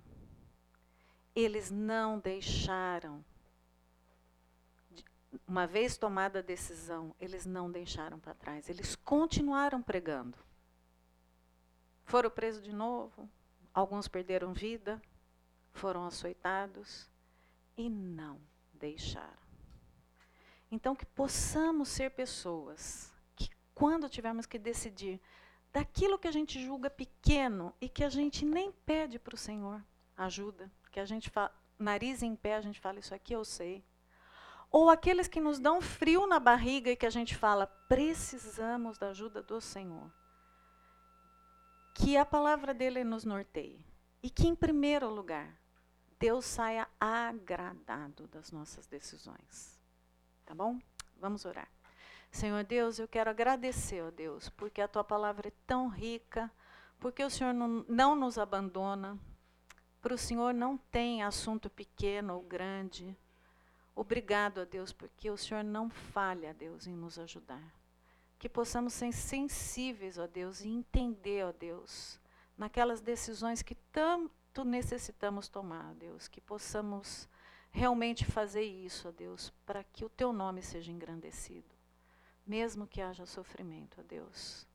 Eles 1.35 1.71
não 1.71 2.19
deixaram. 2.19 3.23
Uma 5.47 5.65
vez 5.65 5.97
tomada 5.97 6.39
a 6.39 6.41
decisão, 6.43 7.15
eles 7.19 7.45
não 7.45 7.71
deixaram 7.71 8.19
para 8.19 8.35
trás. 8.35 8.69
Eles 8.69 8.95
continuaram 8.95 9.81
pregando. 9.81 10.37
Foram 12.05 12.29
presos 12.29 12.63
de 12.63 12.73
novo. 12.73 13.29
Alguns 13.73 14.07
perderam 14.07 14.53
vida. 14.53 15.01
Foram 15.71 16.05
açoitados. 16.05 17.09
E 17.75 17.89
não 17.89 18.39
deixaram. 18.73 19.43
Então, 20.69 20.95
que 20.95 21.05
possamos 21.05 21.89
ser 21.89 22.11
pessoas 22.11 23.11
que, 23.35 23.49
quando 23.73 24.09
tivermos 24.09 24.45
que 24.45 24.59
decidir 24.59 25.19
daquilo 25.71 26.19
que 26.19 26.27
a 26.27 26.31
gente 26.31 26.63
julga 26.63 26.89
pequeno 26.89 27.73
e 27.81 27.89
que 27.89 28.03
a 28.03 28.09
gente 28.09 28.45
nem 28.45 28.71
pede 28.71 29.17
para 29.17 29.33
o 29.33 29.37
Senhor 29.37 29.83
ajuda, 30.17 30.71
que 30.91 30.99
a 30.99 31.05
gente 31.05 31.29
fala, 31.29 31.53
nariz 31.77 32.21
em 32.21 32.35
pé, 32.35 32.55
a 32.55 32.61
gente 32.61 32.79
fala 32.79 32.99
isso 32.99 33.13
aqui 33.13 33.33
eu 33.33 33.43
sei. 33.43 33.83
Ou 34.71 34.89
aqueles 34.89 35.27
que 35.27 35.39
nos 35.39 35.59
dão 35.59 35.81
frio 35.81 36.25
na 36.25 36.39
barriga 36.39 36.89
e 36.89 36.95
que 36.95 37.05
a 37.05 37.09
gente 37.09 37.35
fala, 37.35 37.67
precisamos 37.67 38.97
da 38.97 39.09
ajuda 39.09 39.41
do 39.41 39.61
Senhor. 39.61 40.11
Que 41.93 42.17
a 42.17 42.25
palavra 42.25 42.73
dele 42.73 43.03
nos 43.03 43.23
norteie. 43.23 43.85
E 44.23 44.29
que, 44.29 44.47
em 44.47 44.55
primeiro 44.55 45.09
lugar, 45.09 45.55
Deus 46.19 46.45
saia 46.45 46.87
agradado 46.99 48.27
das 48.27 48.51
nossas 48.51 48.87
decisões. 48.87 49.79
Tá 50.45 50.55
bom? 50.55 50.79
Vamos 51.19 51.45
orar. 51.45 51.69
Senhor 52.31 52.63
Deus, 52.63 52.97
eu 52.97 53.07
quero 53.07 53.29
agradecer, 53.29 54.03
ó 54.03 54.09
Deus, 54.09 54.49
porque 54.49 54.81
a 54.81 54.87
tua 54.87 55.03
palavra 55.03 55.49
é 55.49 55.53
tão 55.67 55.87
rica, 55.87 56.51
porque 56.99 57.23
o 57.23 57.29
Senhor 57.29 57.53
não, 57.53 57.85
não 57.87 58.15
nos 58.15 58.39
abandona, 58.39 59.19
para 60.03 60.13
o 60.13 60.17
Senhor 60.17 60.53
não 60.53 60.77
tem 60.77 61.23
assunto 61.23 61.67
pequeno 61.67 62.35
ou 62.35 62.43
grande. 62.43 63.17
Obrigado 63.95 64.61
a 64.61 64.65
Deus, 64.65 64.93
porque 64.93 65.31
o 65.31 65.37
Senhor 65.37 65.63
não 65.63 65.89
falha, 65.89 66.51
a 66.51 66.53
Deus, 66.53 66.85
em 66.85 66.93
nos 66.93 67.17
ajudar. 67.17 67.73
Que 68.37 68.47
possamos 68.47 68.93
ser 68.93 69.11
sensíveis, 69.11 70.19
ó 70.19 70.27
Deus, 70.27 70.61
e 70.61 70.67
entender, 70.67 71.43
ó 71.43 71.51
Deus, 71.51 72.19
naquelas 72.55 73.01
decisões 73.01 73.63
que 73.63 73.73
tanto 73.91 74.63
necessitamos 74.63 75.49
tomar, 75.49 75.89
ó 75.89 75.93
Deus, 75.95 76.27
que 76.27 76.39
possamos 76.39 77.27
realmente 77.71 78.25
fazer 78.25 78.63
isso, 78.63 79.07
ó 79.07 79.11
Deus, 79.11 79.51
para 79.65 79.83
que 79.83 80.05
o 80.05 80.09
teu 80.09 80.31
nome 80.31 80.61
seja 80.61 80.91
engrandecido 80.91 81.73
mesmo 82.45 82.87
que 82.87 83.01
haja 83.01 83.25
sofrimento, 83.25 83.99
ó 83.99 84.03
Deus. 84.03 84.67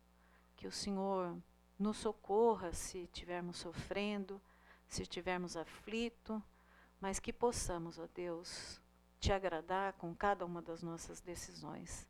Que 0.56 0.66
o 0.66 0.72
Senhor 0.72 1.36
nos 1.78 1.98
socorra 1.98 2.72
se 2.72 2.98
estivermos 2.98 3.58
sofrendo, 3.58 4.40
se 4.88 5.02
estivermos 5.02 5.56
aflito, 5.56 6.42
mas 7.00 7.20
que 7.20 7.32
possamos, 7.32 7.98
ó 7.98 8.08
Deus, 8.14 8.80
te 9.20 9.32
agradar 9.32 9.92
com 9.94 10.14
cada 10.14 10.44
uma 10.44 10.62
das 10.62 10.82
nossas 10.82 11.20
decisões. 11.20 12.08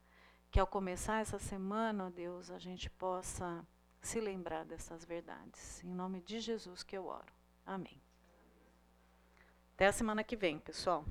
Que 0.50 0.60
ao 0.60 0.66
começar 0.66 1.20
essa 1.20 1.38
semana, 1.38 2.06
ó 2.06 2.10
Deus, 2.10 2.50
a 2.50 2.58
gente 2.58 2.88
possa 2.88 3.66
se 4.00 4.20
lembrar 4.20 4.64
dessas 4.64 5.04
verdades. 5.04 5.82
Em 5.84 5.92
nome 5.92 6.20
de 6.20 6.40
Jesus 6.40 6.82
que 6.82 6.96
eu 6.96 7.06
oro. 7.06 7.32
Amém. 7.66 8.00
Até 9.74 9.86
a 9.86 9.92
semana 9.92 10.24
que 10.24 10.36
vem, 10.36 10.58
pessoal. 10.58 11.04